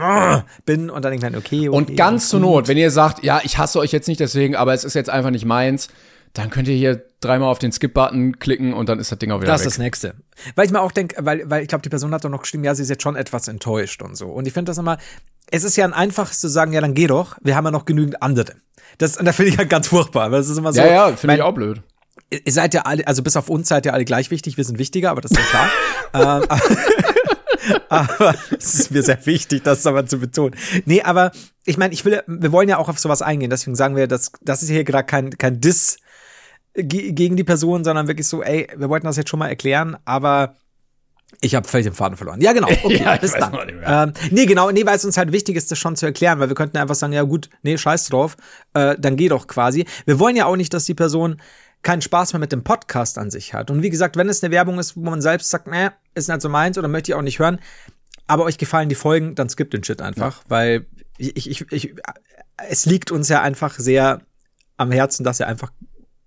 [0.64, 1.76] bin und dann denke ich okay, okay.
[1.76, 4.72] Und ganz zur Not, wenn ihr sagt, ja, ich hasse euch jetzt nicht deswegen, aber
[4.74, 5.88] es ist jetzt einfach nicht meins,
[6.34, 9.40] dann könnt ihr hier dreimal auf den Skip-Button klicken und dann ist das Ding auch
[9.40, 10.14] wieder Das ist das Nächste.
[10.54, 12.64] Weil ich mir auch denke, weil, weil ich glaube, die Person hat doch noch geschrieben,
[12.64, 14.28] ja, sie ist jetzt schon etwas enttäuscht und so.
[14.28, 14.98] Und ich finde das immer,
[15.50, 17.84] es ist ja ein einfaches zu sagen, ja, dann geh doch, wir haben ja noch
[17.84, 18.54] genügend andere.
[18.98, 20.80] Das, und da finde ich halt ganz furchtbar, weil es ist immer so.
[20.80, 21.82] Ja, ja, finde ich auch blöd.
[22.30, 24.78] Ihr seid ja alle, also bis auf uns seid ihr alle gleich wichtig, wir sind
[24.78, 26.42] wichtiger, aber das ist ja klar.
[26.42, 26.48] ähm,
[27.88, 30.54] aber es ist mir sehr wichtig, das aber zu betonen.
[30.84, 31.32] Nee, aber
[31.64, 34.32] ich meine, ich will, wir wollen ja auch auf sowas eingehen, deswegen sagen wir, dass
[34.42, 35.98] das ist hier gerade kein, kein Diss
[36.74, 40.54] gegen die Person, sondern wirklich so, ey, wir wollten das jetzt schon mal erklären, aber
[41.40, 42.40] ich habe völlig den Faden verloren.
[42.40, 42.68] Ja, genau.
[42.82, 43.54] Okay, ja, bis dann.
[43.84, 44.70] Ähm, nee, genau.
[44.70, 46.94] Nee, weil es uns halt wichtig ist, das schon zu erklären, weil wir könnten einfach
[46.94, 48.36] sagen, ja gut, nee, scheiß drauf,
[48.74, 49.84] äh, dann geh doch quasi.
[50.06, 51.40] Wir wollen ja auch nicht, dass die Person
[51.82, 53.70] keinen Spaß mehr mit dem Podcast an sich hat.
[53.70, 56.40] Und wie gesagt, wenn es eine Werbung ist, wo man selbst sagt, nee, ist nicht
[56.40, 57.60] so meins oder möchte ich auch nicht hören,
[58.26, 60.44] aber euch gefallen die Folgen, dann skippt den Shit einfach, ja.
[60.48, 60.86] weil
[61.18, 61.94] ich, ich, ich,
[62.68, 64.22] es liegt uns ja einfach sehr
[64.76, 65.72] am Herzen, dass ihr einfach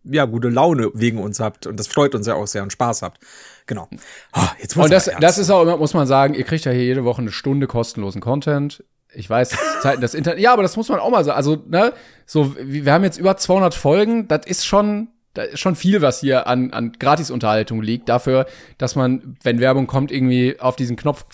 [0.04, 1.68] ja, gute Laune wegen uns habt.
[1.68, 3.20] Und das freut uns ja auch sehr und Spaß habt.
[3.68, 3.88] Genau.
[4.36, 6.84] Oh, jetzt und das, das ist auch immer, muss man sagen, ihr kriegt ja hier
[6.84, 8.84] jede Woche eine Stunde kostenlosen Content.
[9.14, 10.40] Ich weiß, Zeiten des Internet.
[10.40, 11.38] Ja, aber das muss man auch mal sagen.
[11.38, 11.94] Also, ne,
[12.26, 14.28] so, wir haben jetzt über 200 Folgen.
[14.28, 18.10] Das ist schon, da ist schon viel, was hier an, an Gratisunterhaltung liegt.
[18.10, 18.46] Dafür,
[18.78, 21.26] dass man, wenn Werbung kommt, irgendwie auf diesen Knopf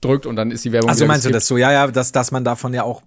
[0.00, 0.90] drückt und dann ist die Werbung.
[0.90, 1.56] Also meinst du das so?
[1.56, 3.02] Ja, ja, dass, dass man davon ja auch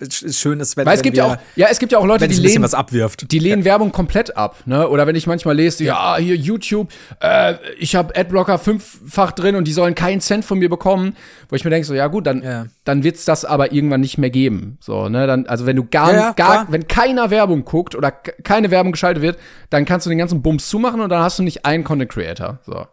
[0.00, 2.26] äh, schön ist, wenn, Weil es gibt ja auch, ja, es gibt ja auch Leute,
[2.26, 3.30] die lehnen was abwirft.
[3.30, 3.66] Die lehnen ja.
[3.66, 4.88] Werbung komplett ab, ne?
[4.88, 6.90] Oder wenn ich manchmal lese, ja, hier YouTube,
[7.20, 11.16] äh, ich habe Adblocker fünffach drin und die sollen keinen Cent von mir bekommen,
[11.48, 12.66] wo ich mir denke so, ja gut, dann ja.
[12.84, 15.26] dann wird's das aber irgendwann nicht mehr geben, so, ne?
[15.26, 19.22] Dann also wenn du gar ja, gar wenn keiner Werbung guckt oder keine Werbung geschaltet
[19.22, 19.38] wird,
[19.70, 22.58] dann kannst du den ganzen Bums zumachen und dann hast du nicht einen Content Creator,
[22.66, 22.86] so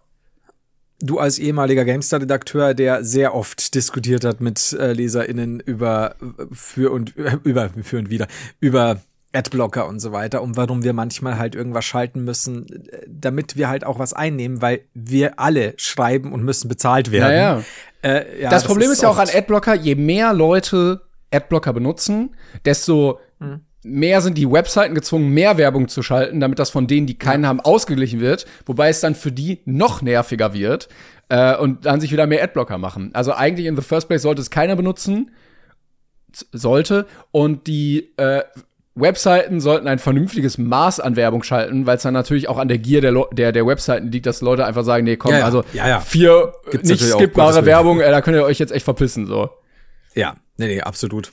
[1.02, 6.16] du als ehemaliger GameStar-Redakteur, der sehr oft diskutiert hat mit äh, LeserInnen über
[6.52, 8.28] für und über für und wieder
[8.60, 12.66] über Adblocker und so weiter und warum wir manchmal halt irgendwas schalten müssen,
[13.08, 17.36] damit wir halt auch was einnehmen, weil wir alle schreiben und müssen bezahlt werden.
[17.36, 17.64] Ja, ja.
[18.02, 21.74] Äh, ja das, das, Problem ist, ist ja auch an Adblocker, je mehr Leute Adblocker
[21.74, 22.36] benutzen,
[22.66, 27.08] desto hm mehr sind die Webseiten gezwungen, mehr Werbung zu schalten, damit das von denen,
[27.08, 30.90] die keinen haben, ausgeglichen wird, wobei es dann für die noch nerviger wird
[31.30, 33.12] äh, und dann sich wieder mehr Adblocker machen.
[33.14, 35.32] Also eigentlich in the first place sollte es keiner benutzen,
[36.52, 38.44] sollte und die äh,
[38.96, 42.80] Webseiten sollten ein vernünftiges Maß an Werbung schalten, weil es dann natürlich auch an der
[42.80, 45.46] Gier der, der, der Webseiten liegt, dass Leute einfach sagen, nee, komm, ja, ja.
[45.46, 49.26] also ja, vier Gibt's nicht skippbare Werbung, äh, da könnt ihr euch jetzt echt verpissen,
[49.26, 49.50] so.
[50.16, 51.32] Ja, nee, nee, absolut.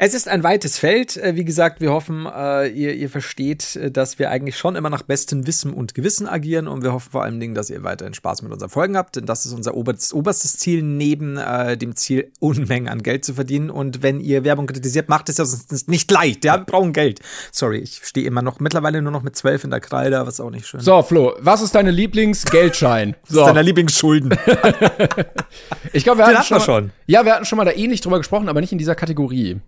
[0.00, 1.16] Es ist ein weites Feld.
[1.16, 4.90] Äh, wie gesagt, wir hoffen, äh, ihr, ihr versteht, äh, dass wir eigentlich schon immer
[4.90, 8.14] nach bestem Wissen und Gewissen agieren und wir hoffen vor allen Dingen, dass ihr weiterhin
[8.14, 11.96] Spaß mit unseren Folgen habt, denn das ist unser oberstes, oberstes Ziel, neben äh, dem
[11.96, 13.70] Ziel, Unmengen an Geld zu verdienen.
[13.70, 16.44] Und wenn ihr Werbung kritisiert, macht es ja sonst nicht leicht.
[16.44, 17.18] Ja, wir brauchen Geld.
[17.50, 20.50] Sorry, ich stehe immer noch, mittlerweile nur noch mit zwölf in der Kreide, was auch
[20.50, 20.78] nicht schön.
[20.78, 23.16] So, Flo, was ist deine Lieblingsgeldschein?
[23.24, 23.40] So.
[23.40, 24.30] was ist deine Lieblingsschulden?
[25.92, 26.90] ich glaube, wir hatten, hatten schon, schon.
[27.08, 29.60] Ja, wir hatten schon mal da ähnlich drüber gesprochen, aber nicht in dieser Kategorie.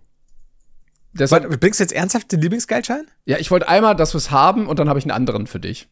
[1.13, 3.05] Deshalb, Warte, bringst du jetzt ernsthaft den Lieblingsgeldschein?
[3.25, 5.59] Ja, ich wollte einmal, dass wir es haben und dann habe ich einen anderen für
[5.59, 5.89] dich.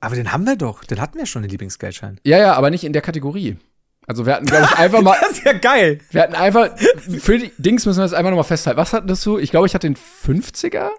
[0.00, 0.84] Aber den haben wir doch.
[0.84, 2.20] Den hatten wir schon, den Lieblingsgeldschein.
[2.24, 3.56] Ja, ja, aber nicht in der Kategorie.
[4.06, 5.16] Also wir hatten, glaube ich, einfach mal.
[5.20, 5.98] das ist ja geil.
[6.10, 6.70] Wir hatten einfach,
[7.20, 8.78] für die Dings müssen wir das einfach nochmal festhalten.
[8.78, 9.38] Was hattest du?
[9.38, 10.90] Ich glaube, ich hatte den 50er.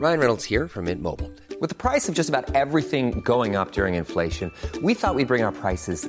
[0.00, 1.30] Ryan Reynolds here from Mint Mobile.
[1.60, 4.52] With the price of just about everything going up during inflation,
[4.82, 6.08] we thought we'd bring our prices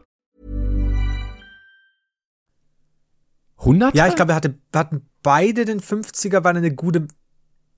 [3.61, 3.95] 100?
[3.95, 7.07] Ja, ich glaube, wir hatte, wir hatten beide den 50er, war eine gute.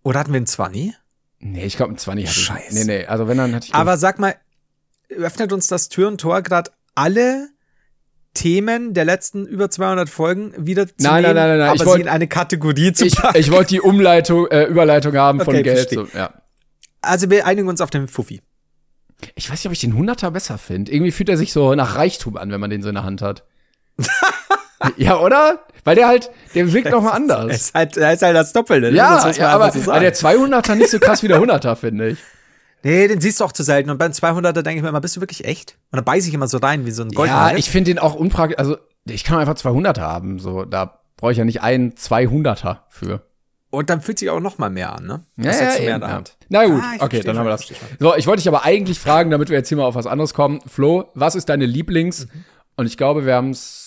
[0.04, 0.94] Oder hatten wir einen 20?
[1.40, 2.46] Nee, ich glaube, ein 20 hatte ich.
[2.46, 2.74] Scheiße.
[2.76, 3.76] Nee, nee, also wenn dann hatte ich.
[3.76, 4.36] Aber sag mal,
[5.10, 7.50] öffnet uns das Tür und Tor gerade alle
[8.34, 11.82] Themen der letzten über 200 Folgen wieder zu Nein, nehmen, nein, nein, nein, aber ich
[11.82, 13.38] sie wollt- in eine Kategorie zu ich, packen?
[13.38, 15.78] ich wollte die Umleitung, äh, Überleitung haben von Okay, Geld.
[15.90, 16.06] verstehe.
[16.12, 16.34] So, ja.
[17.02, 18.42] also wir einigen uns auf den Fuffi.
[19.36, 20.92] Ich weiß nicht, ob ich den 100er besser finde.
[20.92, 23.22] Irgendwie fühlt er sich so nach Reichtum an, wenn man den so in der Hand
[23.22, 23.44] hat.
[24.98, 25.60] ja, oder?
[25.84, 27.54] Weil der halt, der wirkt noch mal Er anders.
[27.56, 28.92] ist halt, er ist halt das Doppelte.
[28.92, 28.98] Ne?
[28.98, 32.20] Ja, Das ja aber, so der 200er nicht so krass wie der 100er, finde ich.
[32.84, 33.90] Nee, den siehst du auch zu selten.
[33.90, 35.78] Und beim 200er denke ich mir immer, bist du wirklich echt?
[35.92, 37.60] Und dann beiße ich immer so rein wie so ein Ja, Goldnagel.
[37.60, 38.58] ich finde den auch unpraktisch.
[38.60, 40.40] Also, ich kann einfach 200er haben.
[40.40, 43.22] So, da brauche ich ja nicht einen 200er für.
[43.70, 45.24] Und dann fühlt sich auch noch mal mehr an, ne?
[45.38, 46.24] Ja, Das ja, mehr eben, ja.
[46.50, 47.66] Na gut, Ah, okay, dann haben wir das.
[48.00, 50.34] So, ich wollte dich aber eigentlich fragen, damit wir jetzt hier mal auf was anderes
[50.34, 50.60] kommen.
[50.68, 52.26] Flo, was ist deine Lieblings?
[52.28, 52.44] Mhm.
[52.76, 53.83] Und ich glaube, wir haben es,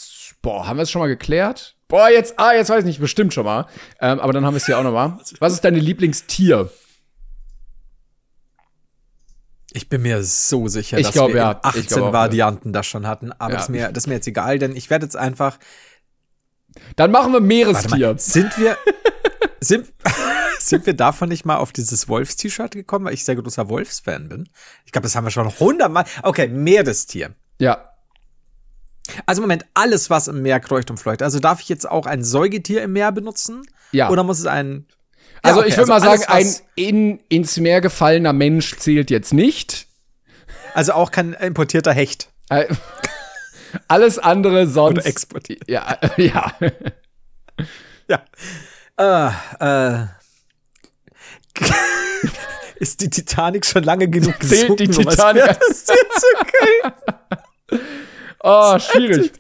[0.47, 1.75] boah, haben wir es schon mal geklärt?
[1.89, 3.67] Boah, jetzt, ah, jetzt weiß ich nicht, bestimmt schon mal.
[4.01, 5.19] Ähm, aber dann haben wir es hier auch noch mal.
[5.41, 6.71] Was ist deine Lieblingstier?
[9.73, 11.51] Ich bin mir so sicher, Ich dass glaub, wir ja.
[11.51, 13.33] in Ich 18 glaub Varianten das schon hatten.
[13.33, 13.57] Aber Ja.
[13.57, 15.59] das, ist mir, das ist mir jetzt egal, denn ich werde jetzt einfach.
[16.95, 18.09] Dann machen wir Meerestier.
[18.13, 18.79] mal, sind wir.
[19.59, 19.91] Sind,
[20.59, 24.49] sind wir davon nicht mal auf dieses Wolfs-T-Shirt gekommen, weil ich sehr großer Wolfs-Fan bin?
[24.85, 26.05] Ich glaube, das haben wir schon hundertmal.
[26.23, 27.35] Okay, Meerestier.
[27.59, 27.96] Ja.
[29.27, 31.23] Also Moment, alles, was im Meer kreucht und fleucht.
[31.23, 33.63] Also darf ich jetzt auch ein Säugetier im Meer benutzen?
[33.93, 34.11] Ja.
[34.11, 34.87] Oder muss es ein.
[35.43, 39.11] Also Ja, okay, ich würde mal sagen, alles, ein in, ins Meer gefallener Mensch zählt
[39.11, 39.87] jetzt nicht.
[40.75, 42.29] Also auch kein importierter Hecht.
[42.49, 42.67] Äh,
[43.89, 44.99] Alles andere sonst.
[44.99, 45.69] Oder exportiert.
[45.69, 46.53] Ja, ja.
[48.09, 48.23] Ja.
[48.99, 50.07] Äh, äh.
[52.77, 57.81] Ist die Titanic schon lange genug Zählt die gesunken, um als Titanic jetzt okay?
[58.41, 59.33] Oh, schwierig.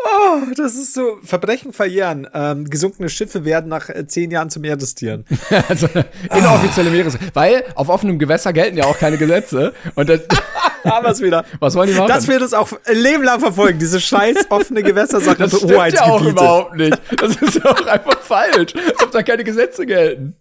[0.00, 2.28] Oh, das ist so Verbrechen verjähren.
[2.32, 5.24] Ähm, gesunkene Schiffe werden nach äh, zehn Jahren zu Meerestieren.
[5.68, 5.88] Also
[6.34, 7.18] inoffizielle Meeres.
[7.34, 9.74] Weil auf offenem Gewässer gelten ja auch keine Gesetze.
[9.96, 10.20] Und das,
[10.84, 11.44] Haben wir es wieder.
[11.58, 12.08] was wollen die machen?
[12.08, 16.22] Das wird uns auch Leben lang verfolgen, diese scheiß offene Gewässersache das stimmt ja auch
[16.22, 16.96] überhaupt nicht.
[17.20, 18.74] Das ist ja auch einfach falsch.
[18.74, 20.36] Als ob da keine Gesetze gelten.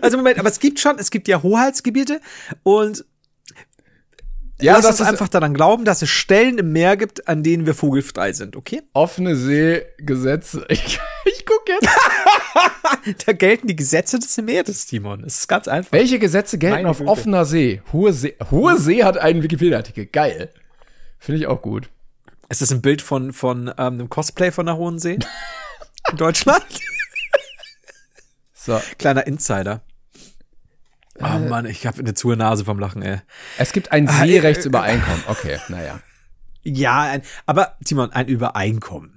[0.00, 2.20] Also Moment, aber es gibt schon, es gibt ja Hoheitsgebiete
[2.62, 3.04] und
[4.58, 7.42] Ja, lass das uns ist einfach daran glauben, dass es Stellen im Meer gibt, an
[7.42, 8.82] denen wir vogelfrei sind, okay?
[8.94, 10.66] offene Seegesetze.
[10.70, 11.88] Ich, ich guck jetzt.
[13.26, 15.22] Da gelten die Gesetze des Meeres, Timon.
[15.24, 15.92] Es ist ganz einfach.
[15.92, 17.10] Welche Gesetze gelten Meine auf Güte.
[17.10, 17.82] offener See?
[17.92, 18.34] Hohe See.
[18.50, 20.06] Hohe See hat einen Wikipedia-Artikel.
[20.06, 20.50] Geil.
[21.18, 21.88] Finde ich auch gut.
[22.48, 25.18] Ist das ein Bild von, von ähm, einem Cosplay von der Hohen See?
[26.10, 26.64] In Deutschland?
[28.54, 28.80] So.
[28.98, 29.82] Kleiner Insider.
[31.20, 33.18] Oh Mann, ich habe eine zu Nase vom Lachen, ey.
[33.58, 35.22] Es gibt ein Ah, äh, Seerechtsübereinkommen.
[35.28, 36.00] Okay, naja.
[36.62, 39.12] Ja, ein, aber Timon, ein Übereinkommen.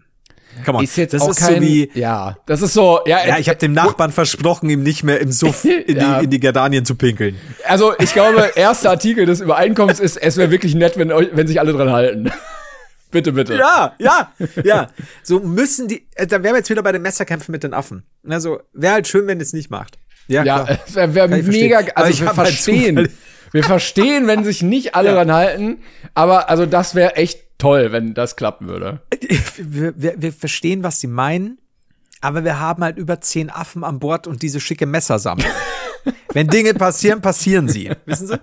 [0.66, 3.26] Come on, Ist jetzt das auch ist kein, so wie, ja, das ist so, ja,
[3.26, 6.20] ja, ich habe dem Nachbarn versprochen, ihm nicht mehr im Suff in, Ja.
[6.20, 7.38] die, in die Gardanien zu pinkeln.
[7.66, 11.48] Also ich glaube, erster Artikel des Übereinkommens ist, es wäre wirklich nett, wenn, euch- wenn
[11.48, 12.32] sich alle dran halten.
[13.12, 13.56] bitte, bitte.
[13.56, 14.32] Ja, ja,
[14.64, 14.90] ja.
[15.24, 18.04] So müssen die, äh, da wären wir jetzt wieder bei den Messerkämpfen mit den Affen.
[18.28, 19.98] Also, wäre halt schön, wenn es nicht macht.
[20.30, 20.80] Ja, Ja, klar.
[20.88, 21.96] es wäre wär Kann ich mega, verstehen.
[21.98, 23.10] Also ich wir halt verstehen,
[23.52, 25.16] wir verstehen, wenn sich nicht alle Ja.
[25.16, 25.78] dran halten,
[26.14, 29.02] aber also das wäre echt toll, wenn das klappen würde.
[29.58, 31.58] wir, wir, wir verstehen, was sie meinen,
[32.22, 35.50] aber wir haben halt über zehn Affen an Bord und diese schicke Messersammlung.
[36.34, 37.92] Wenn Dinge passieren, passieren sie.
[38.06, 38.40] Wissen Sie?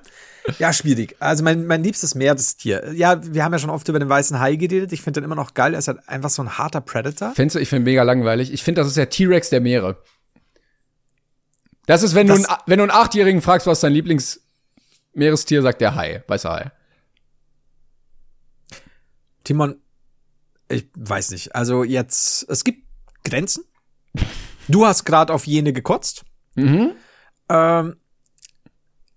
[0.59, 1.17] Ja, schwierig.
[1.19, 2.93] Also mein, mein liebstes Meerestier.
[2.95, 4.93] Ja, wir haben ja schon oft über den weißen Hai geredet.
[4.93, 5.73] Ich finde den immer noch geil.
[5.75, 7.33] Er ist halt einfach so ein harter Predator.
[7.35, 8.53] Findest du, ich finde mega langweilig.
[8.53, 9.97] Ich finde, das ist der T-Rex der Meere.
[11.87, 15.81] Das ist, wenn, du, Das- einen, wenn du einen Achtjährigen fragst, was dein Lieblingsmeerestier, sagt
[15.81, 16.71] der Hai, weißer Hai.
[19.45, 19.81] Timon,
[20.69, 21.55] ich weiß nicht.
[21.55, 22.87] Also jetzt, es gibt
[23.25, 23.65] Grenzen.
[24.69, 26.25] Du hast gerade auf jene gekotzt.
[26.57, 26.93] Mhm.
[27.49, 27.97] Ähm,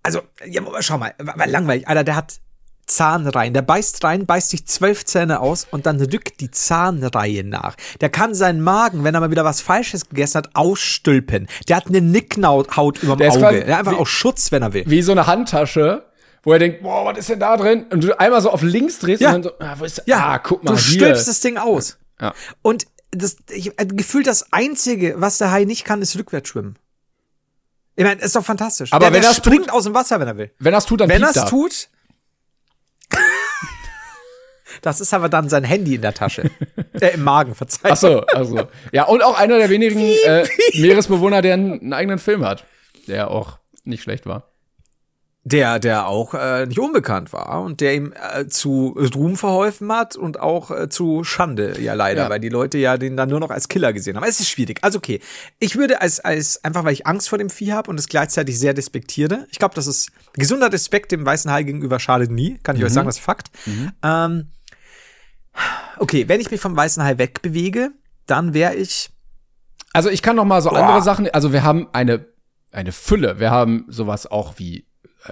[0.02, 1.88] also, ja, schau mal, war langweilig.
[1.88, 2.40] Alter, der hat
[2.90, 3.54] Zahnreihen.
[3.54, 7.76] Der beißt rein, beißt sich zwölf Zähne aus und dann rückt die Zahnreihe nach.
[8.00, 11.48] Der kann seinen Magen, wenn er mal wieder was Falsches gegessen hat, ausstülpen.
[11.68, 13.42] Der hat eine Nickhaut überm Der ist Auge.
[13.46, 14.84] quasi- Der hat einfach wie- auch Schutz, wenn er will.
[14.86, 16.04] Wie so eine Handtasche,
[16.42, 17.86] wo er denkt, boah, was ist denn da drin?
[17.90, 19.28] Und du einmal so auf links drehst Ja.
[19.34, 20.16] und dann so, ah, wo ist der?
[20.18, 20.94] ah, guck mal du hier.
[21.00, 21.98] stülpst das Ding aus.
[22.20, 22.34] Ja.
[22.62, 26.76] Und das, ich, äh, gefühlt das Einzige, was der Hai nicht kann, ist rückwärts schwimmen.
[27.96, 28.92] Ich meine, ist doch fantastisch.
[28.92, 30.50] Aber der, wenn das springt aus dem Wasser, wenn er will.
[30.58, 31.46] Wenn das tut, dann Wenn er.
[31.46, 31.88] tut.
[34.82, 36.50] Das ist aber dann sein Handy in der Tasche.
[37.00, 37.92] äh, Im Magen, verzeihung.
[37.92, 38.68] Ach so, ach so.
[38.92, 42.64] Ja, und auch einer der wenigen äh, Meeresbewohner, der einen, einen eigenen Film hat,
[43.06, 44.49] der auch nicht schlecht war.
[45.42, 50.14] Der, der auch äh, nicht unbekannt war und der ihm äh, zu Ruhm verholfen hat
[50.14, 52.28] und auch äh, zu Schande, ja leider, Ja.
[52.30, 54.24] weil die Leute ja den dann nur noch als Killer gesehen haben.
[54.24, 54.80] Es ist schwierig.
[54.82, 55.18] Also okay,
[55.58, 58.58] ich würde als, als einfach, weil ich Angst vor dem Vieh habe und es gleichzeitig
[58.58, 59.46] sehr despektiere.
[59.50, 62.92] Ich glaube, das ist gesunder Respekt dem weißen Hai gegenüber schadet nie, kann ich euch
[62.92, 63.50] sagen, das ist Fakt.
[64.02, 64.48] Ähm,
[65.98, 67.92] okay, wenn ich mich vom weißen Hai wegbewege,
[68.26, 69.08] dann wäre ich
[69.94, 72.26] Also ich kann noch mal so andere Sachen, also wir haben eine,
[72.72, 73.40] eine Fülle.
[73.40, 74.84] Wir haben sowas auch wie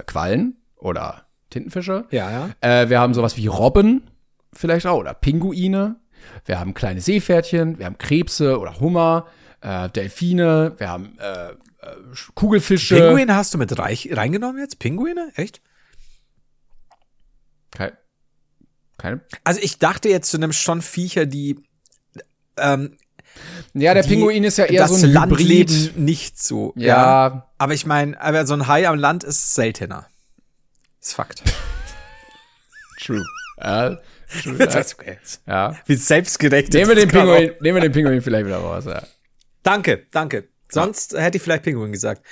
[0.07, 2.07] Quallen oder Tintenfische.
[2.11, 4.03] ja ja Äh, wir haben sowas wie Robben
[4.53, 5.97] vielleicht auch oder Pinguine.
[6.45, 9.27] Wir haben kleine Seepferdchen, wir haben Krebse oder Hummer,
[9.61, 11.57] äh, Delfine, wir haben äh, äh,
[12.35, 12.97] Kugelfische.
[12.97, 14.79] Pinguine hast du mit reich, reingenommen jetzt?
[14.79, 15.33] Pinguine?
[15.37, 15.63] Echt?
[17.71, 17.97] Keine,
[18.97, 19.21] keine.
[19.45, 21.61] Also ich dachte jetzt, du nimmst schon Viecher, die
[22.57, 22.97] ähm,
[23.75, 25.99] Ja, der die Pinguin ist ja eher das so ein Landleben Hybrid.
[25.99, 26.73] nicht so.
[26.77, 27.49] Ja.
[27.59, 30.07] Aber ich meine, aber so ein Hai am Land ist seltener.
[31.01, 31.43] Ist Fakt.
[33.01, 33.25] True.
[33.61, 33.99] Ja,
[34.43, 34.57] true.
[34.59, 34.81] Das ja.
[34.81, 35.19] ist okay.
[35.47, 35.77] ja.
[35.87, 36.73] Wie selbstgerecht.
[36.73, 38.85] Nehmen wir den Pinguin, nehmen wir den Pinguin vielleicht wieder raus.
[38.87, 39.03] Ja.
[39.63, 40.49] Danke, danke.
[40.71, 42.23] Sonst hätte ich vielleicht Pinguin gesagt.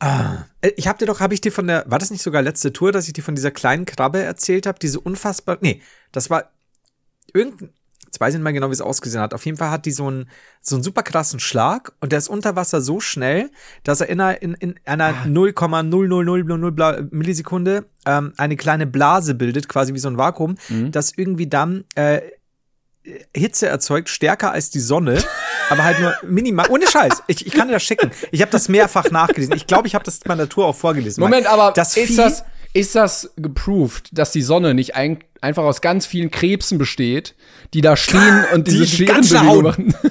[0.00, 2.42] Ah, äh, ich habe dir doch, habe ich dir von der, war das nicht sogar
[2.42, 5.82] letzte Tour, dass ich dir von dieser kleinen Krabbe erzählt habe, diese unfassbar, nee,
[6.12, 6.52] das war
[7.32, 7.72] irgendein,
[8.14, 9.34] jetzt weiß ich nicht mehr genau, wie es ausgesehen hat.
[9.34, 10.28] Auf jeden Fall hat die so einen,
[10.60, 13.50] so einen super krassen Schlag und der ist unter Wasser so schnell,
[13.82, 19.68] dass er in einer, in, in einer 0,00000 Bla- Millisekunde ähm, eine kleine Blase bildet,
[19.68, 20.56] quasi wie so ein Vakuum,
[20.90, 22.20] das irgendwie dann äh,
[23.36, 25.22] Hitze erzeugt, stärker als die Sonne,
[25.70, 26.66] aber halt nur minimal.
[26.70, 27.24] Ohne Scheiß.
[27.26, 28.10] Ich, ich kann dir das schicken.
[28.30, 29.54] Ich habe das mehrfach nachgelesen.
[29.56, 31.20] Ich glaube, ich habe das in meiner Tour auch vorgelesen.
[31.22, 32.44] Moment, aber das ist Vieh, das,
[32.74, 37.34] ist das geproved, dass die Sonne nicht ein, einfach aus ganz vielen Krebsen besteht,
[37.72, 39.94] die da stehen und diese Die schnell Scherenbewegung machen?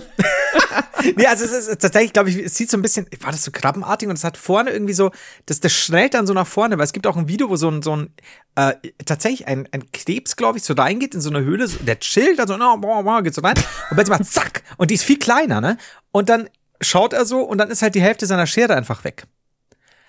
[1.18, 3.51] Nee, also es ist tatsächlich, glaube ich, es sieht so ein bisschen, war das so
[3.51, 5.11] krabbenartig und es hat vorne irgendwie so,
[5.45, 7.70] das, das schnellt dann so nach vorne, weil es gibt auch ein Video, wo so
[7.70, 8.14] ein, so ein,
[8.55, 8.74] äh,
[9.05, 12.39] tatsächlich ein, ein Krebs, glaube ich, so reingeht in so eine Höhle, so, der chillt,
[12.39, 15.03] dann so, no, boah, boah, geht so rein und plötzlich macht zack und die ist
[15.03, 15.78] viel kleiner, ne?
[16.11, 16.49] Und dann
[16.80, 19.26] schaut er so und dann ist halt die Hälfte seiner Schere einfach weg.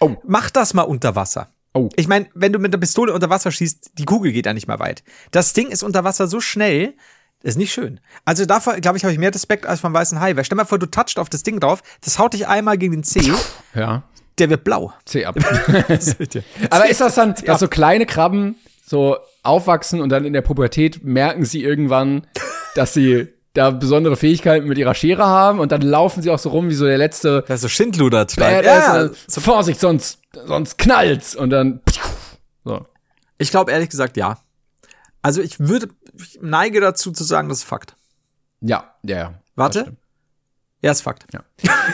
[0.00, 0.16] Oh.
[0.24, 1.48] Mach das mal unter Wasser.
[1.74, 1.88] Oh.
[1.96, 4.68] Ich meine, wenn du mit der Pistole unter Wasser schießt, die Kugel geht ja nicht
[4.68, 5.02] mehr weit.
[5.32, 6.94] Das Ding ist unter Wasser so schnell,
[7.42, 8.00] ist nicht schön.
[8.24, 10.36] Also davor, glaube ich, habe ich mehr Respekt als vom weißen Hai.
[10.36, 12.92] Weil stell mal vor, du touchst auf das Ding drauf, das haut dich einmal gegen
[12.94, 13.32] den Zeh,
[13.74, 14.04] Ja,
[14.38, 14.92] der wird blau.
[15.04, 15.36] C ab.
[16.70, 18.54] Aber ist das dann, dass so kleine Krabben
[18.86, 22.26] so aufwachsen und dann in der Pubertät merken sie irgendwann,
[22.76, 26.48] dass sie da besondere Fähigkeiten mit ihrer Schere haben und dann laufen sie auch so
[26.50, 30.18] rum wie so der letzte Das ist so Schindluder Badass, Ja, und dann, Vorsicht, sonst,
[30.46, 31.80] sonst knallt's und dann
[32.64, 32.86] so.
[33.38, 34.38] ich glaube ehrlich gesagt ja.
[35.22, 37.96] Also ich würde, ich neige dazu zu sagen, das ist Fakt.
[38.60, 39.34] Ja, ja, ja.
[39.56, 39.96] Warte.
[40.82, 41.26] Ja, ist Fakt.
[41.32, 41.42] Ja.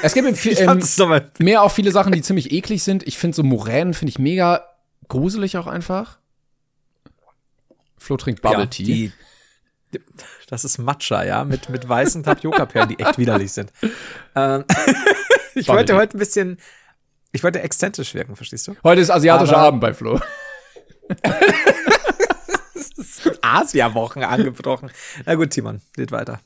[0.03, 0.26] Es gibt
[0.61, 3.05] ähm, mehr auch viele Sachen, die ziemlich eklig sind.
[3.07, 4.64] Ich finde so Moränen finde ich mega
[5.09, 6.18] gruselig auch einfach.
[7.99, 8.84] Flo trinkt Bubble Tea.
[8.84, 9.12] die,
[9.93, 10.01] die-
[10.49, 13.72] das ist Matcha, ja, mit, mit weißen Tapioca-Perlen, die echt widerlich sind.
[14.34, 14.64] Ähm,
[15.55, 15.99] ich Bubble wollte Tea.
[15.99, 16.59] heute ein bisschen,
[17.33, 18.74] ich wollte exzentrisch wirken, verstehst du?
[18.85, 20.20] Heute ist asiatischer Aber- Abend bei Flo.
[23.43, 24.91] Asia-Wochen angebrochen.
[25.26, 26.41] Na gut, Timon, geht weiter.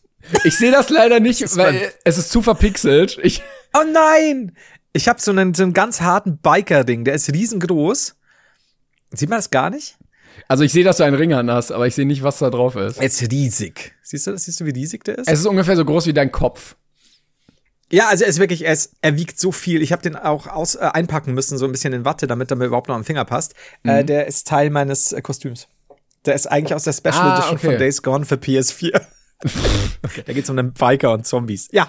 [0.44, 3.18] Ich sehe das leider nicht, ist weil es ist zu verpixelt.
[3.22, 3.42] Ich,
[3.74, 4.56] Oh nein!
[4.94, 8.16] Ich habe so einen, so einen ganz harten Biker-Ding, der ist riesengroß.
[9.12, 9.96] Sieht man das gar nicht?
[10.48, 12.50] also ich sehe, dass du einen Ring an hast, aber ich sehe nicht, was da
[12.50, 12.98] drauf ist.
[12.98, 13.94] Er ist riesig.
[14.02, 14.44] Siehst du das?
[14.44, 15.28] Siehst du, wie riesig der ist?
[15.28, 16.74] Es ist ungefähr so groß wie dein Kopf.
[17.94, 19.80] Ja, also er ist wirklich, er, ist, er wiegt so viel.
[19.80, 22.56] Ich habe den auch aus, äh, einpacken müssen, so ein bisschen in Watte, damit er
[22.56, 23.54] mir überhaupt noch am Finger passt.
[23.84, 25.68] Äh, der ist Teil meines äh, Kostüms.
[26.26, 27.66] Der ist eigentlich aus der Special Ah, Edition okay.
[27.66, 29.00] von Days Gone für PS4.
[30.26, 31.68] Da geht's um einen Biker und Zombies.
[31.70, 31.86] Ja.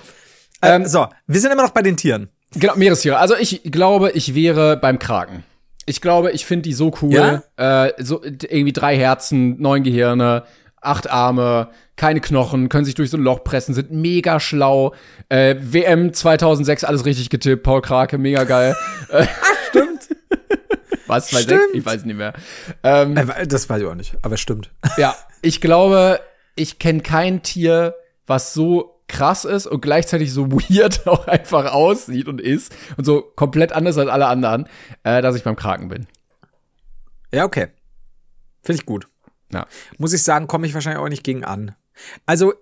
[0.62, 2.30] Ähm, so, wir sind immer noch bei den Tieren.
[2.54, 3.18] Genau, Meerestiere.
[3.18, 5.44] Also ich glaube, ich wäre beim Kraken.
[5.86, 7.44] Ich glaube, ich finde die so cool.
[7.58, 10.44] Äh, so irgendwie drei Herzen, neun Gehirne,
[10.86, 14.94] acht Arme, keine Knochen, können sich durch so ein Loch pressen, sind mega schlau.
[15.30, 17.64] Äh, WM 2006, alles richtig getippt.
[17.64, 18.76] Paul Krake, mega geil.
[19.70, 20.10] Stimmt.
[21.08, 21.28] Was?
[21.28, 21.44] 2006?
[21.44, 21.76] Stimmt.
[21.76, 22.34] Ich weiß nicht mehr.
[22.84, 24.72] Ähm, Äh, das weiß ich auch nicht, aber stimmt.
[24.98, 26.20] ja, ich glaube,
[26.56, 27.96] ich kenne kein Tier,
[28.28, 33.22] was so krass ist und gleichzeitig so weird auch einfach aussieht und ist und so
[33.22, 34.68] komplett anders als alle anderen,
[35.04, 36.08] äh, dass ich beim Kraken bin.
[37.32, 37.68] Ja, okay.
[38.64, 39.08] Finde ich gut.
[39.52, 39.68] Ja.
[39.98, 41.76] Muss ich sagen, komme ich wahrscheinlich auch nicht gegen an.
[42.26, 42.54] Also,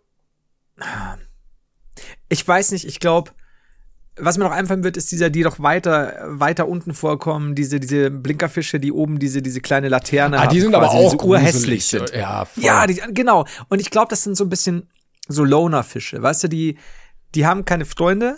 [2.29, 3.31] Ich weiß nicht, ich glaube,
[4.15, 8.11] was mir noch einfallen wird, ist dieser, die doch weiter, weiter unten vorkommen, diese, diese
[8.11, 11.27] Blinkerfische, die oben diese, diese kleine Laterne Ah, die haben, sind aber quasi, auch so
[11.27, 12.11] urhässlich sind.
[12.11, 12.63] Ja, voll.
[12.63, 13.45] Ja, die, genau.
[13.69, 14.89] Und ich glaube, das sind so ein bisschen
[15.27, 16.21] so Loner-Fische.
[16.21, 16.77] Weißt du, die,
[17.33, 18.37] die haben keine Freunde,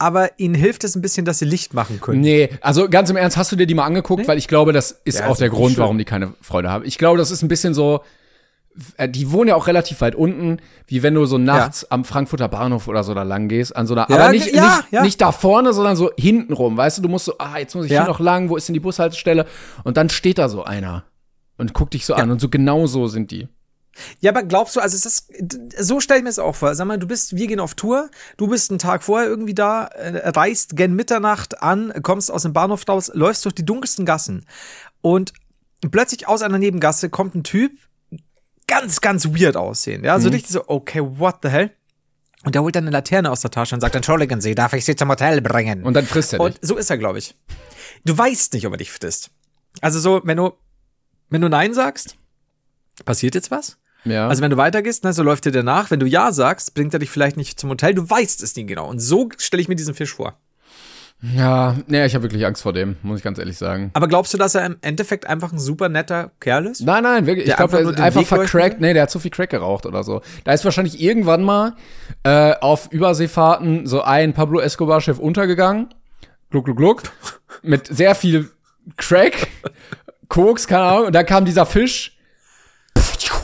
[0.00, 2.20] aber ihnen hilft es ein bisschen, dass sie Licht machen können.
[2.20, 4.26] Nee, also ganz im Ernst, hast du dir die mal angeguckt?
[4.26, 5.82] Weil ich glaube, das ist Ja, auch ist der Grund, schlimm.
[5.82, 6.84] warum die keine Freude haben.
[6.84, 8.00] Ich glaube, das ist ein bisschen so,
[8.96, 12.48] äh, die wohnen ja auch relativ weit unten, wie wenn du so nachts am Frankfurter
[12.48, 15.02] Bahnhof oder so da lang gehst, an so einer, Ja, aber nicht, ja, nicht, ja.
[15.02, 17.84] nicht da vorne, sondern so hinten rum, weißt du, du musst so, ah, jetzt muss
[17.86, 18.02] ich Ja.
[18.02, 19.44] hier noch lang, wo ist denn die Bushaltestelle?
[19.84, 21.04] Und dann steht da so einer
[21.58, 23.48] und guckt dich so an und so genau so sind die.
[24.20, 25.32] Ja, aber glaubst du, also ist,
[25.78, 26.74] so stelle ich mir es auch vor.
[26.74, 29.84] Sag mal, du bist, wir gehen auf Tour, du bist einen Tag vorher irgendwie da,
[29.86, 34.46] äh, reist gen Mitternacht an, kommst aus dem Bahnhof raus, läufst durch die dunkelsten Gassen
[35.00, 35.32] und
[35.90, 37.72] plötzlich aus einer Nebengasse kommt ein Typ,
[38.66, 40.04] ganz, ganz weird aussehen.
[40.04, 41.70] Ja, so richtig so, okay, what the hell?
[42.44, 44.84] Und der holt dann eine Laterne aus der Tasche und sagt, entschuldigen Sie, darf ich
[44.84, 45.82] Sie zum Hotel bringen?
[45.84, 46.46] Und dann frisst er dich.
[46.46, 47.34] Und so ist er, glaube ich.
[48.04, 49.30] Du weißt nicht, ob er dich frisst.
[49.82, 50.52] Also so, wenn du,
[51.28, 52.16] wenn du Nein sagst,
[53.04, 53.76] passiert jetzt was?
[54.04, 54.28] Ja.
[54.28, 55.90] Also wenn du weitergehst, ne, so läuft er dir nach.
[55.90, 57.94] Wenn du Ja sagst, bringt er dich vielleicht nicht zum Hotel.
[57.94, 58.88] Du weißt es nie genau.
[58.88, 60.38] Und so stelle ich mir diesen Fisch vor.
[61.36, 63.90] ja, nee, ich habe wirklich Angst vor dem, muss ich ganz ehrlich sagen.
[63.92, 66.80] Aber glaubst du, dass er im Endeffekt einfach ein super netter Kerl ist?
[66.80, 67.46] Nein, nein, wirklich.
[67.46, 68.80] Ich Der glaube, er ist einfach Weg vercrackt.
[68.80, 70.22] Nee, der hat zu viel Crack geraucht oder so.
[70.44, 71.74] Da ist wahrscheinlich irgendwann mal
[72.22, 75.88] äh, auf Überseefahrten so ein Pablo Escobar-Chef untergegangen.
[76.48, 77.02] Gluck, gluck, gluck.
[77.62, 78.48] Mit sehr viel
[78.96, 79.48] Crack,
[80.28, 81.06] Koks, keine Ahnung.
[81.08, 82.16] Und dann kam dieser Fisch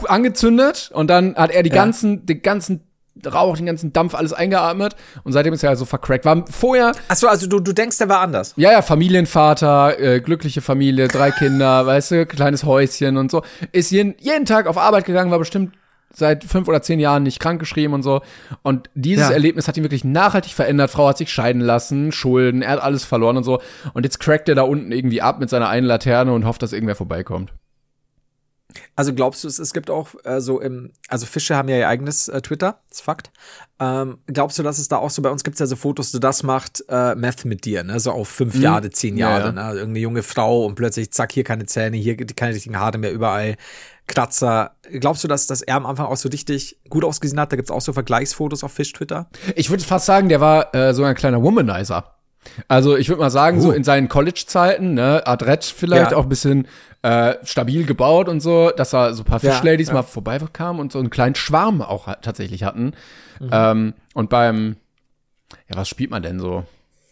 [0.09, 2.83] angezündet und dann hat er die ganzen, den ganzen
[3.27, 6.25] Rauch, den ganzen Dampf, alles eingeatmet und seitdem ist er also vercrackt.
[6.27, 8.53] War vorher Achso, also du, du denkst, der war anders.
[8.57, 13.43] ja, ja, Familienvater, äh, glückliche Familie, drei Kinder, weißt du, kleines Häuschen und so.
[13.73, 15.75] Ist jeden, jeden Tag auf Arbeit gegangen, war bestimmt
[16.13, 18.23] seit fünf oder zehn Jahren nicht krankgeschrieben und so.
[18.63, 19.35] Und dieses Ja.
[19.35, 20.91] Erlebnis hat ihn wirklich nachhaltig verändert.
[20.91, 23.61] Frau hat sich scheiden lassen, Schulden, er hat alles verloren und so.
[23.93, 26.73] Und jetzt crackt er da unten irgendwie ab mit seiner einen Laterne und hofft, dass
[26.73, 27.53] irgendwer vorbeikommt.
[28.95, 31.89] Also glaubst du, es, es gibt auch äh, so im, also Fische haben ja ihr
[31.89, 33.31] eigenes äh, Twitter, das ist Fakt.
[33.79, 36.13] Ähm, glaubst du, dass es da auch so, bei uns gibt es ja so Fotos,
[36.13, 38.01] du das macht äh, Meth mit dir, ne?
[38.01, 39.21] So auf fünf Jahre, zehn Mhm.
[39.21, 39.53] Ja, Jahre, ja.
[39.53, 39.79] ne?
[39.79, 43.57] Irgendeine junge Frau und plötzlich, zack, hier keine Zähne, hier keine richtigen Haare mehr überall.
[44.07, 44.77] Kratzer.
[45.01, 47.51] Glaubst du, dass, dass er am Anfang auch so richtig gut ausgesehen hat?
[47.51, 49.29] Da gibt's auch so Vergleichsfotos auf Fisch-Twitter.
[49.57, 52.16] Ich würde fast sagen, der war äh, so ein kleiner Womanizer.
[52.69, 56.17] Also ich würde mal sagen, so in seinen College-Zeiten, ne, adrett vielleicht Ja.
[56.17, 56.69] auch ein bisschen
[57.03, 59.95] äh, stabil gebaut und so, dass da so ein paar Ja, Fischladies ja.
[59.95, 62.93] mal vorbeikamen und so einen kleinen Schwarm auch tatsächlich hatten.
[63.53, 64.77] Ähm, und beim,
[65.69, 66.65] ja, was spielt man denn so?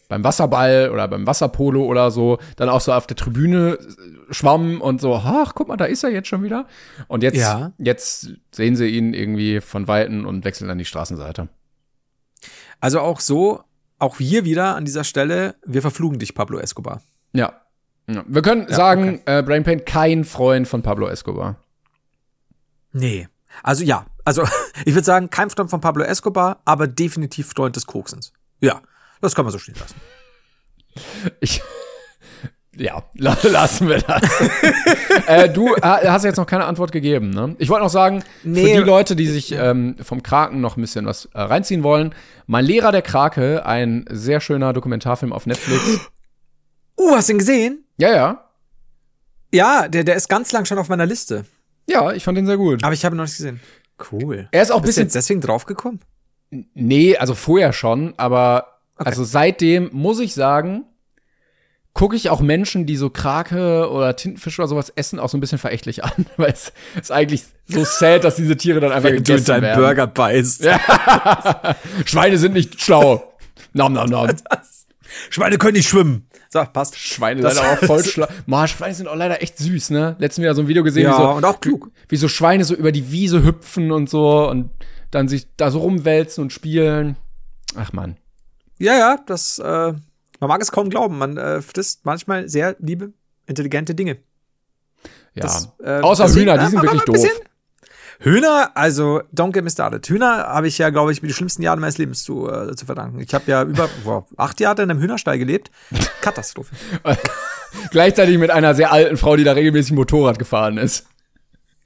[0.09, 4.81] Beim Wasserball oder beim Wasserpolo oder so, dann auch so auf der Tribüne äh, schwamm
[4.81, 6.67] und so, ach, guck mal, da ist er jetzt schon wieder.
[7.09, 7.73] Und jetzt, Ja.
[7.79, 11.49] jetzt sehen sie ihn irgendwie von Weitem und wechseln an die Straßenseite.
[12.81, 13.63] Also auch so,
[13.99, 17.03] auch hier wieder an dieser Stelle, wir verflugen dich, Pablo Escobar.
[17.33, 17.61] Ja.
[18.09, 18.25] ja.
[18.27, 21.57] Wir können sagen, äh, Brain Pain kein Freund von Pablo Escobar.
[22.93, 23.29] Nee.
[23.63, 24.45] Also ja, also
[24.85, 28.33] ich würde sagen, kein Freund von Pablo Escobar, aber definitiv Freund des Koksens.
[28.61, 28.83] Ja,
[29.21, 29.97] das kann man so stehen lassen.
[31.41, 31.63] Ich.
[32.77, 34.23] Ja, la- lassen wir das.
[35.27, 37.55] äh, du ha- hast jetzt noch keine Antwort gegeben, ne?
[37.59, 38.63] Ich wollte noch sagen, Nee.
[38.75, 42.15] für die Leute, die sich ähm, vom Kraken noch ein bisschen was äh, reinziehen wollen,
[42.47, 46.01] Mein Lehrer der Krake, ein sehr schöner Dokumentarfilm auf Netflix.
[46.97, 47.85] Uh, hast du ihn gesehen?
[47.97, 48.45] Ja, ja.
[49.53, 51.45] Ja, der, der ist ganz lang schon auf meiner Liste.
[51.89, 52.85] Ja, ich fand den sehr gut.
[52.85, 53.61] Aber ich habe ihn noch nicht gesehen.
[54.13, 54.49] Cool.
[54.53, 55.99] Er ist auch ein Bist du bisschen jetzt deswegen draufgekommen?
[56.75, 60.85] Nee, also vorher schon, aber also seitdem muss ich sagen,
[61.95, 65.41] gucke ich auch Menschen, die so Krake oder Tintenfisch oder sowas essen, auch so ein
[65.41, 69.63] bisschen verächtlich an, weil es ist eigentlich so sad, dass diese Tiere dann einfach gegessen
[69.63, 70.11] werden.
[70.13, 70.65] beißt.
[72.05, 73.33] Schweine sind nicht schlau.
[73.73, 74.29] Nom, nom, nom.
[75.31, 76.27] Schweine können nicht schwimmen.
[76.51, 76.97] So, passt.
[76.99, 78.27] Schweine Das- leider auch voll schlau.
[78.47, 80.17] Mann, Schweine sind auch leider echt süß, ne?
[80.19, 81.91] Letztens wieder so ein Video gesehen, Ja, wie so, und auch klug.
[82.09, 84.71] wie so Schweine so über die Wiese hüpfen und so und
[85.11, 87.17] dann sich da so rumwälzen und spielen.
[87.77, 88.17] Ach man.
[88.79, 89.93] Ja, ja, das, äh,
[90.45, 91.17] man mag es kaum glauben.
[91.17, 93.13] Man äh, frisst manchmal sehr liebe,
[93.47, 94.19] intelligente Dinge.
[95.35, 95.43] Ja.
[95.43, 97.27] Das, äh, Außer das- Hühner, die äh, sind aber wirklich doof.
[98.21, 100.07] Hühner, also don't get me started.
[100.07, 103.21] Hühner habe ich ja, glaube ich, die schlimmsten Jahre meines Lebens zu, äh, zu verdanken.
[103.21, 105.71] Ich habe ja über boah, acht Jahre in einem Hühnerstall gelebt.
[106.21, 106.75] Katastrophe.
[107.91, 111.07] Gleichzeitig mit einer sehr alten Frau, die da regelmäßig Motorrad gefahren ist.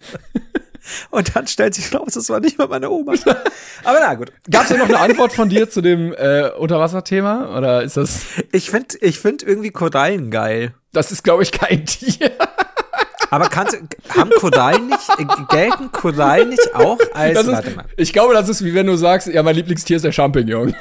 [1.11, 3.12] Und dann stellt sich raus, das war nicht mal meine Oma.
[3.84, 4.32] Aber na gut.
[4.51, 7.57] Gab es noch eine Antwort von dir zu dem äh, Unterwasserthema?
[7.57, 8.22] Oder ist das.
[8.53, 10.74] Ich finde ich find irgendwie Korallen geil.
[10.93, 12.32] Das ist, glaube ich, kein Tier.
[13.30, 13.78] Aber kannst,
[14.16, 17.84] haben Korallen nicht, äh, gelten Korallen nicht auch als, ist, mal.
[17.97, 20.74] ich glaube, das ist wie wenn du sagst, ja, mein Lieblingstier ist der Champignon.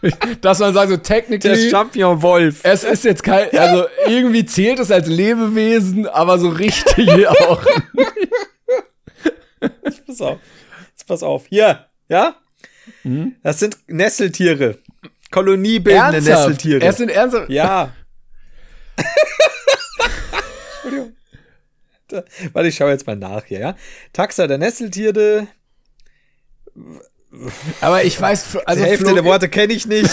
[0.42, 2.62] Dass man sagt, so Der technically, Champignon-Wolf.
[2.64, 7.64] es ist jetzt kein, also irgendwie zählt es als Lebewesen, aber so richtig auch.
[10.06, 10.40] Pass auf.
[10.92, 11.46] Jetzt pass auf.
[11.48, 12.36] Hier, ja?
[13.44, 14.80] Das sind Nesseltiere.
[15.32, 16.48] Koloniebildende Ernsthaft?
[16.50, 16.86] Nesseltiere.
[16.86, 17.50] Es sind ernsthaft.
[17.50, 17.92] ja.
[20.84, 21.16] Entschuldigung.
[22.10, 23.76] Da, warte, ich schaue jetzt mal nach hier, ja?
[24.12, 25.48] Taxa der Nesseltiere.
[27.82, 30.10] Aber ich weiß, also Die Hälfte Flo- der Worte kenne ich nicht.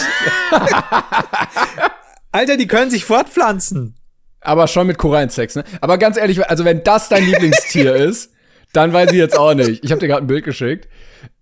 [2.32, 3.96] Alter, die können sich fortpflanzen.
[4.40, 5.64] Aber schon mit Korallensex, ne?
[5.80, 8.32] Aber ganz ehrlich, also wenn das dein Lieblingstier ist,
[8.72, 9.84] dann weiß ich jetzt auch nicht.
[9.84, 10.88] Ich habe dir gerade ein Bild geschickt.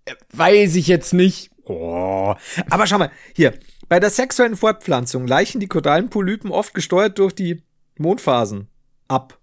[0.05, 1.51] Äh, Weiß ich jetzt nicht.
[1.65, 2.35] Oh.
[2.69, 3.53] Aber schau mal, hier.
[3.87, 7.63] Bei der sexuellen Fortpflanzung leichen die Korallenpolypen oft gesteuert durch die
[7.97, 8.67] Mondphasen
[9.07, 9.37] ab.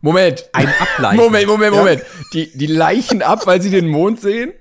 [0.00, 0.48] Moment.
[0.52, 1.16] Ein Ableichen.
[1.24, 1.78] Moment, Moment, Ja.
[1.80, 2.02] Moment.
[2.32, 4.52] Die, die leichen ab, weil sie den Mond sehen?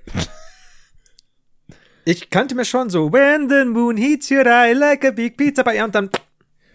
[2.10, 5.64] Ich kannte mir schon so, when the moon heats your eye like a big pizza
[5.64, 6.10] pie, und dann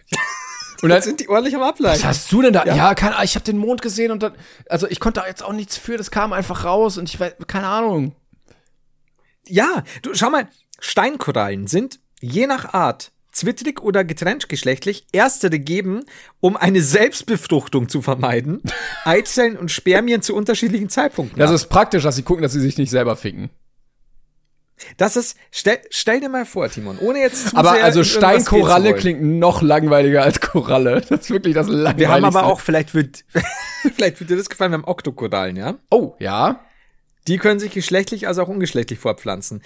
[0.81, 2.03] Und dann, sind die ordentlich am Ableichen.
[2.03, 2.63] was hast du denn da?
[2.63, 4.33] Ja, keine, ich habe den Mond gesehen und dann,
[4.69, 7.33] also ich konnte da jetzt auch nichts für, das kam einfach raus und ich weiß,
[7.47, 8.15] keine Ahnung.
[9.45, 10.47] Ja, du, schau mal,
[10.79, 15.05] Steinkorallen sind je nach Art zwittrig oder getrenntgeschlechtlich.
[15.11, 16.05] Erstere geben,
[16.39, 18.61] um eine Selbstbefruchtung zu vermeiden,
[19.03, 21.37] Eizellen und Spermien zu unterschiedlichen Zeitpunkten.
[21.37, 21.55] Das ab.
[21.55, 23.49] ist praktisch, dass sie gucken, dass sie sich nicht selber ficken.
[24.97, 29.21] Das ist, stell, stell dir mal vor, Timon, ohne jetzt zu Aber also Steinkoralle klingt
[29.21, 31.01] noch langweiliger als Koralle.
[31.09, 31.99] Das ist wirklich das langweiligste.
[31.99, 33.23] Wir haben aber auch, vielleicht wird,
[33.95, 35.75] vielleicht wird dir das gefallen, wir haben Oktokorallen, ja?
[35.89, 36.59] Oh, ja.
[37.27, 39.63] Die können sich geschlechtlich als auch ungeschlechtlich fortpflanzen.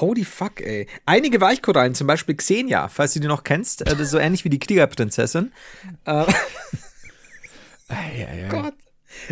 [0.00, 0.86] Holy fuck, ey.
[1.06, 4.44] Einige Weichkorallen, zum Beispiel Xenia, falls du die noch kennst, äh, das ist so ähnlich
[4.44, 5.52] wie die Kriegerprinzessin.
[6.04, 6.24] Äh,
[8.50, 8.74] Gott.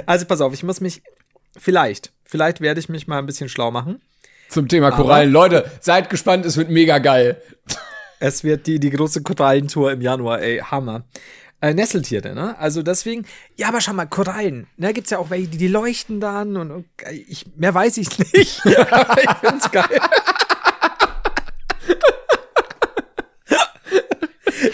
[0.07, 1.03] Also pass auf, ich muss mich,
[1.57, 4.01] vielleicht, vielleicht werde ich mich mal ein bisschen schlau machen.
[4.49, 5.31] Zum Thema Korallen.
[5.31, 7.41] Leute, seid gespannt, es wird mega geil.
[8.21, 11.05] Es wird die, die große Korallentour im Januar, ey, Hammer.
[11.61, 12.57] Äh, Nesseltiere, ne?
[12.59, 13.27] Also deswegen,
[13.57, 16.71] ja, aber schau mal, Korallen, ne, gibt's ja auch welche, die, die leuchten dann und,
[16.71, 18.33] und ich, mehr weiß ich nicht.
[18.65, 20.01] ich find's geil.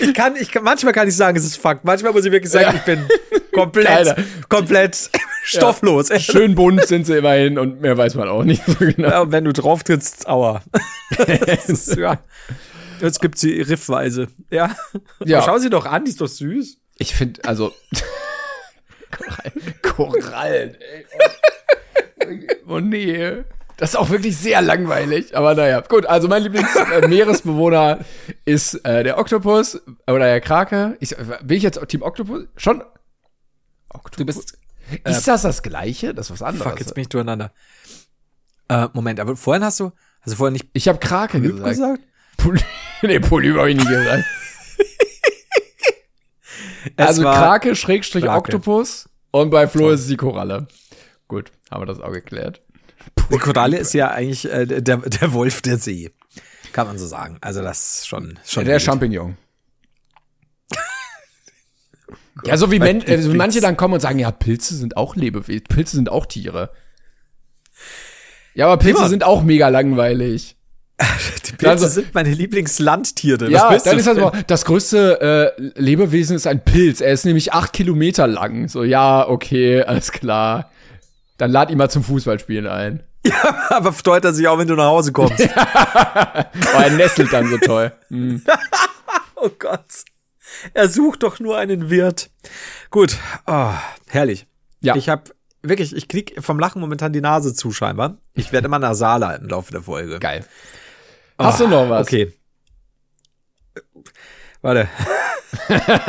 [0.01, 1.85] Ich kann, ich kann, manchmal kann ich sagen, es ist Fakt.
[1.85, 3.07] Manchmal muss ich wirklich sagen, ich bin
[3.53, 4.15] komplett,
[4.49, 5.11] komplett
[5.59, 6.11] stofflos.
[6.23, 9.09] Schön bunt sind sie immerhin und mehr weiß man auch nicht so genau.
[9.09, 10.63] Ja, und wenn du drauf trittst, aua.
[11.67, 12.19] ist, ja.
[13.01, 14.29] Jetzt gibt's sie riffweise.
[14.51, 14.75] Ja.
[15.25, 15.39] Ja.
[15.39, 16.79] Aber schau sie doch an, die ist doch süß.
[16.99, 17.73] Ich finde, also.
[19.11, 19.75] Korallen.
[19.83, 21.07] Korallen, ey.
[22.67, 23.45] Oh, oh nee.
[23.77, 25.37] Das ist auch wirklich sehr langweilig.
[25.37, 26.07] Aber naja, gut.
[26.07, 28.05] Also mein Lieblings-Meeresbewohner
[28.45, 30.97] ist äh, der Oktopus oder der Krake.
[31.01, 32.45] Ich, bin ich jetzt Team Oktopus?
[32.57, 32.85] Schon?
[33.91, 34.17] Oktopus?
[34.17, 34.59] Du bist.
[35.05, 36.15] Ist das das Gleiche?
[36.15, 36.71] Das ist was anderes.
[36.71, 37.53] Fuck, jetzt bin ich durcheinander.
[38.69, 39.93] Äh, Moment, aber vorhin hast du,
[40.25, 41.71] du vorhin nicht ich habe Krake Polyp gesagt.
[41.71, 42.03] gesagt?
[42.39, 42.61] Poly
[43.03, 44.25] nee, Polyp habe ich nie gesagt.
[46.97, 48.39] Es also Krake, Schrägstrich, Krake.
[48.39, 49.09] Oktopus.
[49.31, 50.69] Und bei Flo ist es die Koralle.
[51.29, 52.61] Gut, haben wir das auch geklärt.
[53.33, 56.11] Die Koralle ist ja eigentlich äh, der, der Wolf der See.
[56.73, 57.39] Kann man so sagen.
[57.41, 58.83] Also das ist schon, schon der wild.
[58.83, 59.37] Champignon.
[62.45, 65.15] Ja, so wie men äh, so manche dann kommen und sagen, ja, Pilze sind auch
[65.17, 66.71] Lebewesen, Pilze sind auch Tiere.
[68.55, 69.11] Ja, aber Pilze Timon.
[69.11, 70.57] sind auch mega langweilig.
[71.47, 73.51] Die Pilze Also- sind meine Lieblingslandtiere.
[73.51, 77.01] Ja, dann ist das so, das größte äh, Lebewesen ist ein Pilz.
[77.01, 78.69] Er ist nämlich acht Kilometer lang.
[78.69, 80.71] So, ja, okay, alles klar.
[81.37, 83.03] Dann lad ihn mal zum Fußballspielen ein.
[83.71, 85.49] Aber freut er sich auch, wenn du nach Hause kommst.
[86.77, 87.93] Oh, er nestelt dann so toll.
[89.37, 89.85] oh Gott.
[90.73, 92.31] Er sucht doch nur einen Wirt.
[92.91, 93.17] Gut.
[93.47, 93.73] Oh,
[94.09, 94.47] herrlich.
[94.81, 94.97] Ja.
[94.97, 95.31] Ich habe
[95.63, 98.19] wirklich, ich krieg vom Lachen momentan die Nase zu scheinbar.
[98.35, 100.19] Ich werde immer nasaler im Laufe der Folge.
[100.19, 100.45] Geil.
[101.39, 102.07] Hast du noch was?
[102.07, 102.33] Okay.
[104.63, 104.89] Warte.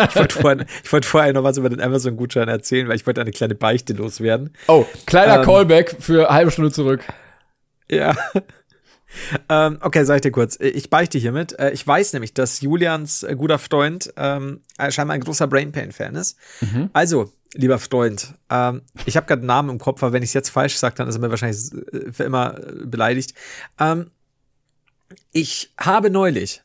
[0.10, 3.22] ich wollte vorhin, ich wollte vorher noch was über den Amazon-Gutschein erzählen, weil ich wollte
[3.22, 4.54] eine kleine Beichte loswerden.
[4.68, 7.04] Oh, kleiner Ähm, Callback für halbe Stunde zurück.
[7.90, 8.16] Ja.
[9.50, 10.58] Ähm, okay, sag ich dir kurz.
[10.60, 11.58] Ich beichte hiermit.
[11.60, 15.72] Äh, Ich weiß nämlich, dass Julians äh, guter Freund ähm, äh, scheinbar ein großer Brain
[15.72, 16.38] Pain-Fan ist.
[16.94, 20.34] Also, lieber Freund, ähm, ich habe gerade einen Namen im Kopf, aber wenn ich es
[20.34, 23.34] jetzt falsch sage, dann ist er mir wahrscheinlich äh, für immer äh, beleidigt.
[23.80, 24.12] Ähm,
[25.32, 26.62] ich habe neulich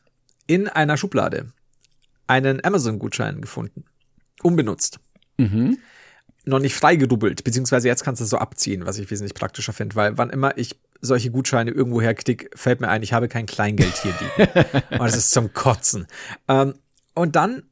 [0.47, 1.51] in einer Schublade
[2.27, 3.85] einen Amazon-Gutschein gefunden.
[4.43, 4.99] Unbenutzt.
[6.43, 9.95] Noch nicht freigedubbelt, beziehungsweise jetzt kannst du es so abziehen, was ich wesentlich praktischer finde,
[9.95, 13.97] weil wann immer ich solche Gutscheine irgendwo herkrieg, fällt mir ein, ich habe kein Kleingeld
[13.97, 14.69] hier liegen.
[14.91, 16.07] Und das ist zum Kotzen.
[16.47, 16.75] Ähm,
[17.13, 17.63] und dann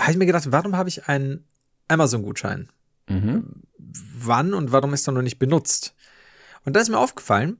[0.00, 1.44] habe ich mir gedacht, warum habe ich einen
[1.88, 2.68] Amazon-Gutschein.
[3.08, 3.44] Mhm.
[3.78, 5.94] Wann und warum ist er noch nicht benutzt?
[6.64, 7.58] Und da ist mir aufgefallen,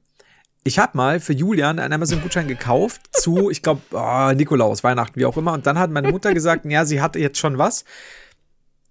[0.63, 5.25] ich habe mal für Julian einen Amazon-Gutschein gekauft zu, ich glaube, oh, Nikolaus, Weihnachten, wie
[5.25, 5.53] auch immer.
[5.53, 7.85] Und dann hat meine Mutter gesagt, ja, sie hatte jetzt schon was.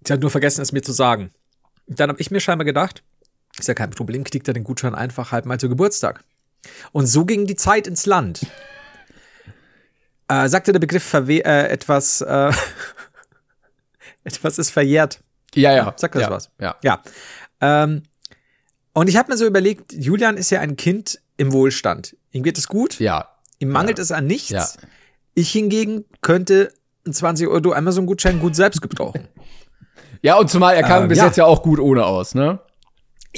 [0.05, 1.31] Sie hat nur vergessen, es mir zu sagen.
[1.87, 3.03] Dann habe ich mir scheinbar gedacht,
[3.59, 6.23] ist ja kein Problem, kriegt er den Gutschein einfach halt mal zu Geburtstag.
[6.91, 8.45] Und so ging die Zeit ins Land.
[10.27, 12.51] Äh, sagte der Begriff verwe äh, etwas, äh,
[14.23, 15.19] etwas ist verjährt.
[15.53, 15.93] Ja, ja.
[15.97, 16.49] Sagt das ja, was?
[16.59, 16.75] Ja.
[16.83, 17.03] Ja.
[17.61, 18.03] Ähm,
[18.93, 22.15] und ich habe mir so überlegt, Julian ist ja ein Kind im Wohlstand.
[22.31, 22.99] Ihm geht es gut.
[22.99, 23.29] Ja.
[23.59, 24.03] Ihm mangelt Ja.
[24.03, 24.49] es an nichts.
[24.49, 24.67] Ja.
[25.35, 26.71] Ich hingegen könnte
[27.05, 29.27] einen 20 Euro Amazon-Gutschein gut selbst gebrauchen.
[30.21, 31.25] Ja, und zumal er kam Ähm, bis ja.
[31.25, 32.59] jetzt ja auch gut ohne aus, ne?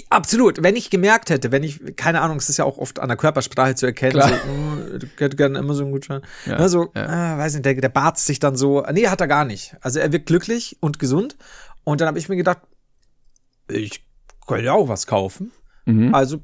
[0.09, 0.61] Absolut.
[0.61, 3.17] Wenn ich gemerkt hätte, wenn ich, keine Ahnung, es ist ja auch oft an der
[3.17, 4.29] Körpersprache zu erkennen, Klar.
[4.29, 6.21] so, oh, ich hätte gerne Amazon-Gutschein.
[6.45, 7.05] Ja, Ne, so, ja.
[7.07, 8.85] ah, weiß nicht, der, der barzt sich dann so.
[8.91, 9.75] Nee, hat er gar nicht.
[9.81, 11.37] Also er wirkt glücklich und gesund.
[11.85, 12.59] Und dann habe ich mir gedacht,
[13.69, 14.05] ich
[14.47, 15.51] könnte ja auch was kaufen.
[15.85, 16.13] Mhm.
[16.13, 16.39] Also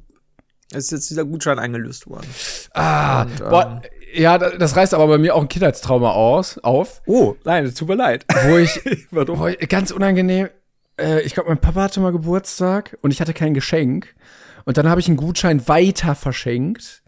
[0.73, 2.27] ist jetzt dieser Gutschein eingelöst worden.
[2.73, 3.81] Ah, Und, ähm, boah,
[4.13, 7.73] ja, da- das reißt aber bei mir auch ein Kindheitstrauma aus, auf, Oh, nein, es
[7.73, 8.25] tut mir leid.
[8.47, 8.79] wo ich,
[9.11, 10.47] wo ich ganz unangenehm,
[11.01, 14.13] äh, ich glaube, mein Papa hatte mal Geburtstag und ich hatte kein Geschenk.
[14.65, 17.01] Und dann habe ich einen Gutschein weiter verschenkt,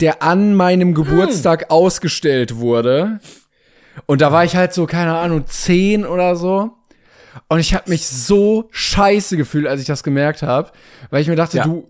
[0.00, 3.20] der an meinem Geburtstag ausgestellt wurde.
[4.06, 6.72] Und da war ich halt so, keine Ahnung, zehn oder so.
[7.48, 10.70] Und ich habe mich so scheiße gefühlt, als ich das gemerkt habe,
[11.10, 11.64] weil ich mir dachte, Ja.
[11.64, 11.88] du,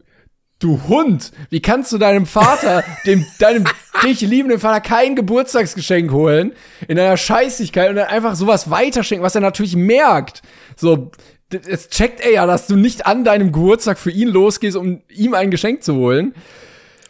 [0.63, 3.65] du Hund, wie kannst du deinem Vater, dem, deinem
[4.05, 6.53] dich liebenden Vater kein Geburtstagsgeschenk holen
[6.89, 10.43] in einer Scheißigkeit und dann einfach sowas weiterschenken, was er natürlich merkt.
[10.77, 11.11] So,
[11.53, 15.35] jetzt checkt er ja, dass du nicht an deinem Geburtstag für ihn losgehst, um ihm
[15.35, 16.35] ein Geschenk zu holen.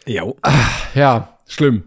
[0.05, 0.35] Jo.
[0.93, 1.83] Ja, schlimm.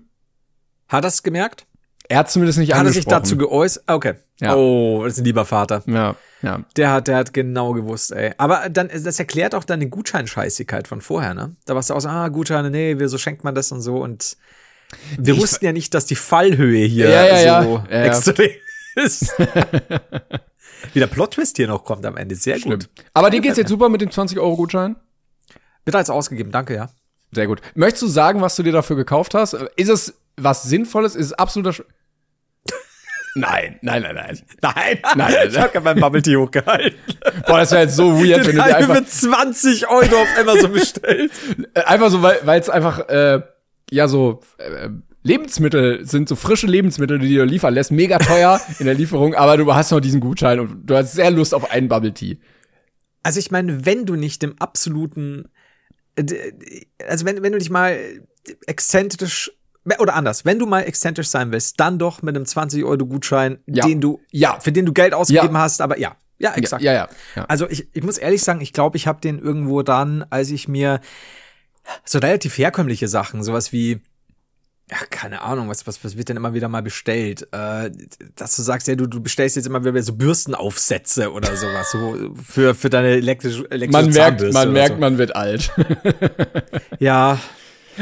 [0.88, 1.66] Hat er es gemerkt?
[2.08, 3.22] Er hat zumindest nicht Hat er sich angesprochen.
[3.22, 3.84] dazu geäußert?
[3.86, 4.14] Okay.
[4.40, 4.54] Ja.
[4.54, 5.82] Oh, das ist ein lieber Vater.
[5.86, 6.14] Ja,
[6.46, 6.60] ja.
[6.76, 8.32] Der hat, der hat genau gewusst, ey.
[8.38, 11.54] Aber dann, das erklärt auch deine Gutscheinscheißigkeit von vorher, ne?
[11.66, 14.36] Da warst du auch so, ah, Gutscheine, nee, wieso schenkt man das und so und
[15.18, 18.50] wir Ich- wussten ja nicht, dass die Fallhöhe hier Ja, ja, so Ja, extrem
[18.96, 19.34] ist.
[20.92, 22.34] Wie der Plot-Twist hier noch kommt am Ende.
[22.36, 22.78] Sehr Schlimm.
[22.78, 22.88] gut.
[23.12, 24.96] Aber dir geht's jetzt super mit dem 20-Euro-Gutschein?
[25.84, 26.88] Wird als ausgegeben, danke, ja.
[27.32, 27.60] Sehr gut.
[27.74, 29.54] Möchtest du sagen, was du dir dafür gekauft hast?
[29.76, 31.16] Ist es was Sinnvolles?
[31.16, 31.82] Ist es absoluter Sch
[33.38, 34.40] Nein, nein, nein, nein.
[34.62, 36.98] Nein, Nein, ich hab grad mein Bubble Tea hochgehalten.
[37.46, 40.72] Boah, das wäre jetzt so weird, wenn du dir einfach, für 20 Euro auf Amazon
[40.72, 41.30] bestellt.
[41.74, 43.42] äh, einfach so, weil es einfach, äh,
[43.90, 44.88] ja, so äh,
[45.22, 49.34] Lebensmittel sind, so frische Lebensmittel, die du dir liefern lässt, mega teuer in der Lieferung,
[49.34, 52.38] aber du hast noch diesen Gutschein und du hast sehr Lust auf einen Bubble Tea.
[53.22, 55.48] Also ich meine, wenn du nicht im absoluten,
[56.14, 57.98] äh, d- also wenn, wenn du dich mal
[58.66, 59.50] exzentrisch,
[59.98, 63.86] oder anders, wenn du mal exzentrisch sein willst, dann doch mit einem 20-Euro-Gutschein, Ja.
[63.86, 64.58] den du, Ja.
[64.60, 65.60] für den du Geld ausgegeben Ja.
[65.60, 66.82] hast, aber ja, ja, exakt.
[66.82, 67.44] Ja, ja, ja.
[67.46, 70.68] Also ich, ich muss ehrlich sagen, ich glaube, ich habe den irgendwo dann, als ich
[70.68, 71.00] mir
[72.04, 74.00] so relativ herkömmliche Sachen, sowas wie,
[74.90, 77.48] ja, keine Ahnung, was, was, was wird denn immer wieder mal bestellt?
[77.52, 77.90] Äh,
[78.36, 82.32] dass du sagst, ja, du, du bestellst jetzt immer wieder so Bürstenaufsätze oder sowas, so
[82.44, 85.00] für, für deine elektrische, elektrische Man merkt, man merkt, so.
[85.00, 85.72] man wird alt.
[86.98, 87.38] Ja,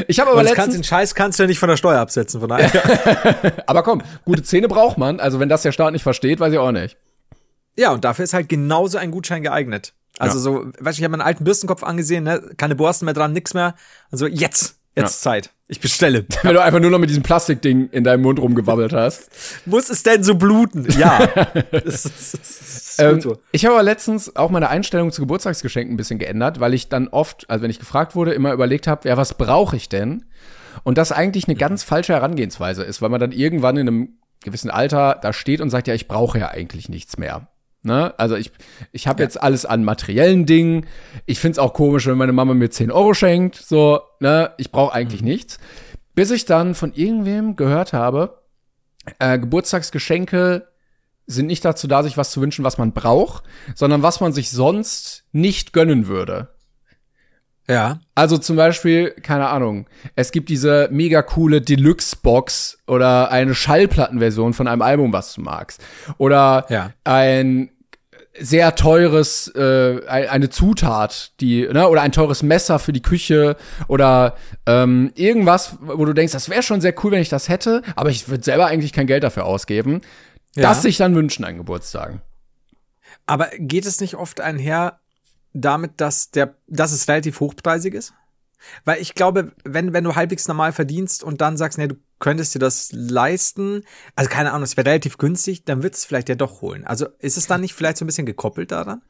[0.08, 2.40] Ich habe aber kannst, den letztens, Scheiß kannst du ja nicht von der Steuer absetzen,
[2.40, 2.70] von daher.
[3.66, 5.20] aber komm, gute Zähne braucht man.
[5.20, 6.96] Also wenn das der Staat nicht versteht, weiß ich auch nicht.
[7.76, 9.94] Ja, und dafür ist halt genauso ein Gutschein geeignet.
[10.18, 10.42] Also Ja.
[10.42, 12.40] so, weißt du, ich habe meinen alten Bürstenkopf angesehen, ne?
[12.56, 13.74] keine Borsten mehr dran, nix mehr.
[14.10, 14.26] Und so,
[14.96, 15.50] jetzt, jetzt Zeit.
[15.66, 16.26] Ich bestelle.
[16.42, 19.30] Wenn du einfach nur noch mit diesem Plastikding in deinem Mund rumgewabbelt hast.
[19.66, 20.86] Muss es denn so bluten?
[20.98, 21.26] Ja.
[21.70, 23.20] das ist, das ist Ähm,
[23.50, 27.08] ich habe aber letztens auch meine Einstellung zu Geburtstagsgeschenken ein bisschen geändert, weil ich dann
[27.08, 30.24] oft, also wenn ich gefragt wurde, immer überlegt habe, ja, was brauche ich denn?
[30.82, 34.70] Und das eigentlich eine ganz falsche Herangehensweise ist, weil man dann irgendwann in einem gewissen
[34.70, 37.48] Alter da steht und sagt, ja, ich brauche ja eigentlich nichts mehr.
[37.84, 38.18] Ne?
[38.18, 38.50] Also ich,
[38.92, 40.86] ich habe jetzt alles an materiellen Dingen.
[41.26, 43.56] Ich find's auch komisch, wenn meine Mama mir 10 Euro schenkt.
[43.56, 45.58] So, ne, ich brauche eigentlich nichts.
[46.14, 48.42] Bis ich dann von irgendwem gehört habe,
[49.18, 50.66] äh, Geburtstagsgeschenke
[51.26, 54.50] sind nicht dazu da, sich was zu wünschen, was man braucht, sondern was man sich
[54.50, 56.48] sonst nicht gönnen würde.
[57.68, 58.00] Ja.
[58.14, 64.68] Also zum Beispiel, keine Ahnung, es gibt diese mega coole Deluxe-Box oder eine Schallplattenversion von
[64.68, 65.82] einem Album, was du magst.
[66.18, 66.90] Oder Ja.
[67.04, 67.70] ein
[68.38, 73.56] sehr teures, äh, ein- eine Zutat, die, ne, oder ein teures Messer für die Küche
[73.86, 77.82] oder ähm, irgendwas, wo du denkst, das wäre schon sehr cool, wenn ich das hätte,
[77.94, 80.00] aber ich würde selber eigentlich kein Geld dafür ausgeben.
[80.56, 80.68] Ja.
[80.68, 82.22] Das sich dann wünschen an Geburtstagen.
[83.26, 84.98] Aber geht es nicht oft einher
[85.52, 88.14] damit, dass der, dass es relativ hochpreisig ist?
[88.84, 92.54] Weil ich glaube, wenn, wenn du halbwegs normal verdienst und dann sagst, nee, du könntest
[92.54, 93.82] dir das leisten,
[94.16, 96.84] also keine Ahnung, es wäre relativ günstig, dann wird es vielleicht ja doch holen.
[96.86, 99.02] Also ist es dann nicht vielleicht so ein bisschen gekoppelt daran?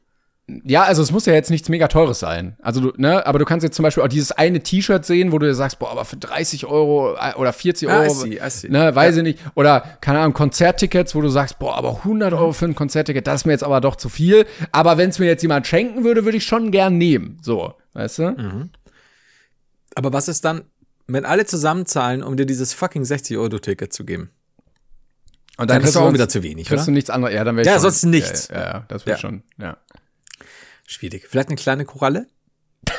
[0.62, 2.58] Ja, also es muss ja jetzt nichts mega teures sein.
[2.60, 5.38] Also du, ne, aber du kannst jetzt zum Beispiel auch dieses eine T-Shirt sehen, wo
[5.38, 8.36] du dir sagst, boah, aber für 30 Euro äh, oder 40 Ah, I Euro, see,
[8.44, 8.68] I see.
[8.68, 9.38] ne, weiß ich nicht.
[9.54, 13.36] Oder, keine Ahnung, Konzerttickets, wo du sagst, boah, aber 100 Euro für ein Konzertticket, das
[13.40, 14.44] ist mir jetzt aber doch zu viel.
[14.70, 17.38] Aber wenn es mir jetzt jemand schenken würde, würde ich schon gern nehmen.
[17.40, 18.22] So, weißt du?
[18.32, 18.70] Mhm.
[19.94, 20.62] Aber was ist dann,
[21.06, 24.30] wenn alle zusammenzahlen, um dir dieses fucking 60-Euro-Ticket zu geben?
[25.56, 26.86] Und Dann ist kriegst du auch wieder zu wenig, kriegst oder?
[26.86, 27.34] du nichts anderes.
[27.34, 28.48] Ja, dann wäre Ja, schon, sonst nichts.
[28.48, 29.20] Ja, ja, ja das wäre Ja.
[29.20, 29.76] schon, ja.
[30.86, 31.26] Schwierig.
[31.30, 32.26] Vielleicht eine kleine Koralle?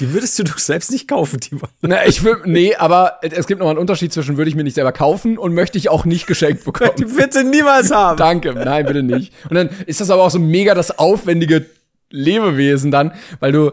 [0.00, 1.68] Die würdest du doch selbst nicht kaufen, Timon.
[1.80, 4.74] Na, ich will, nee, aber es gibt noch einen Unterschied zwischen würde ich mir nicht
[4.74, 6.92] selber kaufen und möchte ich auch nicht geschenkt bekommen.
[6.98, 8.16] Die bitte niemals haben.
[8.16, 9.32] Danke, nein, bitte nicht.
[9.48, 11.66] Und dann ist das aber auch so mega das aufwendige
[12.10, 13.72] Lebewesen dann, weil du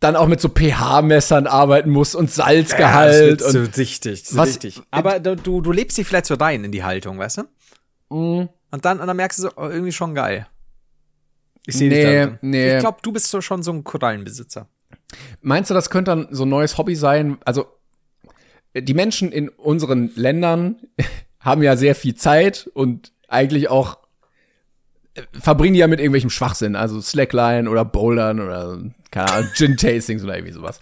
[0.00, 4.36] dann auch mit so pH-Messern arbeiten musst und Salzgehalt ja, das und so dichtig, so
[4.36, 4.82] was- dichtig.
[4.90, 8.14] Aber du, du, lebst dich vielleicht so rein in die Haltung, weißt du?
[8.14, 8.48] Mhm.
[8.70, 10.46] Und dann, und dann merkst du so, oh, irgendwie schon geil.
[11.66, 12.74] Ich sehe Nee, dich nee.
[12.74, 14.68] Ich glaube, du bist so schon so ein Korallenbesitzer.
[15.40, 17.38] Meinst du, das könnte dann so ein neues Hobby sein?
[17.44, 17.66] Also,
[18.76, 20.76] die Menschen in unseren Ländern
[21.40, 23.98] haben ja sehr viel Zeit und eigentlich auch
[25.40, 28.78] verbringen die ja mit irgendwelchem Schwachsinn, also Slackline oder Bouldern oder,
[29.10, 30.80] keine Ahnung, Gin-Tastings oder irgendwie sowas.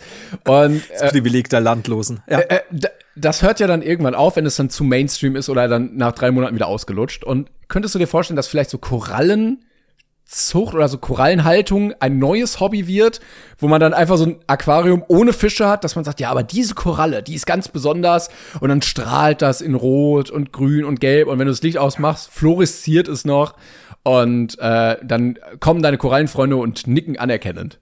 [0.48, 2.22] Und äh, Privileg der Landlosen.
[2.28, 2.40] Ja.
[2.40, 5.68] äh, d- das hört ja dann irgendwann auf, wenn es dann zu Mainstream ist oder
[5.68, 7.24] dann nach drei Monaten wieder ausgelutscht.
[7.24, 12.86] Und könntest du dir vorstellen, dass vielleicht so Korallenzucht oder so Korallenhaltung ein neues Hobby
[12.86, 13.20] wird,
[13.58, 16.42] wo man dann einfach so ein Aquarium ohne Fische hat, dass man sagt, ja, aber
[16.42, 18.30] diese Koralle, die ist ganz besonders
[18.60, 21.76] und dann strahlt das in Rot und Grün und Gelb und wenn du das Licht
[21.76, 23.54] ausmachst, fluoresziert es noch
[24.04, 27.78] und äh, dann kommen deine Korallenfreunde und nicken anerkennend.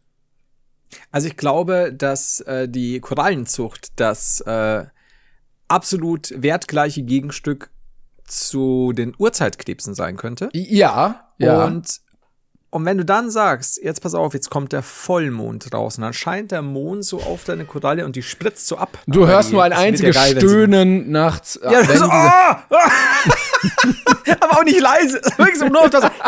[1.13, 4.85] Also ich glaube, dass äh, die Korallenzucht das äh,
[5.69, 7.71] absolut wertgleiche Gegenstück
[8.25, 10.51] zu den Urzeitkrebsen sein könnte.
[10.53, 11.65] Ja, ja.
[11.65, 12.01] Und,
[12.71, 16.13] und wenn du dann sagst, jetzt pass auf, jetzt kommt der Vollmond raus und dann
[16.13, 18.99] scheint der Mond so auf deine Koralle und die spritzt so ab.
[19.07, 21.59] Du hörst nur ein einziges Stöhnen nachts.
[21.63, 22.65] Ja, so, ah.
[24.41, 25.21] aber auch nicht leise.
[25.37, 26.11] Wirklich so nur auf das.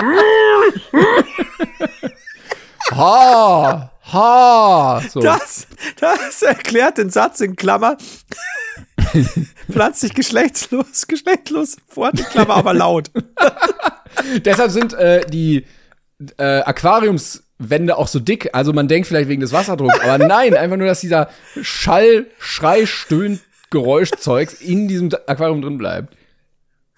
[2.91, 5.03] Ha, ha.
[5.09, 5.21] So.
[5.21, 5.69] Das,
[5.99, 7.97] das erklärt den Satz in Klammer.
[9.71, 13.11] Pflanzt sich geschlechtslos, geschlechtslos fort, in Klammer, aber laut.
[14.45, 15.65] Deshalb sind äh, die
[16.37, 18.51] äh, Aquariumswände auch so dick.
[18.53, 21.31] Also man denkt vielleicht wegen des Wasserdrucks, aber nein, einfach nur, dass dieser
[21.63, 26.15] Schall, Schrei, Stöhn, Geräuschzeugs in diesem Aquarium drin bleibt.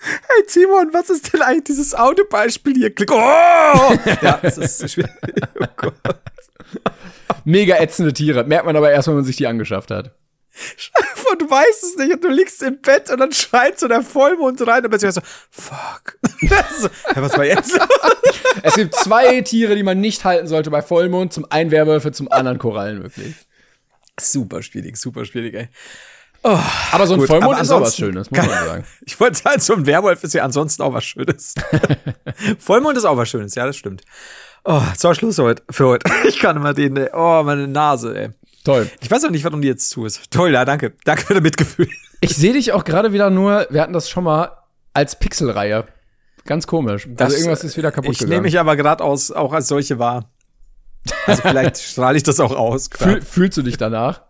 [0.04, 2.94] Hey Simon, was ist denn eigentlich dieses Autobeispiel hier?
[2.94, 3.10] Klick.
[3.10, 3.14] Oh!
[4.22, 5.10] Ja, das ist schwierig.
[5.60, 5.94] Oh Gott.
[7.44, 8.44] Mega ätzende Tiere.
[8.44, 10.14] Merkt man aber erst, wenn man sich die angeschafft hat.
[11.30, 14.02] Und du weißt es nicht und du liegst im Bett und dann schreit so der
[14.02, 16.18] Vollmond rein und plötzlich so, fuck.
[16.78, 17.78] So, ja, was war jetzt?
[18.62, 21.32] Es gibt zwei Tiere, die man nicht halten sollte bei Vollmond.
[21.32, 23.34] Zum einen Werwölfe, zum anderen Korallen, wirklich.
[24.20, 25.68] super schwierig, super schwierig, ey.
[26.44, 28.84] Aber so ein Gut, Vollmond ist auch was Schönes, muss man sagen.
[29.06, 31.54] Ich wollte sagen, so ein Werwolf ist ja ansonsten auch was Schönes.
[32.58, 34.02] Vollmond ist auch was Schönes, ja, das stimmt.
[34.64, 36.10] Oh, so Schluss heute, für heute.
[36.28, 37.10] Ich kann immer den, ey.
[37.14, 38.30] oh, meine Nase, ey.
[38.64, 38.90] Toll.
[39.00, 40.30] Ich weiß auch nicht, warum die jetzt zu ist.
[40.30, 40.92] Toll, ja, danke.
[41.04, 41.88] Danke für das Mitgefühl.
[42.20, 44.50] Ich sehe dich auch gerade wieder nur, wir hatten das schon mal,
[44.94, 45.84] als Pixelreihe.
[46.46, 47.06] Ganz komisch.
[47.10, 48.30] Das, also irgendwas ist wieder kaputt Ich gegangen.
[48.30, 50.30] nehme mich aber gerade aus, auch als solche wahr.
[51.26, 52.88] Also vielleicht strahle ich das auch aus.
[52.94, 54.22] Fühl, fühlst du dich danach?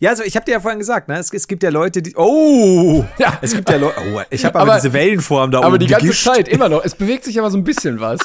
[0.00, 2.14] Ja, also ich habe dir ja vorhin gesagt, ne, es, es gibt ja Leute, die,
[2.16, 3.38] oh, Ja.
[3.42, 5.78] es gibt ja Leute, oh, ich habe aber, Aber- diese Wellenform da Aber oben.
[5.80, 6.24] die ganze gegischt.
[6.24, 6.84] Zeit, immer noch.
[6.84, 8.20] Es bewegt sich aber so ein bisschen was.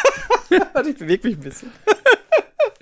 [0.72, 1.72] Warte, ich bewege mich ein bisschen.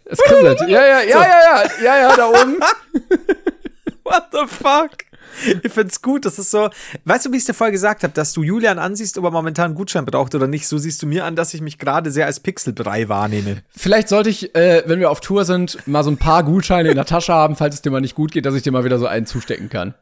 [0.05, 0.61] Es kribbelt.
[0.63, 2.59] Ja, ja, ja, ja, ja, ja, ja, da oben.
[4.05, 4.91] What the fuck?
[5.63, 6.71] Ich find's gut, das ist so,
[7.05, 9.31] weißt du, wie ich es dir vorher gesagt habe, dass du Julian ansiehst, ob er
[9.31, 12.11] momentan einen Gutschein braucht oder nicht, so siehst du mir an, dass ich mich gerade
[12.11, 13.63] sehr als Pixelbrei wahrnehme.
[13.77, 16.97] Vielleicht sollte ich, äh, wenn wir auf Tour sind, mal so ein paar Gutscheine in
[16.97, 18.99] der Tasche haben, falls es dir mal nicht gut geht, dass ich dir mal wieder
[18.99, 19.95] so einen zustecken kann.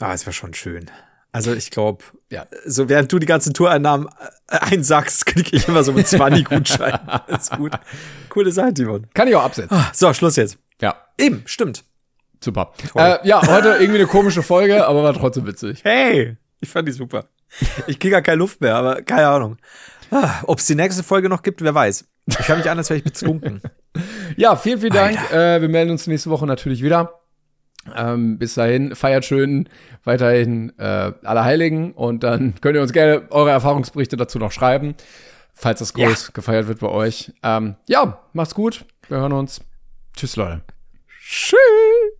[0.00, 0.90] Ah, es wäre schon schön.
[1.32, 2.46] Also ich glaube, Ja.
[2.66, 4.08] so während du die ganzen Toureinnahmen
[4.48, 6.98] äh, einsackst, kriege ich immer so einen 20-Gutschein.
[7.28, 7.72] Ist gut.
[8.30, 9.06] Coole Sache, Timon.
[9.14, 9.76] Kann ich auch absetzen.
[9.92, 10.58] So, Schluss jetzt.
[10.80, 11.84] Ja, Eben, stimmt.
[12.42, 12.72] Super.
[12.94, 15.80] Äh, ja, heute irgendwie eine komische Folge, aber war trotzdem witzig.
[15.84, 17.24] Hey, ich fand die super.
[17.86, 19.56] Ich kriege gar keine Luft mehr, aber keine Ahnung.
[20.10, 22.04] Ah, Ob es die nächste Folge noch gibt, wer weiß.
[22.26, 23.60] Ich höre mich an, als wäre ich betrunken.
[24.36, 25.32] Ja, vielen, vielen Dank.
[25.32, 27.20] Äh, wir melden uns nächste Woche natürlich wieder.
[27.96, 29.68] Ähm, bis dahin, feiert schön
[30.04, 34.94] weiterhin äh, alle Heiligen und dann könnt ihr uns gerne eure Erfahrungsberichte dazu noch schreiben,
[35.54, 37.32] falls das groß gefeiert wird bei euch.
[37.42, 38.84] Ähm, ja, macht's gut.
[39.08, 39.62] Wir hören uns.
[40.14, 40.60] Tschüss, Leute.
[41.22, 42.19] Tschüss.